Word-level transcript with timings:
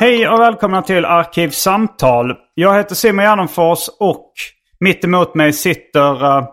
Hej 0.00 0.28
och 0.28 0.40
välkomna 0.40 0.82
till 0.82 1.04
Arkivsamtal. 1.04 2.34
Jag 2.54 2.76
heter 2.76 2.94
Simon 2.94 3.24
Gärdenfors 3.24 3.78
och 4.00 4.32
mitt 4.80 5.04
emot 5.04 5.34
mig 5.34 5.52
sitter 5.52 6.24
eh, 6.38 6.44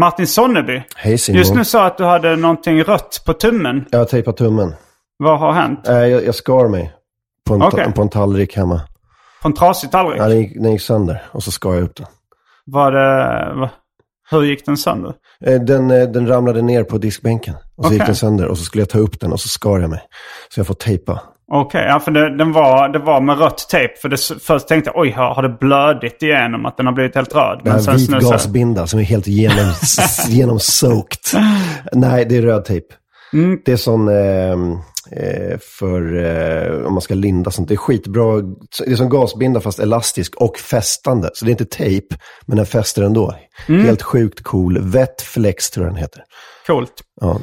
Martin 0.00 0.26
Sonneby. 0.26 0.82
Hej 0.96 1.18
Simon. 1.18 1.38
Just 1.38 1.54
nu 1.54 1.64
sa 1.64 1.86
att 1.86 1.98
du 1.98 2.04
hade 2.04 2.36
någonting 2.36 2.82
rött 2.82 3.22
på 3.26 3.32
tummen. 3.32 3.84
Jag 3.90 3.98
har 3.98 4.04
tejpat 4.06 4.36
tummen. 4.36 4.74
Vad 5.16 5.38
har 5.38 5.52
hänt? 5.52 5.88
Äh, 5.88 5.94
jag, 5.96 6.24
jag 6.24 6.34
skar 6.34 6.68
mig 6.68 6.92
på 7.46 7.54
en, 7.54 7.60
ta- 7.60 7.92
på 7.92 8.02
en 8.02 8.08
tallrik 8.08 8.56
hemma. 8.56 8.80
På 9.42 9.48
en 9.48 9.54
trasig 9.54 9.90
tallrik? 9.90 10.20
Ja, 10.20 10.28
den, 10.28 10.38
gick, 10.38 10.54
den 10.62 10.72
gick 10.72 10.82
sönder 10.82 11.22
och 11.30 11.42
så 11.42 11.50
skar 11.50 11.74
jag 11.74 11.82
upp 11.82 11.96
den. 11.96 12.06
Var 12.66 12.92
det... 12.92 13.54
va- 13.60 13.70
Hur 14.30 14.42
gick 14.42 14.66
den 14.66 14.76
sönder? 14.76 15.14
Eh, 15.46 15.60
Den, 15.60 15.88
den 15.88 16.26
ramlade 16.28 16.62
ner 16.62 16.84
på 16.84 16.98
diskbänken 16.98 17.54
och 17.76 17.84
så 17.84 17.88
Okej. 17.88 17.96
gick 17.98 18.06
den 18.06 18.16
sönder 18.16 18.46
och 18.46 18.58
så 18.58 18.64
skulle 18.64 18.82
jag 18.82 18.88
ta 18.88 18.98
upp 18.98 19.20
den 19.20 19.32
och 19.32 19.40
så 19.40 19.48
skar 19.48 19.78
jag 19.78 19.90
mig. 19.90 20.00
Så 20.54 20.60
jag 20.60 20.66
får 20.66 20.74
tejpa. 20.74 21.20
Okej, 21.52 21.84
ja 21.88 22.00
för 22.00 22.10
det, 22.10 22.36
den 22.36 22.52
var, 22.52 22.88
det 22.88 22.98
var 22.98 23.20
med 23.20 23.38
rött 23.38 23.68
tejp. 23.70 23.94
För 23.96 24.08
det, 24.08 24.16
först 24.42 24.68
tänkte 24.68 24.90
jag 24.94 25.02
oj, 25.02 25.10
har, 25.10 25.34
har 25.34 25.42
det 25.42 25.56
blödit 25.60 26.22
igenom 26.22 26.66
att 26.66 26.76
den 26.76 26.86
har 26.86 26.92
blivit 26.92 27.14
helt 27.14 27.34
röd? 27.34 27.60
Är 27.64 27.78
sen 27.78 27.96
vit 27.96 28.10
gasbinda 28.10 28.86
som 28.86 29.00
är 29.00 29.04
helt 29.04 29.26
genom, 29.26 29.72
genomsoaked. 30.28 31.42
Nej, 31.92 32.24
det 32.24 32.36
är 32.36 32.42
röd 32.42 32.64
tejp. 32.64 32.86
Mm. 33.32 33.60
Det 33.64 33.72
är 33.72 33.76
sån 33.76 34.08
eh, 34.08 34.52
eh, 35.10 35.58
för 35.78 36.16
eh, 36.16 36.86
om 36.86 36.92
man 36.94 37.00
ska 37.00 37.14
linda 37.14 37.50
sånt. 37.50 37.68
Det 37.68 37.74
är 37.74 37.76
skitbra. 37.76 38.40
Det 38.78 38.92
är 38.92 38.96
som 38.96 39.08
gasbinda 39.08 39.60
fast 39.60 39.78
elastisk 39.78 40.34
och 40.36 40.56
fästande. 40.56 41.30
Så 41.34 41.44
det 41.44 41.48
är 41.48 41.52
inte 41.52 41.64
tejp, 41.64 42.16
men 42.46 42.56
den 42.56 42.66
fäster 42.66 43.02
ändå. 43.02 43.34
Mm. 43.68 43.84
Helt 43.84 44.02
sjukt 44.02 44.42
cool. 44.42 44.78
Vettflex 44.78 45.70
tror 45.70 45.86
jag 45.86 45.94
den 45.94 46.00
heter. 46.00 46.22
Coolt. 46.66 46.92
Ja. 47.20 47.40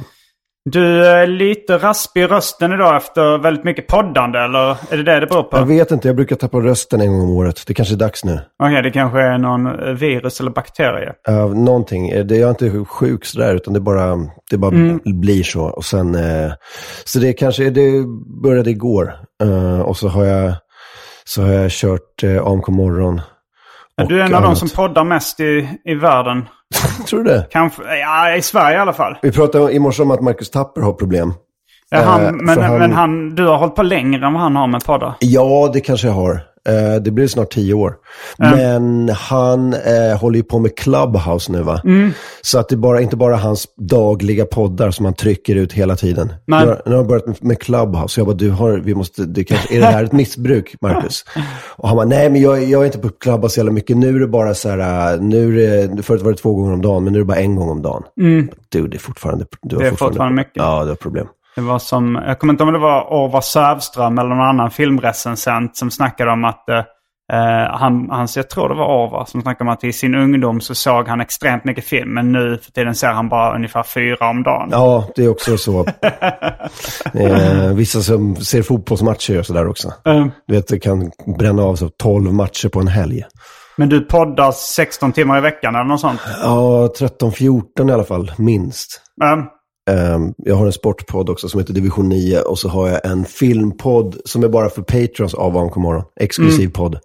Du 0.70 1.06
är 1.06 1.26
lite 1.26 1.78
raspig 1.78 2.22
i 2.22 2.26
rösten 2.26 2.72
idag 2.72 2.96
efter 2.96 3.38
väldigt 3.38 3.64
mycket 3.64 3.86
poddande, 3.86 4.38
eller 4.38 4.70
är 4.92 4.96
det 4.96 5.02
det 5.02 5.20
det 5.20 5.26
beror 5.26 5.42
på? 5.42 5.56
Jag 5.56 5.62
Okej, 5.64 5.76
vet 5.76 5.90
inte, 5.90 6.08
jag 6.08 6.16
brukar 6.16 6.36
tappa 6.36 6.58
rösten 6.58 7.00
en 7.00 7.08
gång 7.12 7.20
om 7.20 7.30
året. 7.30 7.62
Det 7.66 7.74
kanske 7.74 7.94
är 7.94 7.98
dags 7.98 8.24
nu. 8.24 8.40
det 8.82 8.90
kanske 8.90 9.20
är 9.20 9.38
någon 9.38 9.96
virus 9.96 10.40
eller 10.40 10.50
bakterie. 10.50 11.12
Uh, 11.28 11.54
någonting. 11.54 12.08
Eh, 12.08 12.24
Det, 12.24 12.36
jag 12.36 12.46
är 12.60 12.66
inte 12.68 12.84
sjuk 12.84 13.24
sådär, 13.24 13.54
utan 13.54 13.74
det 13.74 13.80
bara, 13.80 14.16
det 14.50 14.56
bara 14.56 14.74
Mm. 14.74 15.00
blir 15.04 15.42
så. 15.42 15.62
Och 15.64 15.84
sen, 15.84 16.14
eh, 16.14 16.52
så 17.04 17.18
det 17.18 17.32
kanske, 17.32 17.70
det 17.70 18.04
började 18.42 18.70
igår. 18.70 19.12
Eh, 19.42 19.80
och 19.80 19.96
så 19.96 20.08
har 20.08 20.24
jag, 20.24 20.52
så 21.24 21.42
har 21.42 21.52
jag 21.52 21.70
kört 21.70 22.24
uh, 22.24 22.46
AMK 22.46 22.68
morgon. 22.68 23.20
Och 24.02 24.08
Du 24.08 24.20
är 24.20 24.24
en 24.24 24.34
av 24.34 24.42
de 24.42 24.56
som 24.56 24.68
poddar 24.68 25.04
mest 25.04 25.40
i, 25.40 25.68
i 25.84 25.94
världen. 25.94 26.48
Tror 27.08 27.22
du 27.24 27.30
det? 27.30 27.46
Kanske, 27.50 27.82
ja 27.98 28.36
i 28.36 28.42
Sverige 28.42 28.76
i 28.76 28.80
alla 28.80 28.92
fall. 28.92 29.16
Vi 29.22 29.32
pratade 29.32 29.72
i 29.72 29.78
morse 29.78 30.02
om 30.02 30.10
att 30.10 30.20
Marcus 30.20 30.50
Tapper 30.50 30.80
har 30.80 30.92
problem. 30.92 31.34
Ja, 31.90 32.00
han, 32.02 32.22
Eh, 32.26 32.32
men, 32.32 32.62
han- 32.62 32.78
men 32.78 32.92
han, 32.92 33.34
du 33.34 33.46
har 33.46 33.56
hållit 33.56 33.74
på 33.74 33.82
längre 33.82 34.26
än 34.26 34.32
vad 34.32 34.42
han 34.42 34.56
har 34.56 34.66
med 34.66 34.84
poddar. 34.84 35.14
Ja, 35.20 35.70
det 35.72 35.80
kanske 35.80 36.06
jag 36.06 36.14
har. 36.14 36.40
Eh, 36.66 36.94
det 36.94 37.10
blir 37.10 37.26
snart 37.26 37.50
tio 37.50 37.74
år. 37.74 37.96
Men 38.38 39.08
han 39.08 39.74
eh, 39.74 40.18
håller 40.20 40.36
ju 40.36 40.42
på 40.42 40.58
med 40.58 40.76
Clubhouse 40.76 41.52
nu 41.52 41.62
va? 41.62 41.80
Mm. 41.84 42.12
Så 42.42 42.58
att 42.58 42.68
det 42.68 42.74
är 42.74 42.76
bara, 42.76 43.00
inte 43.00 43.16
bara 43.16 43.36
hans 43.36 43.66
dagliga 43.76 44.44
poddar 44.44 44.90
som 44.90 45.04
han 45.04 45.14
trycker 45.14 45.56
ut 45.56 45.72
hela 45.72 45.96
tiden. 45.96 46.32
Nej. 46.44 46.60
Nu 46.60 46.66
har, 46.66 46.82
nu 46.86 46.90
har 46.90 46.98
han 46.98 47.06
börjat 47.06 47.42
med, 47.42 47.58
Clubhouse. 47.60 48.14
Så 48.14 48.20
jag 48.20 48.26
bara, 48.26 48.36
du 48.36 48.50
har, 48.50 48.72
vi 48.72 48.94
måste, 48.94 49.24
det 49.24 49.44
kanske, 49.44 49.76
är 49.76 49.80
det 49.80 49.86
här 49.86 50.04
ett 50.04 50.12
missbruk, 50.12 50.74
Marcus? 50.80 51.24
Och 51.76 51.88
han 51.88 51.96
bara, 51.96 52.06
nej 52.06 52.30
men 52.30 52.40
jag, 52.40 52.64
jag 52.64 52.82
är 52.82 52.86
inte 52.86 52.98
på 52.98 53.08
Clubhouse 53.08 53.54
så 53.54 53.60
jävla 53.60 53.72
mycket. 53.72 53.96
Nu 53.96 54.16
är 54.16 54.20
det 54.20 54.26
bara 54.26 54.54
så 54.54 54.68
här, 54.68 55.14
äh, 55.14 55.20
nu 55.20 55.64
är 55.64 55.88
det, 55.88 56.02
förut 56.02 56.22
var 56.22 56.30
det 56.30 56.38
två 56.38 56.54
gånger 56.54 56.72
om 56.72 56.82
dagen, 56.82 57.04
men 57.04 57.12
nu 57.12 57.18
är 57.18 57.22
det 57.22 57.26
bara 57.26 57.38
en 57.38 57.56
gång 57.56 57.70
om 57.70 57.82
dagen. 57.82 58.02
Du, 58.68 58.88
det 58.88 58.96
är 58.96 58.98
fortfarande, 58.98 59.46
du 59.62 59.76
har 59.76 59.82
Mm. 59.82 59.94
Det 59.94 60.04
är 60.04 60.06
fortfarande 60.06 60.36
mycket. 60.36 60.52
Ja, 60.56 60.82
du 60.82 60.88
har 60.88 60.96
problem. 60.96 61.26
Det 61.56 61.62
var 61.62 61.78
som, 61.78 62.22
jag 62.26 62.38
kommer 62.38 62.52
inte 62.52 62.62
ihåg 62.64 62.68
om 62.68 62.74
det 62.74 62.80
var 62.86 63.02
Orvar 63.02 63.40
Sövström 63.40 64.18
eller 64.18 64.28
någon 64.28 64.46
annan 64.46 64.70
filmrecensent 64.70 65.76
som 65.76 65.90
snackade 65.90 66.30
om 66.30 66.44
att 66.44 66.68
eh, 66.68 66.82
han, 67.70 68.10
han, 68.10 68.28
jag 68.36 68.50
tror 68.50 68.68
det 68.68 68.74
var 68.74 68.86
Orvar 69.06 69.24
som 69.24 69.42
snackade 69.42 69.70
om 69.70 69.74
att 69.74 69.84
i 69.84 69.92
sin 69.92 70.14
ungdom 70.14 70.60
så 70.60 70.74
såg 70.74 71.08
han 71.08 71.20
extremt 71.20 71.64
mycket 71.64 71.84
film. 71.84 72.14
Men 72.14 72.32
nu 72.32 72.58
för 72.64 72.72
tiden 72.72 72.94
ser 72.94 73.08
han 73.12 73.28
bara 73.28 73.54
ungefär 73.56 73.82
fyra 73.82 74.30
om 74.30 74.42
dagen. 74.42 74.68
Ja, 74.72 75.08
det 75.16 75.24
är 75.24 75.28
också 75.28 75.56
så. 75.58 75.80
eh, 77.14 77.72
vissa 77.74 78.00
som 78.02 78.36
ser 78.36 78.62
fotbollsmatcher 78.62 79.34
gör 79.34 79.42
sådär 79.42 79.68
också. 79.68 79.88
Eh, 80.06 80.26
Du 80.46 80.54
vet, 80.54 80.68
det 80.68 80.78
kan 80.78 81.10
bränna 81.38 81.62
av 81.62 81.76
så 81.76 81.88
12 81.88 82.32
matcher 82.32 82.68
på 82.68 82.80
en 82.80 82.88
helg. 82.88 83.24
men 83.76 83.88
du 83.88 84.00
poddar 84.00 84.52
16 84.52 85.12
timmar 85.12 85.38
i 85.38 85.40
veckan 85.40 85.74
eller 85.74 85.84
något 85.84 86.00
sånt? 86.00 86.20
Ja, 86.42 86.88
13-14 86.98 87.90
i 87.90 87.92
alla 87.92 88.04
fall, 88.04 88.32
minst. 88.38 89.00
Eh, 89.22 89.44
Eh, 89.90 90.18
jag 90.36 90.54
har 90.54 90.66
en 90.66 90.72
sportpodd 90.72 91.30
också 91.30 91.48
som 91.48 91.60
heter 91.60 91.74
Division 91.74 92.08
9 92.08 92.40
och 92.40 92.58
så 92.58 92.68
har 92.68 92.88
jag 92.88 93.06
en 93.06 93.24
filmpodd 93.24 94.16
som 94.24 94.44
är 94.44 94.48
bara 94.48 94.68
för 94.68 94.82
patrons 94.82 95.34
av 95.34 95.56
AMK 95.56 95.76
morgon. 95.76 96.04
Exklusiv 96.20 96.68
podd. 96.72 96.98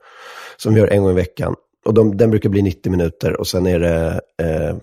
Som 0.58 0.74
vi 0.74 0.80
gör 0.80 0.88
en 0.88 1.02
gång 1.02 1.12
i 1.12 1.16
veckan. 1.16 1.56
Och 1.86 1.94
de, 1.94 2.18
den 2.18 2.30
brukar 2.30 2.50
bli 2.50 2.62
90 2.62 2.92
minuter 2.92 3.40
och 3.40 3.48
sen 3.48 3.68
är 3.68 3.80
det 3.80 4.22
eh, 4.42 4.78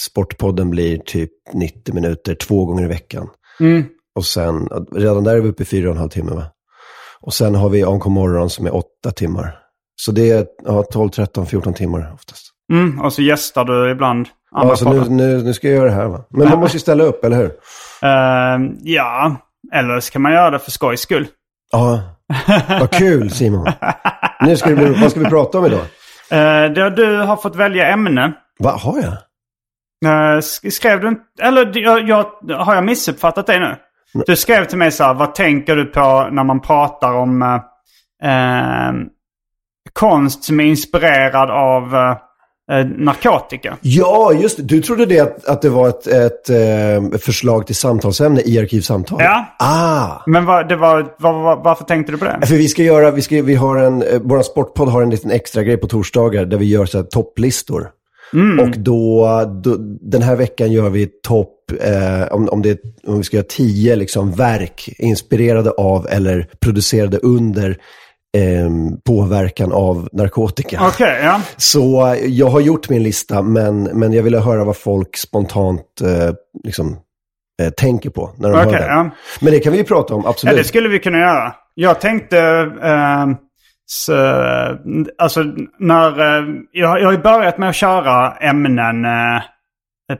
Sportpodden 0.00 0.70
blir 0.70 0.98
typ 0.98 1.30
90 1.52 1.94
minuter 1.94 2.34
två 2.34 2.64
gånger 2.64 2.84
i 2.84 2.88
veckan. 2.88 3.28
Och 4.14 4.24
sen, 4.24 4.68
redan 4.92 5.24
där 5.24 5.36
är 5.36 5.40
vi 5.40 5.48
uppe 5.48 5.62
i 5.62 5.66
fyra 5.66 5.88
och 5.88 5.94
en 5.94 6.00
halv 6.00 6.10
timme 6.10 6.30
va? 6.30 6.44
Och 7.20 7.34
sen 7.34 7.54
har 7.54 7.68
vi 7.68 7.82
AMK 7.82 8.06
morgon 8.06 8.50
som 8.50 8.66
är 8.66 8.74
åtta 8.74 9.10
timmar. 9.10 9.58
Så 9.96 10.12
det 10.12 10.30
är 10.30 10.46
ja, 10.64 10.82
12, 10.82 11.08
13, 11.10 11.46
14 11.46 11.74
timmar 11.74 12.12
oftast. 12.14 12.49
Mm, 12.70 13.00
och 13.00 13.12
så 13.12 13.22
gästar 13.22 13.64
du 13.64 13.90
ibland 13.90 14.28
andra 14.52 14.68
Ja, 14.72 14.76
så 14.76 14.84
poddar. 14.84 15.04
nu, 15.04 15.08
nu, 15.10 15.42
nu 15.42 15.54
ska 15.54 15.68
jag 15.68 15.76
göra 15.76 15.88
det 15.88 15.94
här 15.94 16.06
va? 16.08 16.24
Men 16.30 16.48
man 16.48 16.58
måste 16.58 16.76
ju 16.76 16.80
ställa 16.80 17.04
upp, 17.04 17.24
eller 17.24 17.36
hur? 17.36 17.50
Eh, 18.02 18.70
ja, 18.82 19.36
eller 19.72 20.00
så 20.00 20.12
kan 20.12 20.22
man 20.22 20.32
göra 20.32 20.50
det 20.50 20.58
för 20.58 20.70
skojs 20.70 21.00
skull. 21.00 21.26
Ja, 21.72 22.00
vad 22.80 22.90
kul 22.90 23.30
Simon. 23.30 23.66
Nu 24.40 24.56
ska 24.56 24.68
det 24.70 24.76
bli, 24.76 24.94
vad 25.02 25.10
ska 25.10 25.20
vi 25.20 25.26
prata 25.26 25.58
om 25.58 25.66
idag? 25.66 25.80
Uh, 26.32 26.90
du 26.94 27.16
har 27.16 27.36
fått 27.36 27.56
välja 27.56 27.86
ämne. 27.86 28.32
Vad 28.58 28.80
har 28.80 28.96
jag? 28.98 29.12
Eh, 30.04 30.38
sk- 30.38 30.70
skrev 30.70 31.00
du 31.00 31.08
inte... 31.08 31.22
Eller 31.42 31.78
jag, 31.78 32.08
jag, 32.08 32.24
har 32.56 32.74
jag 32.74 32.84
missuppfattat 32.84 33.46
dig 33.46 33.60
nu? 33.60 33.76
Du 34.26 34.36
skrev 34.36 34.64
till 34.64 34.78
mig 34.78 34.92
så 34.92 35.04
här, 35.04 35.14
vad 35.14 35.34
tänker 35.34 35.76
du 35.76 35.84
på 35.84 36.28
när 36.32 36.44
man 36.44 36.60
pratar 36.60 37.12
om 37.14 37.42
eh, 37.42 37.54
eh, 38.30 38.92
konst 39.92 40.44
som 40.44 40.60
är 40.60 40.64
inspirerad 40.64 41.50
av 41.50 41.94
eh, 42.70 42.86
narkotika. 42.86 43.76
Ja, 43.80 44.32
just 44.32 44.56
det. 44.56 44.62
Du 44.62 44.80
trodde 44.80 45.06
det 45.06 45.20
att, 45.20 45.44
att 45.44 45.62
det 45.62 45.68
var 45.68 45.88
ett, 45.88 46.06
ett 46.06 46.50
eh, 46.50 47.18
förslag 47.18 47.66
till 47.66 47.76
samtalsämne 47.76 48.40
i 48.44 48.58
Arkivsamtal? 48.58 49.18
Ja. 49.22 49.56
Ah! 49.58 50.22
Men 50.26 50.44
vad, 50.44 50.68
det 50.68 50.76
var, 50.76 51.14
vad, 51.18 51.34
vad, 51.34 51.64
varför 51.64 51.84
tänkte 51.84 52.12
du 52.12 52.18
på 52.18 52.24
det? 52.24 52.46
För 52.46 52.54
vi 52.54 52.68
ska 52.68 52.82
göra, 52.82 53.10
vi, 53.10 53.22
ska, 53.22 53.42
vi 53.42 53.54
har 53.54 53.76
en, 53.76 54.02
eh, 54.02 54.20
vår 54.22 54.42
sportpodd 54.42 54.88
har 54.88 55.02
en 55.02 55.10
liten 55.10 55.30
extra 55.30 55.62
grej 55.62 55.76
på 55.76 55.86
torsdagar 55.86 56.44
där 56.44 56.56
vi 56.56 56.64
gör 56.64 56.86
så 56.86 56.98
här 56.98 57.04
topplistor. 57.04 57.90
Och 58.60 58.78
då, 58.78 59.26
då, 59.64 59.76
den 60.00 60.22
här 60.22 60.36
veckan 60.36 60.72
gör 60.72 60.90
vi 60.90 61.06
topp, 61.06 61.72
eh, 61.80 62.32
om, 62.32 62.48
om, 62.48 62.62
det, 62.62 62.80
om 63.06 63.16
vi 63.16 63.22
ska 63.22 63.36
göra 63.36 63.46
tio 63.48 63.96
liksom, 63.96 64.32
verk 64.32 64.94
inspirerade 64.98 65.70
av 65.70 66.06
eller 66.10 66.46
producerade 66.60 67.18
under 67.18 67.76
eh, 68.36 68.70
påverkan 69.06 69.72
av 69.72 70.08
narkotika. 70.12 70.80
Okej, 70.86 71.20
ja. 71.22 71.40
Så 71.56 72.06
eh, 72.06 72.14
jag 72.26 72.46
har 72.46 72.60
gjort 72.60 72.88
min 72.88 73.02
lista, 73.02 73.42
men, 73.42 73.82
men 73.82 74.12
jag 74.12 74.22
ville 74.22 74.38
höra 74.38 74.64
vad 74.64 74.76
folk 74.76 75.16
spontant 75.16 76.00
eh, 76.04 76.34
liksom, 76.64 76.96
eh, 77.62 77.70
tänker 77.70 78.10
på 78.10 78.30
när 78.38 78.48
de 78.50 78.58
Okej, 78.58 78.72
hör 78.72 78.80
det. 78.80 78.86
ja. 78.86 79.10
Men 79.40 79.52
det 79.52 79.60
kan 79.60 79.72
vi 79.72 79.78
ju 79.78 79.84
prata 79.84 80.14
om, 80.14 80.22
Ja, 80.24 80.30
absolut. 80.30 80.56
det 80.56 80.64
skulle 80.64 80.88
vi 80.88 80.98
kunna 80.98 81.18
göra. 81.18 81.54
Jag 81.74 82.00
tänkte... 82.00 82.38
Eh, 82.82 83.26
så, 83.92 84.14
alltså, 85.18 85.44
när... 85.78 86.20
Eh, 86.20 86.44
jag, 86.72 87.00
jag 87.00 87.04
har 87.06 87.12
ju 87.12 87.18
börjat 87.18 87.58
med 87.58 87.68
att 87.68 87.74
köra 87.76 88.32
ämnen 88.36 89.04
eh, 89.04 89.42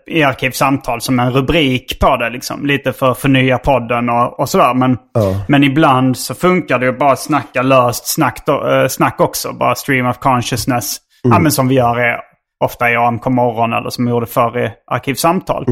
i 0.07 0.23
Arkivsamtal 0.23 1.01
som 1.01 1.21
en 1.21 1.33
rubrik 1.33 2.01
på 2.01 2.17
det. 2.17 2.31
Liksom, 2.31 2.67
lite 2.67 2.93
för 2.93 3.11
att 3.11 3.19
förnya 3.19 3.59
podden 3.59 4.09
och, 4.09 4.41
och 4.41 4.49
sådär. 4.49 4.75
Men, 4.75 4.97
Ja. 5.15 5.45
men 5.49 5.65
ibland 5.65 6.17
så 6.17 6.35
funkar 6.35 6.79
det 6.79 6.87
ju 6.87 6.93
bara 6.93 7.13
att 7.13 7.19
snacka 7.19 7.63
löst 7.63 8.07
snack, 8.15 8.43
då, 8.47 8.69
eh, 8.71 8.89
snack 8.89 9.21
också. 9.21 9.53
Bara 9.53 9.75
stream 9.75 10.07
of 10.07 10.19
consciousness. 10.19 10.97
Ja, 11.23 11.39
men 11.39 11.53
som 11.53 11.69
vi 11.69 11.75
gör 11.75 12.01
i, 12.11 12.17
ofta 12.65 12.91
i 12.91 12.97
AMK 12.97 13.27
morgon 13.27 13.73
eller 13.73 13.91
som 13.91 14.05
vi 14.05 14.11
gjorde 14.11 14.27
förr 14.27 14.59
i 14.59 14.71
Arkivsamtal. 14.91 15.65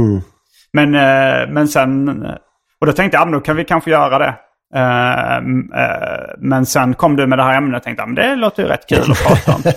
Men, 0.73 0.95
eh, 0.95 1.49
men 1.49 1.69
sen... 1.69 2.09
Och 2.81 2.87
då 2.87 2.93
tänkte 2.93 3.17
jag, 3.17 3.21
ja, 3.23 3.25
men 3.25 3.33
då 3.35 3.41
kan 3.41 3.57
vi 3.57 3.65
kanske 3.65 3.91
göra 3.91 4.19
det. 4.19 4.35
Eh, 4.75 5.37
eh, 5.37 5.41
men 6.39 6.67
sen 6.67 6.95
kom 6.95 7.17
du 7.17 7.27
med 7.27 7.39
det 7.39 7.43
här 7.43 7.57
ämnet 7.57 7.79
och 7.79 7.83
tänkte, 7.85 8.07
men 8.07 8.15
det 8.15 8.37
låter 8.37 8.63
ju 8.63 8.69
rätt 8.69 8.89
kul 8.89 9.11
att 9.11 9.25
prata 9.25 9.55
om. 9.55 9.63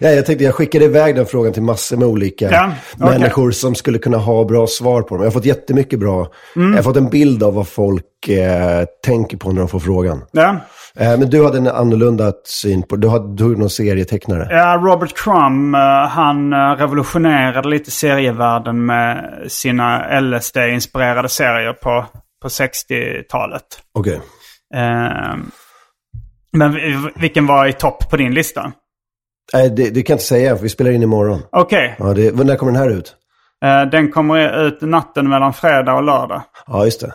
Ja, 0.00 0.10
jag 0.10 0.26
tänkte 0.26 0.44
jag 0.44 0.54
skickade 0.54 0.84
iväg 0.84 1.14
den 1.16 1.26
frågan 1.26 1.52
till 1.52 1.62
massor 1.62 1.96
med 1.96 2.08
olika 2.08 2.50
Ja, 2.50 2.70
okej. 3.00 3.18
människor 3.18 3.50
som 3.50 3.74
skulle 3.74 3.98
kunna 3.98 4.16
ha 4.18 4.44
bra 4.44 4.66
svar 4.66 5.02
på 5.02 5.14
dem. 5.14 5.22
Jag 5.22 5.30
har 5.30 5.32
fått 5.32 5.44
jättemycket 5.44 5.98
bra. 6.00 6.26
Mm. 6.56 6.70
Jag 6.70 6.78
har 6.78 6.82
fått 6.82 6.96
en 6.96 7.10
bild 7.10 7.42
av 7.42 7.54
vad 7.54 7.68
folk 7.68 8.28
eh, 8.28 8.84
tänker 9.06 9.36
på 9.36 9.52
när 9.52 9.58
de 9.58 9.68
får 9.68 9.80
frågan. 9.80 10.22
ja. 10.32 10.56
Eh, 10.96 11.18
men 11.18 11.30
du 11.30 11.44
hade 11.44 11.58
en 11.58 11.66
annorlunda 11.66 12.32
syn 12.44 12.82
på, 12.82 12.96
du 12.96 13.08
hade 13.08 13.36
du 13.36 13.56
någon 13.56 13.70
serietecknare. 13.70 14.48
Ja, 14.50 14.80
Robert 14.84 15.14
Crumb, 15.16 15.74
han 16.08 16.54
revolutionerade 16.54 17.68
lite 17.68 17.90
serievärlden 17.90 18.86
med 18.86 19.34
sina 19.48 20.20
LSD-inspirerade 20.20 21.28
serier 21.28 21.72
på, 21.72 22.04
på 22.42 22.48
60-talet. 22.48 23.62
Okej. 23.94 24.20
Eh, 24.74 25.36
men 26.52 26.72
vi- 26.74 27.10
vilken 27.16 27.46
var 27.46 27.66
i 27.66 27.72
topp 27.72 28.10
på 28.10 28.16
din 28.16 28.34
lista? 28.34 28.72
Nej, 29.52 29.70
det, 29.70 29.90
det 29.90 30.02
kan 30.02 30.12
jag 30.12 30.16
inte 30.16 30.24
säga, 30.24 30.56
för 30.56 30.62
vi 30.62 30.68
spelar 30.68 30.90
in 30.90 31.02
imorgon. 31.02 31.42
Okej, 31.52 31.96
Ja, 31.98 32.04
det, 32.14 32.44
när 32.44 32.56
kommer 32.56 32.72
den 32.72 32.82
här 32.82 32.90
ut? 32.90 33.14
eh, 33.64 33.82
den 33.90 34.10
kommer 34.12 34.66
ut 34.66 34.80
natten 34.80 35.28
mellan 35.28 35.52
fredag 35.54 35.94
och 35.94 36.02
lördag. 36.02 36.42
Ja, 36.66 36.84
just 36.84 37.00
det. 37.00 37.14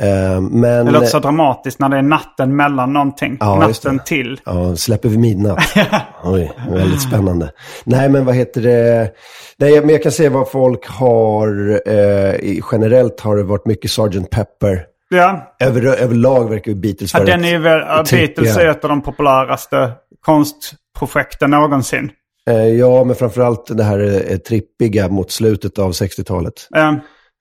Eh, 0.00 0.40
men... 0.40 0.86
Det 0.86 0.92
låter 0.92 1.06
så 1.06 1.18
dramatiskt 1.18 1.80
när 1.80 1.88
det 1.88 1.96
är 1.96 2.02
natten 2.02 2.56
mellan 2.56 2.92
någonting. 2.92 3.36
Ja, 3.40 3.58
natten 3.58 4.00
till. 4.06 4.40
Ja, 4.44 4.76
släpper 4.76 5.08
vi 5.08 5.18
midnatt. 5.18 5.62
Oj, 6.24 6.52
väldigt 6.70 7.02
spännande. 7.02 7.50
Nej, 7.84 8.08
men 8.08 8.24
vad 8.24 8.34
heter 8.34 8.60
det? 8.60 9.10
Nej, 9.58 9.80
men 9.80 9.88
jag 9.88 10.02
kan 10.02 10.12
säga 10.12 10.30
vad 10.30 10.50
folk 10.50 10.86
har, 10.86 11.80
eh, 11.86 12.58
generellt 12.72 13.20
har 13.20 13.36
det 13.36 13.42
varit 13.42 13.66
mycket 13.66 13.90
Sgt. 13.90 14.30
Pepper. 14.30 14.84
Ja, 15.08 15.54
Över, 15.60 15.86
överlag 15.86 16.50
verkar 16.50 16.72
ju 16.72 16.78
Beatles 16.78 17.14
ja 17.14 17.20
vara 17.20 17.30
den 17.30 17.44
är 17.44 17.50
ju 17.50 17.58
väl, 17.58 17.80
ja, 17.80 18.04
trippiga. 18.04 18.26
Beatles 18.26 18.56
är 18.56 18.68
ett 18.68 18.84
av 18.84 18.90
de 18.90 19.02
populäraste 19.02 19.92
konstprojekten 20.20 21.50
någonsin. 21.50 22.10
Eh, 22.50 22.66
ja, 22.66 23.04
men 23.04 23.16
framförallt 23.16 23.76
det 23.76 23.84
här 23.84 24.30
eh, 24.32 24.36
trippiga 24.36 25.08
mot 25.08 25.30
slutet 25.30 25.78
av 25.78 25.90
60-talet. 25.92 26.68
Eh, 26.76 26.92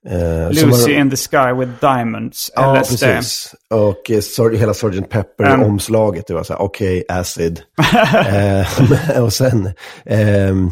Eh, 0.07 0.50
Lucy 0.50 0.94
har- 0.94 1.00
in 1.00 1.10
the 1.10 1.18
Sky 1.18 1.54
with 1.60 1.72
Diamonds, 1.81 2.51
Ja, 2.56 2.75
LSD. 2.81 3.06
precis. 3.06 3.56
Och 3.69 4.12
eh, 4.12 4.60
hela 4.60 4.74
Sgt. 4.74 4.84
Mm. 4.94 5.04
Pepper-omslaget, 5.04 6.28
det 6.28 6.34
var 6.34 6.44
så 6.44 6.54
här, 6.54 6.62
okej, 6.62 7.04
acid. 7.10 7.62
eh, 8.28 9.22
och 9.24 9.34
sen 9.34 9.69
ehm, 10.06 10.72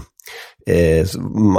eh, 0.69 1.07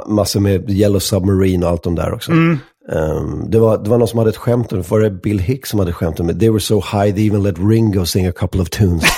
massor 0.06 0.40
med 0.40 0.70
Yellow 0.70 0.98
Submarine 0.98 1.66
och 1.66 1.72
allt 1.72 1.82
de 1.82 1.94
där 1.94 2.14
också. 2.14 2.30
Mm. 2.32 2.58
Ehm, 2.92 3.50
det, 3.50 3.58
var, 3.58 3.78
det 3.78 3.90
var 3.90 3.98
någon 3.98 4.08
som 4.08 4.18
hade 4.18 4.30
ett 4.30 4.36
skämt 4.36 4.72
om 4.72 4.78
det. 4.78 4.90
Var 4.90 5.00
det 5.00 5.10
Bill 5.10 5.38
Hicks 5.38 5.70
som 5.70 5.78
hade 5.78 5.92
skämt 5.92 6.20
om 6.20 6.26
det? 6.26 6.34
They 6.34 6.50
were 6.50 6.60
so 6.60 6.74
high 6.74 7.14
they 7.14 7.26
even 7.26 7.42
let 7.42 7.58
Ringo 7.58 8.04
sing 8.06 8.26
a 8.26 8.32
couple 8.32 8.60
of 8.62 8.70
tunes. 8.70 9.04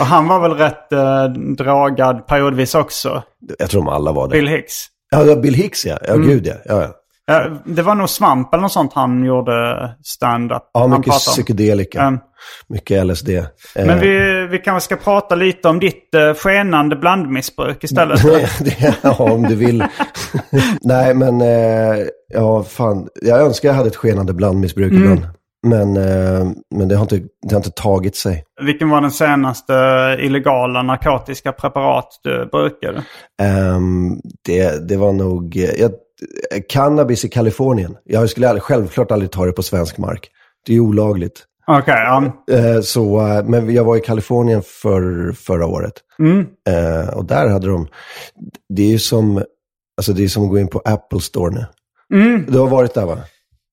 Och 0.00 0.06
han 0.06 0.28
var 0.28 0.40
väl 0.40 0.52
rätt 0.52 0.92
eh, 0.92 1.24
dragad 1.56 2.26
periodvis 2.26 2.74
också, 2.74 3.22
Jag 3.58 3.70
tror 3.70 3.80
de 3.84 3.88
alla 3.88 4.12
var 4.12 4.28
det. 4.28 4.32
Bill 4.32 4.48
Hicks. 4.48 4.86
Ja, 5.12 5.36
Bill 5.36 5.54
Hicks 5.54 5.86
ja. 5.86 5.96
Mm. 5.96 6.22
Ja, 6.22 6.28
gud 6.28 6.46
ja. 6.46 6.54
ja, 6.64 6.82
ja. 7.26 7.50
Det 7.64 7.82
var 7.82 7.94
nog 7.94 8.08
Svamp 8.10 8.54
eller 8.54 8.62
något 8.62 8.72
sånt 8.72 8.92
han 8.94 9.24
gjorde 9.24 9.90
stand-up. 10.04 10.70
Ja, 10.72 10.86
mycket 10.86 11.12
psykedelika. 11.12 12.00
Mm. 12.02 12.20
Mycket 12.68 13.06
LSD. 13.06 13.28
Eh, 13.28 13.44
Men 13.74 14.00
vi, 14.00 14.46
vi 14.50 14.58
kanske 14.58 14.84
ska 14.84 14.96
prata 14.96 15.34
lite 15.34 15.68
om 15.68 15.80
ditt 15.80 16.08
uh, 16.16 16.34
skenande 16.34 16.96
blandmissbruk 16.96 17.84
istället. 17.84 18.22
det, 18.64 18.94
ja, 19.02 19.14
om 19.18 19.42
du 19.42 19.54
vill. 19.54 19.84
Nej, 20.80 21.14
men 21.14 21.40
eh, 21.40 22.06
ja, 22.28 22.62
fan. 22.62 23.08
Jag 23.22 23.40
önskar 23.40 23.68
jag 23.68 23.76
hade 23.76 23.88
ett 23.88 23.96
skenande 23.96 24.32
blandmissbruk 24.32 24.92
Mm. 24.92 25.02
ibland. 25.02 25.26
Men, 25.62 25.96
eh, 25.96 26.50
men 26.74 26.88
det, 26.88 26.94
har 26.96 27.02
inte, 27.02 27.20
det 27.42 27.54
har 27.54 27.56
inte 27.56 27.70
tagit 27.70 28.16
sig. 28.16 28.44
Vilken 28.62 28.90
var 28.90 29.00
den 29.00 29.10
senaste 29.10 29.72
illegala 30.20 30.82
narkotiska 30.82 31.52
preparat 31.52 32.08
du 32.22 32.48
brukade? 32.52 33.04
Ehm, 33.42 34.20
det, 34.46 34.88
det 34.88 34.96
var 34.96 35.12
nog... 35.12 35.56
eh, 35.56 35.80
Jag, 35.80 35.90
cannabis 36.68 37.24
i 37.24 37.28
Kalifornien. 37.28 37.96
Jag 38.04 38.30
skulle 38.30 38.48
aldrig, 38.48 38.62
självklart 38.62 39.10
aldrig 39.10 39.30
ta 39.30 39.46
det 39.46 39.52
på 39.52 39.62
svensk 39.62 39.98
mark. 39.98 40.28
Det 40.66 40.74
är 40.74 40.80
olagligt. 40.80 41.44
Okej, 41.66 41.94
ja. 41.94 42.32
Eh, 42.50 42.80
så, 42.80 43.18
men 43.44 43.74
jag 43.74 43.84
var 43.84 43.96
i 43.96 44.00
Kalifornien 44.00 44.62
för, 44.62 45.32
förra 45.32 45.66
året. 45.66 45.92
Mm. 46.18 46.46
Och 47.14 47.24
där 47.24 47.48
hade 47.48 47.66
de... 47.66 47.86
Det 48.68 48.82
är 48.82 48.88
ju 48.90 48.98
som, 48.98 49.42
alltså 49.96 50.12
det 50.12 50.24
är 50.24 50.28
som 50.28 50.44
att 50.44 50.50
gå 50.50 50.58
in 50.58 50.68
på 50.68 50.82
Apple 50.84 51.20
Store 51.20 51.54
nu. 51.54 51.66
Mm. 52.18 52.46
Du 52.48 52.58
har 52.58 52.66
varit 52.68 52.94
där 52.94 53.06
va? 53.06 53.18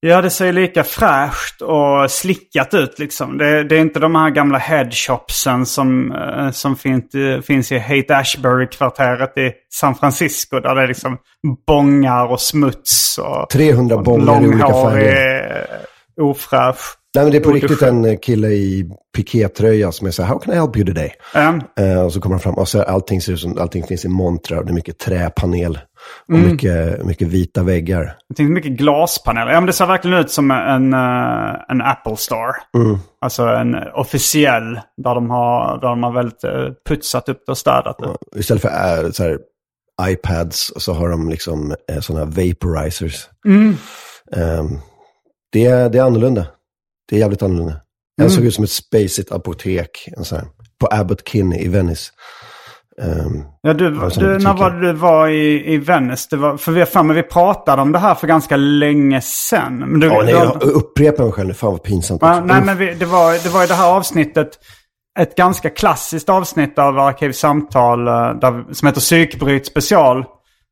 Ja, 0.01 0.21
det 0.21 0.29
ser 0.29 0.53
lika 0.53 0.83
fräscht 0.83 1.61
och 1.61 2.11
slickat 2.11 2.73
ut 2.73 2.99
liksom. 2.99 3.37
Det, 3.37 3.63
det 3.63 3.75
är 3.75 3.79
inte 3.79 3.99
de 3.99 4.15
här 4.15 4.29
gamla 4.29 4.57
headshopsen 4.57 5.65
som, 5.65 6.11
eh, 6.11 6.51
som 6.51 6.75
finns, 6.75 7.05
finns 7.43 7.71
i 7.71 7.77
Haight-Ashbury-kvarteret 7.79 9.37
i 9.37 9.51
San 9.73 9.95
Francisco. 9.95 10.59
Där 10.59 10.75
det 10.75 10.81
är 10.81 10.87
liksom 10.87 11.17
bångar 11.67 12.25
och 12.25 12.41
smuts 12.41 13.17
och 13.17 13.49
300 13.49 13.97
bångar 13.97 14.43
i 14.43 14.47
olika 14.47 14.67
färger. 14.67 15.67
eh, 16.17 16.23
ofräsch. 16.23 16.95
Nej, 17.15 17.25
men 17.25 17.31
det 17.31 17.37
är 17.37 17.43
på 17.43 17.51
riktigt 17.51 17.81
en 17.81 18.17
kille 18.17 18.47
i 18.47 18.89
pikétröja 19.17 19.91
som 19.91 20.07
är 20.07 20.11
så 20.11 20.23
här, 20.23 20.29
how 20.29 20.39
can 20.39 20.53
I 20.53 20.57
help 20.57 20.77
you 20.77 20.85
today? 20.85 21.11
Ja. 21.33 21.59
Eh, 21.79 22.05
och 22.05 22.13
så 22.13 22.21
kommer 22.21 22.33
han 22.33 22.39
fram 22.39 22.53
och 22.53 22.67
så 22.67 22.83
allting 22.83 23.21
ser 23.21 23.33
ut 23.33 23.39
som, 23.39 23.57
allting 23.57 23.83
finns 23.83 24.05
i 24.05 24.07
montrar. 24.07 24.63
Det 24.63 24.71
är 24.71 24.73
mycket 24.73 24.97
träpanel 24.97 25.79
och 26.27 26.33
Mm. 26.35 26.51
mycket, 26.51 27.05
mycket 27.05 27.27
vita 27.27 27.63
väggar. 27.63 28.15
Jag 28.27 28.37
tänkte 28.37 28.53
mycket 28.53 28.71
glaspaneler. 28.71 29.51
Ja, 29.51 29.59
men 29.59 29.67
det 29.67 29.73
ser 29.73 29.85
verkligen 29.85 30.17
ut 30.19 30.31
som 30.31 30.51
en, 30.51 30.93
eh, 30.93 31.55
en 31.69 31.81
Apple 31.81 32.15
Store. 32.17 32.53
Mm. 32.77 32.97
Alltså 33.21 33.43
en 33.43 33.75
officiell 33.93 34.79
där 35.03 35.15
de 35.15 35.29
har, 35.29 35.81
där 35.81 35.87
de 35.89 36.03
har 36.03 36.11
väldigt 36.11 36.43
eh, 36.43 36.67
putsat 36.89 37.29
upp 37.29 37.43
det 37.45 37.51
och 37.51 37.57
städat 37.57 37.97
det. 37.99 38.39
Istället 38.39 38.61
för 38.61 39.03
äh, 39.05 39.11
så 39.11 39.23
här, 39.23 39.39
iPads 40.01 40.73
så 40.77 40.93
har 40.93 41.09
de 41.09 41.29
liksom 41.29 41.75
eh, 41.91 41.99
sådana 41.99 42.25
vaporizers. 42.25 43.27
Mm. 43.45 43.75
Ehm, 44.35 44.77
det, 45.51 45.65
är, 45.65 45.89
det 45.89 45.97
är 45.97 46.03
annorlunda. 46.03 46.45
Det 47.09 47.15
är 47.15 47.19
jävligt 47.19 47.41
annorlunda. 47.43 47.73
Den 48.17 48.25
Mm. 48.25 48.35
såg 48.35 48.45
ut 48.45 48.53
som 48.53 48.63
ett 48.63 48.69
spacigt 48.71 49.31
apotek 49.31 50.09
en 50.17 50.25
sån 50.25 50.37
här, 50.37 50.47
på 50.79 50.87
Abbot 50.91 51.27
Kinney 51.29 51.59
i 51.61 51.67
Venice. 51.67 52.11
Ehm, 53.01 53.43
Ja, 53.61 53.73
du, 53.73 53.89
du, 53.89 54.37
när 54.37 54.53
var 54.53 54.69
du 54.71 54.93
var 54.93 55.27
i, 55.27 55.73
i 55.73 55.77
Venice? 55.77 56.27
Det 56.31 56.37
var, 56.37 56.57
för 56.57 56.71
vi 56.71 57.03
mig, 57.03 57.15
vi 57.15 57.23
pratade 57.23 57.81
om 57.81 57.91
det 57.91 57.99
här 57.99 58.15
för 58.15 58.27
ganska 58.27 58.55
länge 58.55 59.21
sedan. 59.21 59.77
Men 59.77 59.99
du, 59.99 60.07
ja, 60.07 60.21
nej, 60.23 60.33
jag 60.33 60.63
upprepar 60.63 61.23
mig 61.23 61.33
själv 61.33 61.47
nu. 61.47 61.53
Fan 61.53 61.71
vad 61.71 61.83
pinsamt. 61.83 62.21
Ja, 62.21 62.39
nej, 62.45 62.61
men 62.61 62.77
vi, 62.77 62.93
det, 62.93 63.05
var, 63.05 63.43
det 63.43 63.49
var 63.49 63.63
i 63.63 63.67
det 63.67 63.73
här 63.73 63.95
avsnittet, 63.95 64.49
ett 65.19 65.35
ganska 65.35 65.69
klassiskt 65.69 66.29
avsnitt 66.29 66.79
av 66.79 66.99
Arkivsamtal 66.99 68.07
eh, 68.07 68.13
där, 68.13 68.73
som 68.73 68.87
heter 68.87 69.01
Psykbryt 69.01 69.65
special. 69.65 70.25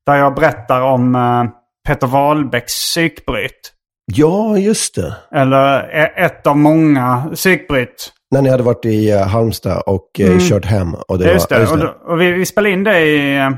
Där 0.05 0.15
jag 0.15 0.35
berättar 0.35 0.81
om 0.81 1.15
eh, 1.15 1.43
Peter 1.87 2.07
Wahlbecks 2.07 2.73
psykbryt. 2.73 3.73
Ja, 4.13 4.57
just 4.57 4.95
det. 4.95 5.15
Eller 5.35 5.79
e- 5.79 6.13
ett 6.15 6.47
av 6.47 6.57
många 6.57 7.29
psykbryt. 7.33 8.13
När 8.31 8.41
ni 8.41 8.49
hade 8.49 8.63
varit 8.63 8.85
i 8.85 9.13
uh, 9.13 9.19
Halmstad 9.21 9.83
och 9.85 10.09
uh, 10.19 10.39
kört 10.39 10.65
hem. 10.65 10.93
Och 11.07 11.17
det 11.19 11.23
Mm. 11.25 11.33
Just 11.35 11.51
var, 11.51 11.57
det. 11.57 11.61
just 11.61 11.73
Och, 11.73 11.79
då, 11.79 11.95
och 12.13 12.21
vi, 12.21 12.31
vi 12.31 12.45
spelade 12.45 12.73
in 12.73 12.83
det 12.83 12.99
i... 12.99 13.37
eh, 13.37 13.49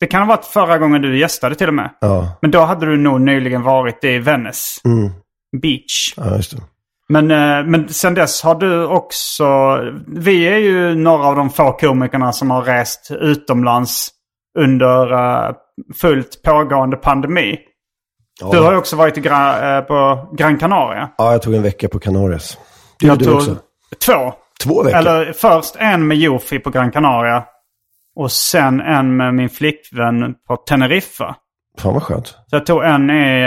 Det 0.00 0.06
kan 0.06 0.20
ha 0.22 0.28
varit 0.28 0.44
förra 0.44 0.78
gången 0.78 1.02
du 1.02 1.18
gästade 1.18 1.54
till 1.54 1.68
och 1.68 1.74
med. 1.74 1.90
Ja, 2.00 2.38
Men 2.42 2.50
då 2.50 2.60
hade 2.60 2.86
du 2.86 2.96
nog 2.96 3.20
nyligen 3.20 3.62
varit 3.62 4.04
i 4.04 4.18
Venice 4.18 4.80
mm. 4.84 5.10
Beach. 5.62 6.14
ja, 6.16 6.36
just 6.36 6.50
det. 6.56 6.62
Men, 7.08 7.30
eh, 7.30 7.64
men 7.70 7.88
sen 7.88 8.14
dess 8.14 8.42
har 8.42 8.54
du 8.54 8.86
också... 8.86 9.44
Vi 10.06 10.42
är 10.48 10.58
ju 10.58 10.94
några 10.94 11.24
av 11.26 11.36
de 11.36 11.50
få 11.50 11.72
komikerna 11.72 12.32
som 12.32 12.50
har 12.50 12.62
rest 12.62 13.10
utomlands 13.10 14.08
under 14.58 15.12
eh, 15.12 15.52
fullt 16.00 16.42
pågående 16.42 16.96
pandemi. 16.96 17.58
Ja. 18.40 18.50
Du 18.52 18.58
har 18.58 18.72
ju 18.72 18.78
också 18.78 18.96
varit 18.96 19.16
Gra- 19.16 19.76
eh, 19.78 19.84
på 19.84 20.28
Gran 20.36 20.58
Canaria. 20.58 21.08
ja, 21.18 21.32
jag 21.32 21.42
tog 21.42 21.54
en 21.54 21.62
vecka 21.62 21.88
på 21.88 21.98
Kanarias. 21.98 22.58
Det 23.00 23.06
Jag 23.06 23.14
gjorde 23.14 23.24
du 23.24 23.30
tog 23.30 23.36
också. 23.36 23.56
Två. 24.06 24.32
Två 24.62 24.82
veckor? 24.82 24.98
Eller 24.98 25.32
först 25.32 25.76
en 25.78 26.06
med 26.06 26.16
Jofi 26.16 26.58
på 26.58 26.70
Gran 26.70 26.90
Canaria. 26.90 27.44
Och 28.16 28.32
sen 28.32 28.80
en 28.80 29.16
med 29.16 29.34
min 29.34 29.48
flickvän 29.48 30.34
på 30.48 30.56
Teneriffa. 30.56 31.36
Fan 31.78 31.94
vad 31.94 32.02
skönt. 32.02 32.26
Så 32.26 32.36
jag 32.50 32.66
tog 32.66 32.84
en 32.84 33.10
i... 33.10 33.42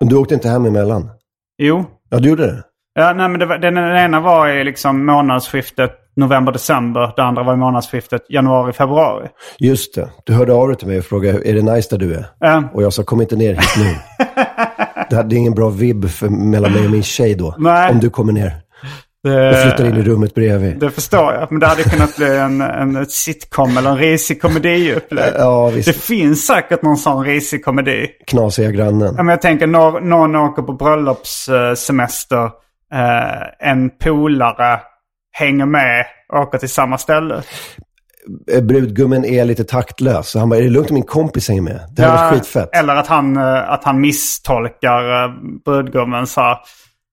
Men 0.00 0.08
du 0.08 0.16
åkte 0.16 0.34
inte 0.34 0.48
hem 0.48 0.64
emellan? 0.66 1.10
jo. 1.58 1.84
Ja, 2.10 2.18
du 2.18 2.28
gjorde 2.28 2.46
det? 2.46 2.62
Ja, 2.94 3.12
nej, 3.12 3.28
men 3.28 3.40
det 3.40 3.46
var, 3.46 3.58
den, 3.58 3.74
den 3.74 3.96
ena 3.96 4.20
var 4.20 4.48
i 4.48 4.64
liksom 4.64 5.06
månadsskiftet 5.06 5.90
november-december. 6.16 7.12
Det 7.16 7.22
andra 7.22 7.42
var 7.42 7.52
i 7.52 7.56
månadsskiftet 7.56 8.30
januari-februari. 8.30 9.28
Just 9.58 9.94
det. 9.94 10.08
Du 10.24 10.32
hörde 10.32 10.52
av 10.52 10.68
dig 10.68 10.76
till 10.76 10.88
mig 10.88 10.98
och 10.98 11.04
frågade, 11.04 11.48
är 11.48 11.54
det 11.54 11.62
nice 11.62 11.88
där 11.90 11.98
du 11.98 12.14
är? 12.14 12.26
Ja. 12.40 12.64
Och 12.74 12.82
jag 12.82 12.92
sa, 12.92 13.02
kom 13.02 13.20
inte 13.20 13.36
ner 13.36 13.54
hit 13.54 13.76
nu. 13.78 13.96
det 15.10 15.16
hade 15.16 15.36
ingen 15.36 15.54
bra 15.54 15.68
vibb 15.68 16.10
för, 16.10 16.28
mellan 16.28 16.72
mig 16.72 16.84
och 16.84 16.90
min 16.90 17.02
tjej 17.02 17.34
då. 17.34 17.54
Nej. 17.58 17.90
Om 17.90 18.00
du 18.00 18.10
kommer 18.10 18.32
ner 18.32 18.52
Det, 19.22 19.48
och 19.50 19.56
flyttar 19.56 19.84
in 19.86 19.96
i 19.96 20.02
rummet 20.02 20.34
bredvid. 20.34 20.78
det 20.78 20.90
förstår 20.90 21.32
jag. 21.34 21.52
Men 21.52 21.60
det 21.60 21.66
hade 21.66 21.82
kunnat 21.82 22.16
bli 22.16 22.36
en, 22.36 22.60
en 22.60 23.06
sitcom 23.06 23.76
eller 23.76 23.90
en 23.90 23.98
risig 23.98 24.42
komediupplägg. 24.42 25.32
Ja, 25.38 25.68
visst. 25.70 25.88
Det 25.88 25.92
finns 25.92 26.46
säkert 26.46 26.82
någon 26.82 26.96
sån 26.96 27.24
risig 27.24 27.64
komedi. 27.64 28.06
Knasiga 28.26 28.70
grannen. 28.70 29.14
Ja, 29.16 29.22
men 29.22 29.28
jag 29.28 29.42
tänker 29.42 29.66
någon, 29.66 30.08
någon 30.08 30.36
åker 30.36 30.62
på 30.62 30.72
bröllopssemester. 30.72 32.44
Eh, 32.94 33.68
en 33.70 33.90
polare 33.90 34.80
hänger 35.32 35.66
med 35.66 36.04
och 36.32 36.38
åker 36.38 36.58
till 36.58 36.68
samma 36.68 36.98
ställe. 36.98 37.42
Eh, 38.52 38.62
Brudgummen 38.62 39.24
är 39.24 39.44
lite 39.44 39.64
taktlös. 39.64 40.28
Så 40.28 40.38
han 40.38 40.48
bara, 40.48 40.58
är 40.58 40.62
det 40.62 40.70
lugnt 40.70 40.90
om 40.90 40.94
min 40.94 41.02
kompis 41.02 41.48
hänger 41.48 41.62
med? 41.62 41.80
Det 41.96 42.02
här 42.02 42.10
var 42.24 42.30
skitfett. 42.30 42.68
Eller 42.76 42.96
att 42.96 43.06
han, 43.06 43.36
eh, 43.36 43.70
att 43.70 43.84
han 43.84 44.00
misstolkar 44.00 45.24
eh, 45.24 45.30
brudgummen 45.64 46.26
så 46.26 46.40
här, 46.40 46.56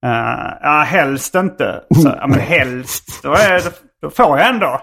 eh, 0.06 0.52
ja, 0.62 0.82
helst 0.86 1.34
inte. 1.34 1.80
Så, 2.02 2.08
ja, 2.20 2.26
men 2.26 2.38
helst. 2.40 3.22
Då, 3.22 3.32
är, 3.32 3.52
det- 3.54 3.82
då 4.02 4.10
får 4.10 4.38
jag 4.38 4.48
ändå. 4.48 4.68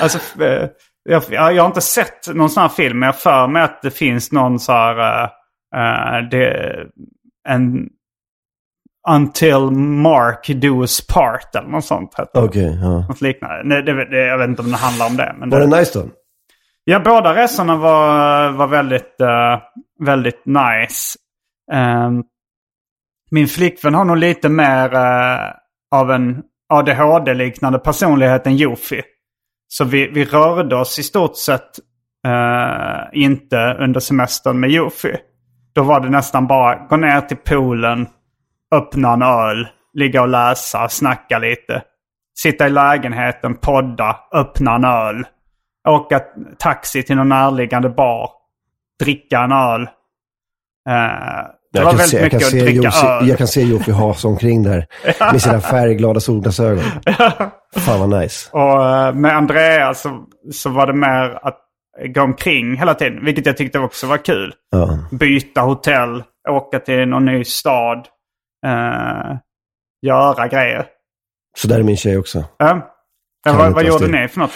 alltså, 0.00 0.42
eh, 0.42 0.68
jag, 1.02 1.22
jag 1.30 1.62
har 1.62 1.66
inte 1.66 1.80
sett 1.80 2.34
någon 2.34 2.50
sån 2.50 2.60
här 2.60 2.68
film, 2.68 2.98
men 2.98 3.06
jag 3.06 3.16
för 3.16 3.46
mig 3.46 3.62
att 3.62 3.82
det 3.82 3.90
finns 3.90 4.32
någon 4.32 4.60
så 4.60 4.72
här... 4.72 5.22
eh, 5.76 6.28
det, 6.30 6.76
en... 7.48 7.88
Until 9.08 9.70
Mark 10.02 10.46
does 10.48 11.06
part 11.06 11.54
eller 11.54 11.68
något 11.68 11.84
sånt. 11.84 12.14
heter 12.18 12.40
det. 12.40 12.46
Okej, 12.46 12.78
ja. 12.82 13.06
Något 13.08 13.20
liknande. 13.20 13.60
Nej, 13.64 13.82
det, 13.82 14.04
det, 14.10 14.26
jag 14.26 14.38
vet 14.38 14.48
inte 14.48 14.62
om 14.62 14.70
det 14.70 14.76
handlar 14.76 15.06
om 15.06 15.16
det. 15.16 15.34
Men 15.38 15.50
Var 15.50 15.60
det 15.60 15.66
nice 15.78 15.98
då? 15.98 16.08
Ja, 16.84 17.00
båda 17.00 17.34
resorna 17.34 17.76
var, 17.76 18.50
var 18.50 18.66
väldigt, 18.66 19.20
eh, 19.20 19.58
väldigt 20.04 20.42
nice. 20.46 21.18
Ehm, 21.72 22.22
min 23.30 23.48
flickvän 23.48 23.94
har 23.94 24.04
nog 24.04 24.16
lite 24.16 24.48
mer 24.48 24.94
eh, 24.94 25.50
av 25.90 26.10
en 26.10 26.42
ADHD-liknande 26.68 27.78
personlighet 27.78 28.46
än 28.46 28.56
Jofi. 28.56 29.02
Så 29.68 29.84
vi, 29.84 30.08
vi 30.08 30.24
rörde 30.24 30.76
oss 30.76 30.98
i 30.98 31.02
stort 31.02 31.36
sett 31.36 31.78
eh, 32.26 33.20
inte 33.22 33.76
under 33.80 34.00
semestern 34.00 34.60
med 34.60 34.70
Jofi. 34.70 35.16
Då 35.74 35.82
var 35.82 36.00
det 36.00 36.08
nästan 36.08 36.46
bara 36.46 36.86
gå 36.86 36.96
ner 36.96 37.20
till 37.20 37.36
poolen, 37.36 38.08
öppna 38.74 39.12
en 39.12 39.22
öl, 39.22 39.68
ligga 39.94 40.22
och 40.22 40.28
läsa, 40.28 40.88
snacka 40.88 41.38
lite. 41.38 41.82
Sitta 42.38 42.66
i 42.66 42.70
lägenheten, 42.70 43.56
podda, 43.56 44.16
öppna 44.32 44.74
en 44.74 44.84
öl. 44.84 45.24
Åka 45.88 46.20
taxi 46.58 47.02
till 47.02 47.16
någon 47.16 47.28
närliggande 47.28 47.88
bar. 47.88 48.30
Dricka 49.02 49.40
en 49.40 49.52
öl. 49.52 49.82
Eh, 50.88 51.46
det 51.72 51.78
Jag 51.78 51.84
var 51.84 51.90
kan, 51.90 51.98
väldigt 51.98 52.10
se, 52.10 52.22
mycket 52.22 52.42
att 52.46 52.50
dricka 52.50 52.70
Jofi, 52.70 53.06
öl. 53.06 53.28
jag 53.28 53.38
kan 53.38 53.48
se 53.48 53.62
Jofi 53.62 53.92
hasa 53.92 54.28
omkring 54.28 54.62
där 54.62 54.86
med 55.32 55.42
sina 55.42 55.60
färgglada 55.60 56.20
solglasögon. 56.20 56.84
Fan 57.76 58.00
vad 58.10 58.20
nice. 58.20 58.48
Och 58.52 58.86
eh, 58.88 59.14
med 59.14 59.36
Andrea 59.36 59.94
så, 59.94 60.24
så 60.52 60.70
var 60.70 60.86
det 60.86 60.92
mer 60.92 61.38
att 61.42 61.58
gå 62.14 62.22
omkring 62.22 62.76
hela 62.76 62.94
tiden. 62.94 63.24
Vilket 63.24 63.46
jag 63.46 63.56
tyckte 63.56 63.78
också 63.78 64.06
var 64.06 64.16
kul. 64.16 64.54
Ja. 64.70 64.98
Byta 65.10 65.60
hotell, 65.60 66.22
åka 66.48 66.78
till 66.78 67.08
någon 67.08 67.24
ny 67.24 67.44
stad. 67.44 68.06
Eh, 68.66 69.36
göra 70.06 70.48
grejer. 70.48 70.84
Så 71.58 71.68
där 71.68 71.78
är 71.78 71.82
min 71.82 71.96
tjej 71.96 72.18
också. 72.18 72.44
Ja. 72.58 72.94
Vad 73.44 73.72
vad 73.74 73.84
gjorde 73.84 74.06
ni 74.08 74.28
för 74.28 74.38
något? 74.40 74.50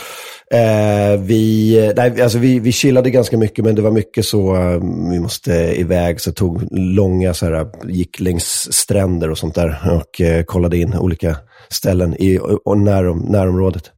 Eh, 0.50 1.20
vi, 1.20 1.92
nej, 1.96 2.22
alltså 2.22 2.38
vi, 2.38 2.58
vi 2.58 2.72
chillade 2.72 3.10
ganska 3.10 3.38
mycket, 3.38 3.64
men 3.64 3.74
det 3.74 3.82
var 3.82 3.90
mycket 3.90 4.24
så, 4.24 4.56
eh, 4.56 4.80
vi 5.10 5.20
måste 5.20 5.52
iväg, 5.54 6.20
så 6.20 6.32
tog 6.32 6.68
långa, 6.70 7.34
så 7.34 7.46
här, 7.46 7.66
gick 7.84 8.20
längs 8.20 8.72
stränder 8.72 9.30
och 9.30 9.38
sånt 9.38 9.54
där 9.54 9.78
och 9.92 10.20
eh, 10.20 10.44
kollade 10.44 10.76
in 10.76 10.94
olika 10.94 11.36
ställen 11.68 12.16
i 12.18 12.38
och 12.64 12.78
närom, 12.78 13.18
närområdet. 13.18 13.90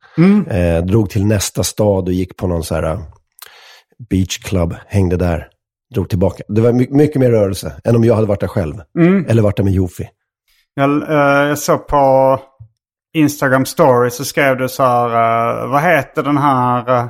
Eh, 0.51 0.85
drog 0.85 1.11
till 1.11 1.27
nästa 1.27 1.65
stad 1.65 2.09
och 2.09 2.13
gick 2.13 2.37
på 2.37 2.47
någon 2.47 2.65
så 2.65 2.75
här 2.75 2.99
beach 4.11 4.39
club, 4.39 4.75
hängde 4.87 5.17
där, 5.17 5.49
drog 5.95 6.09
tillbaka. 6.09 6.43
Det 6.49 6.61
var 6.61 6.73
my, 6.73 6.87
mycket 6.91 7.21
mer 7.21 7.31
rörelse 7.31 7.73
än 7.85 7.97
om 7.97 8.05
jag 8.05 8.15
hade 8.15 8.27
varit 8.27 8.41
där 8.41 8.49
själv. 8.49 8.75
Eller 9.29 9.43
varit 9.43 9.57
där 9.57 9.65
med 9.65 9.73
Jofi. 9.73 10.09
Jag, 10.75 10.91
eh, 10.91 11.49
jag 11.49 11.59
såg 11.59 11.87
på 11.87 12.41
Instagram 13.17 13.67
story 13.67 14.11
så 14.11 14.25
skrev 14.25 14.57
du 14.57 14.69
så 14.69 14.83
här. 14.83 15.09
eh, 15.09 15.71
vad 15.71 15.83
heter 15.83 16.23
den 16.23 16.39
här 16.39 16.91
uh, 16.91 17.07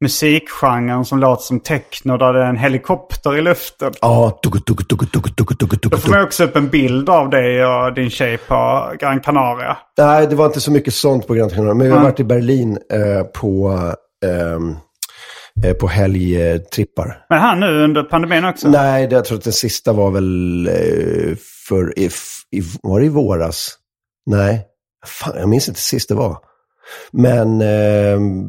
musikgenren 0.00 1.04
som 1.04 1.18
låter 1.18 1.42
som 1.42 1.60
techno 1.60 2.16
där 2.16 2.32
det 2.32 2.42
är 2.42 2.46
en 2.46 2.56
helikopter 2.56 3.36
i 3.36 3.42
luften? 3.42 3.92
Ja, 4.00 4.40
tugga, 4.44 4.60
Då 5.90 5.96
får 5.96 6.10
man 6.10 6.24
också 6.24 6.44
upp 6.44 6.56
en 6.56 6.68
bild 6.68 7.08
av 7.08 7.30
dig 7.30 7.66
och 7.66 7.94
din 7.94 8.10
tjej 8.10 8.38
på 8.38 8.90
Gran 9.00 9.20
Canaria. 9.20 9.76
Nej, 9.98 10.26
det 10.26 10.36
var 10.36 10.46
inte 10.46 10.60
så 10.60 10.72
mycket 10.72 10.94
sånt 10.94 11.26
på 11.26 11.34
Gran 11.34 11.50
Canaria. 11.50 11.74
Men 11.74 11.86
vi 11.86 11.92
har 11.92 12.02
varit 12.02 12.20
i 12.20 12.24
Berlin 12.24 12.78
eh, 12.92 13.22
på, 13.40 13.78
ehm, 14.24 14.76
eh, 15.64 15.72
på 15.72 15.86
helgtrippar. 15.86 17.24
Men 17.28 17.40
här 17.40 17.56
nu 17.56 17.84
under 17.84 18.02
pandemin 18.02 18.44
också? 18.44 18.68
Nej, 18.68 19.06
det, 19.06 19.14
jag 19.14 19.24
tror 19.24 19.38
att 19.38 19.44
den 19.44 19.52
sista 19.52 19.92
var 19.92 20.10
väl 20.10 20.68
för, 21.68 21.98
i, 21.98 22.10
i, 22.50 22.62
var 22.82 23.00
det 23.00 23.06
i 23.06 23.08
våras? 23.08 23.78
Nej, 24.26 24.66
fan, 25.04 25.36
jag 25.38 25.48
minns 25.48 25.68
inte 25.68 25.80
sist 25.80 26.08
det 26.08 26.14
var. 26.14 26.38
Men, 27.12 27.60
ehm, 27.60 28.48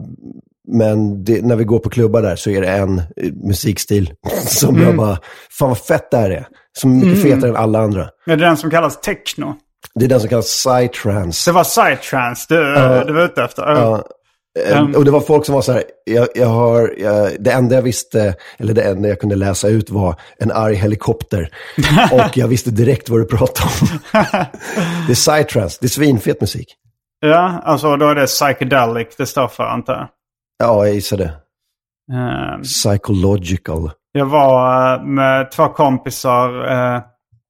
men 0.68 1.24
det, 1.24 1.46
när 1.46 1.56
vi 1.56 1.64
går 1.64 1.80
på 1.80 1.90
klubbar 1.90 2.22
där 2.22 2.36
så 2.36 2.50
är 2.50 2.62
det 2.62 2.68
en 2.68 3.00
eh, 3.00 3.34
musikstil 3.34 4.14
som 4.48 4.82
jag 4.82 4.96
bara, 4.96 5.18
fan 5.60 5.70
vad 5.70 5.78
fett 5.78 6.12
det 6.12 6.18
här 6.18 6.30
är. 6.30 6.48
Som 6.78 6.92
är 6.92 7.06
mycket 7.06 7.24
fetare 7.24 7.50
än 7.50 7.56
alla 7.56 7.80
andra. 7.80 8.10
Är 8.26 8.38
det 8.38 8.46
den 8.46 8.58
som 8.58 8.70
kallas 8.70 9.02
techno? 9.02 9.56
Det 9.96 10.06
är 10.06 10.10
den 10.10 10.20
som 10.20 10.30
kallas 10.30 10.66
psytrance. 10.66 11.50
Det 11.50 11.54
var 11.54 11.64
psytrance 11.64 12.46
du, 12.50 12.58
du 13.08 13.14
var 13.14 13.26
ute 13.26 13.44
efter? 13.44 13.64
Ja. 13.64 14.04
Eh, 14.70 14.82
Och 14.96 15.06
det 15.06 15.12
var 15.12 15.20
folk 15.22 15.46
som 15.46 15.56
var 15.56 15.62
så 15.62 15.72
här, 15.72 15.84
jag, 16.04 16.28
jag 16.36 16.48
har, 16.48 16.94
jag, 16.98 17.32
det 17.40 17.52
enda 17.52 17.76
jag 17.76 17.82
visste, 17.82 18.36
eller 18.58 18.74
det 18.74 18.82
enda 18.84 19.10
jag 19.10 19.20
kunde 19.20 19.36
läsa 19.36 19.68
ut 19.68 19.90
var 19.90 20.16
en 20.38 20.52
arg 20.52 20.76
helikopter. 20.76 21.50
och 22.12 22.38
jag 22.38 22.48
visste 22.48 22.72
direkt 22.72 23.10
vad 23.10 23.20
du 23.20 23.26
pratade 23.26 23.70
om. 23.82 23.88
det 25.08 25.14
är 25.14 25.16
psytrance, 25.16 25.78
det 25.82 25.86
är 25.86 25.90
svinfet 25.90 26.42
musik. 26.42 26.76
Ja, 27.20 27.62
alltså 27.64 27.98
då 27.98 28.08
är 28.10 28.16
det 28.16 28.26
psychedelic 28.26 29.08
det 29.18 29.26
står 29.26 29.48
för 29.48 29.64
antar 29.64 29.94
jag. 29.94 30.08
Ja, 30.58 30.86
jag 30.86 30.96
gissar 30.96 31.18
det. 31.18 31.32
Ehm, 32.14 32.62
Psychological. 32.62 33.92
Jag 34.12 34.26
var 34.26 34.94
eh, 34.96 35.04
med 35.04 35.52
två 35.52 35.68
kompisar, 35.68 36.72
eh, 36.96 37.02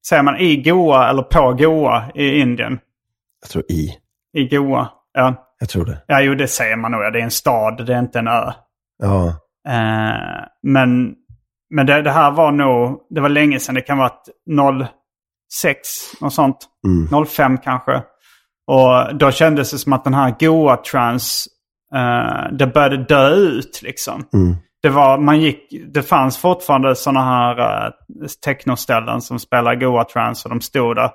säger 0.08 0.22
man 0.22 0.36
i 0.36 0.56
Goa 0.56 1.10
eller 1.10 1.22
på 1.22 1.52
Goa 1.52 2.04
i 2.14 2.40
Indien? 2.40 2.78
Jag 3.42 3.50
tror 3.50 3.64
i. 3.68 3.90
I 4.36 4.48
Goa. 4.48 4.88
Ja, 5.12 5.45
Jag 5.58 5.68
tror 5.68 5.84
det. 5.84 6.02
ja 6.06 6.20
jo 6.20 6.34
det 6.34 6.48
säger 6.48 6.76
man 6.76 6.92
nog. 6.92 7.00
Det 7.00 7.18
är 7.18 7.24
en 7.24 7.30
stad, 7.30 7.86
det 7.86 7.94
är 7.94 7.98
inte 7.98 8.18
en 8.18 8.28
ö. 8.28 8.52
Ja. 9.02 9.28
Eh, 9.68 10.44
men 10.62 11.14
men 11.70 11.86
det, 11.86 12.02
det 12.02 12.10
här 12.10 12.30
var 12.30 12.52
nog, 12.52 13.00
det 13.10 13.20
var 13.20 13.28
länge 13.28 13.60
sedan. 13.60 13.74
Det 13.74 13.80
kan 13.80 13.98
vara 13.98 14.08
ett 14.08 14.90
06, 15.52 15.88
något 16.20 16.34
sånt. 16.34 16.56
05 17.28 17.58
kanske. 17.58 18.02
Och 18.66 19.16
då 19.18 19.30
kändes 19.30 19.70
det 19.70 19.78
som 19.78 19.92
att 19.92 20.04
den 20.04 20.14
här 20.14 20.34
Goa 20.40 20.76
trans, 20.76 21.48
eh, 21.94 22.52
det 22.52 22.66
började 22.66 22.96
dö 22.96 23.34
ut 23.34 23.80
liksom. 23.82 24.24
Det, 24.82 24.88
var, 24.88 25.18
man 25.18 25.40
gick, 25.40 25.72
det 25.94 26.02
fanns 26.02 26.38
fortfarande 26.38 26.96
sådana 26.96 27.24
här 27.24 27.60
uh, 27.86 27.92
technoställen 28.44 29.20
som 29.20 29.38
spelar 29.38 29.74
Goa 29.74 30.04
trans 30.04 30.44
och 30.44 30.50
de 30.50 30.60
stod 30.60 30.96
där. 30.96 31.10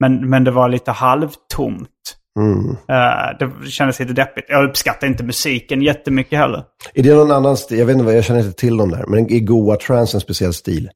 Men, 0.00 0.30
men 0.30 0.44
det 0.44 0.50
var 0.50 0.68
lite 0.68 0.90
halvtomt. 0.90 1.88
Eh, 2.36 3.38
det 3.38 3.70
kändes 3.70 4.00
lite 4.00 4.12
deppigt. 4.12 4.46
Jag 4.48 4.68
uppskattar 4.68 5.06
inte 5.06 5.24
musiken 5.24 5.82
jättemycket 5.82 6.38
heller. 6.38 6.62
Är 6.94 7.02
det 7.02 7.14
någon 7.14 7.30
annan 7.30 7.56
stil? 7.56 7.78
Jag 7.78 7.86
vet 7.86 7.92
inte, 7.94 8.04
vad- 8.04 8.16
jag 8.16 8.24
känner 8.24 8.40
inte 8.40 8.52
till 8.60 8.76
dem 8.76 8.90
där. 8.90 9.04
Men 9.08 9.32
är 9.32 9.40
Goa 9.40 9.76
Trance 9.76 10.16
en 10.16 10.20
speciell 10.20 10.52
stil? 10.54 10.90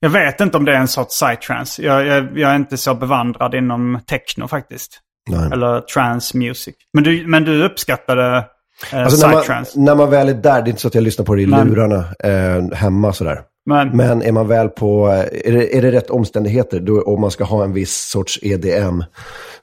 Jag 0.00 0.10
vet 0.10 0.40
inte 0.40 0.56
om 0.56 0.64
det 0.64 0.72
är 0.72 0.76
en 0.80 0.88
sorts 0.88 1.20
psytrance. 1.22 1.82
Jag, 1.82 2.06
jag, 2.06 2.38
jag 2.38 2.50
är 2.50 2.56
inte 2.56 2.76
så 2.76 2.94
bevandrad 2.94 3.54
inom 3.54 4.00
techno 4.06 4.48
faktiskt. 4.48 5.00
Nej. 5.30 5.48
Eller 5.52 5.80
trance 5.80 6.36
music. 6.38 6.74
Men 6.92 7.04
du, 7.04 7.26
men 7.26 7.44
du 7.44 7.64
uppskattade 7.64 8.36
eh, 8.92 9.02
Alltså 9.04 9.26
när 9.28 9.34
man, 9.34 9.64
när 9.74 9.94
man 9.94 10.10
väl 10.10 10.28
är 10.28 10.34
där, 10.34 10.62
det 10.62 10.68
är 10.68 10.70
inte 10.70 10.80
så 10.80 10.88
att 10.88 10.94
jag 10.94 11.04
lyssnar 11.04 11.24
på 11.24 11.34
det 11.34 11.42
i 11.42 11.46
Nej. 11.46 11.64
lurarna 11.64 12.04
eh, 12.24 12.72
hemma 12.76 13.12
sådär. 13.12 13.40
Men, 13.68 13.88
Men 13.96 14.22
är 14.22 14.32
man 14.32 14.48
väl 14.48 14.68
på, 14.68 15.06
är 15.44 15.52
det, 15.52 15.76
är 15.78 15.82
det 15.82 15.92
rätt 15.92 16.10
omständigheter, 16.10 16.80
då, 16.80 17.02
om 17.02 17.20
man 17.20 17.30
ska 17.30 17.44
ha 17.44 17.64
en 17.64 17.72
viss 17.72 18.08
sorts 18.10 18.38
EDM, 18.42 19.02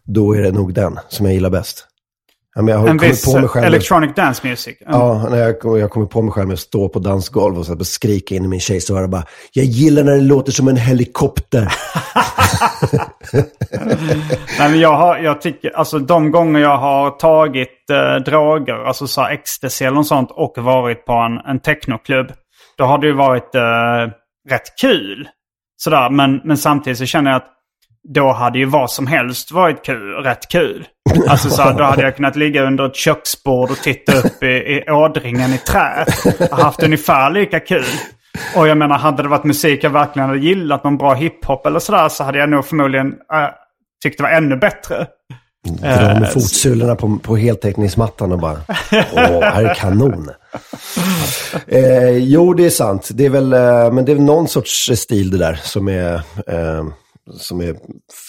då 0.08 0.36
är 0.36 0.42
det 0.42 0.52
nog 0.52 0.74
den 0.74 1.00
som 1.10 1.26
jag 1.26 1.36
gillar 1.36 1.50
bäst. 1.50 1.88
Ja, 2.56 2.62
men 2.62 2.74
jag 2.74 2.82
har 2.82 2.88
en 2.88 2.98
viss 2.98 3.26
på 3.26 3.40
mig 3.40 3.50
själv 3.50 3.66
electronic 3.66 4.16
dance 4.16 4.48
music. 4.48 4.78
Mm. 4.82 5.00
Ja, 5.00 5.28
när 5.30 5.38
jag, 5.38 5.80
jag 5.80 5.92
kommer 5.92 6.06
på 6.06 6.22
mig 6.22 6.32
själv 6.32 6.48
med 6.48 6.54
att 6.54 6.60
stå 6.60 6.90
på 6.90 7.00
dansgolv 7.00 7.60
och 7.60 7.66
så 7.66 7.76
här, 7.76 7.84
skrika 7.84 8.36
in 8.36 8.46
i 8.46 8.48
min 8.48 8.60
tjejs 8.60 8.90
öra 8.90 9.08
bara, 9.08 9.24
jag 9.54 9.66
gillar 9.66 10.04
när 10.04 10.12
det 10.12 10.22
låter 10.22 10.52
som 10.52 10.68
en 10.68 10.78
helikopter. 10.78 11.62
Nej, 14.60 14.70
men 14.70 14.80
jag, 14.80 14.98
har, 14.98 15.18
jag 15.18 15.42
tycker, 15.42 15.78
alltså 15.78 16.00
de 16.00 16.32
gånger 16.32 16.60
jag 16.60 16.78
har 16.78 17.12
tagit 17.12 17.90
eh, 17.92 18.16
droger, 18.16 18.88
alltså 18.88 19.08
så 19.08 19.22
här 19.22 19.32
ecstasy 19.32 19.86
eller 19.86 19.96
något 19.96 20.08
sånt 20.08 20.32
och 20.32 20.54
varit 20.58 21.06
på 21.06 21.14
en, 21.14 21.38
en 21.38 21.60
technoklubb. 21.60 22.32
Då 22.78 22.84
har 22.84 22.98
det 22.98 23.08
ju 23.08 23.14
varit 23.14 23.56
eh, 23.56 24.14
rätt 24.50 24.80
kul. 24.82 25.28
Sådär, 25.78 26.10
men, 26.10 26.42
men 26.44 26.58
samtidigt 26.58 27.00
så 27.00 27.06
känner 27.06 27.32
jag 27.32 27.38
att 27.38 27.50
då 28.10 28.32
hade 28.32 28.60
ju 28.60 28.66
vad 28.66 28.92
som 28.92 29.08
helst 29.08 29.52
varit 29.52 29.86
kul, 29.86 30.14
rätt 30.14 30.50
kul. 30.50 30.88
Alltså 31.28 31.50
så 31.50 31.62
här, 31.62 31.74
då 31.74 31.84
hade 31.84 32.02
jag 32.02 32.16
kunnat 32.16 32.36
ligga 32.36 32.64
under 32.64 32.86
ett 32.86 32.96
köksbord 32.96 33.72
och 33.72 33.78
titta 33.78 34.18
upp 34.18 34.44
i, 34.44 34.48
i 34.48 34.84
ådringen 34.92 35.54
i 35.54 35.58
träet. 35.58 36.52
Och 36.52 36.58
haft 36.58 36.84
ungefär 36.84 37.30
lika 37.30 37.60
kul. 37.60 37.86
Och 38.56 38.68
jag 38.68 38.78
menar, 38.78 38.98
hade 38.98 39.24
det 39.24 39.30
varit 39.30 39.44
musik 39.44 39.84
jag 39.84 39.90
verkligen 39.90 40.30
hade 40.30 40.42
gillat, 40.42 40.84
någon 40.84 40.98
bra 40.98 41.14
hiphop 41.14 41.66
eller 41.66 41.80
sådär, 41.80 42.10
så 42.10 42.24
hade 42.24 42.40
jag 42.40 42.50
nog 42.50 42.66
förmodligen 42.66 43.08
äh, 43.08 43.50
tyckt 44.04 44.18
det 44.18 44.24
var 44.24 44.32
ännu 44.32 44.58
bättre. 44.58 45.08
Dra 45.80 45.88
Eh, 45.90 46.20
med 46.20 46.32
fotsulorna 46.32 46.96
på, 46.96 47.18
på 47.24 47.36
heltäckningsmattan 47.36 48.32
och 48.32 48.40
bara, 48.40 48.58
åh, 48.92 49.42
här 49.42 49.64
är 49.64 49.74
kanon. 49.74 50.30
Eh, 51.68 52.10
jo, 52.10 52.54
det 52.54 52.66
är 52.66 52.70
sant. 52.70 53.10
Det 53.14 53.26
är 53.26 53.30
väl, 53.30 53.54
eh, 53.54 53.92
men 53.92 54.06
det 54.06 54.12
är 54.12 54.16
väl 54.16 54.26
någon 54.26 54.48
sorts 54.48 54.90
stil 54.96 55.32
det 55.32 55.38
där 55.38 55.60
som 55.64 55.88
är, 55.88 56.14
eh, 56.48 56.84
som 57.32 57.62
är 57.62 57.76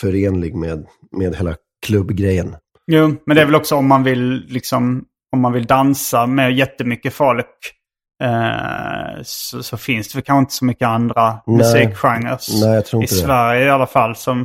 förenlig 0.01 0.55
med, 0.55 0.87
med 1.11 1.37
hela 1.37 1.57
klubbgrejen. 1.87 2.57
Jo, 2.87 3.17
men 3.27 3.37
det 3.37 3.43
är 3.43 3.47
väl 3.47 3.55
också 3.55 3.77
om 3.77 3.89
man 3.89 4.03
vill, 4.03 4.47
liksom, 4.49 5.05
om 5.33 5.41
man 5.41 5.53
vill 5.53 5.67
dansa 5.67 6.27
med 6.27 6.53
jättemycket 6.53 7.15
folk. 7.15 7.47
Eh, 8.23 9.23
så, 9.23 9.63
så 9.63 9.77
finns 9.77 10.13
det 10.13 10.23
kanske 10.23 10.41
inte 10.41 10.55
så 10.55 10.65
mycket 10.65 10.89
andra 10.89 11.39
Nej. 11.47 11.57
musikgenrer. 11.57 12.39
I 12.51 12.97
inte 12.97 13.15
det. 13.15 13.21
Sverige 13.21 13.67
i 13.67 13.71
alla 13.71 13.87
fall. 13.87 14.17
Som, 14.17 14.41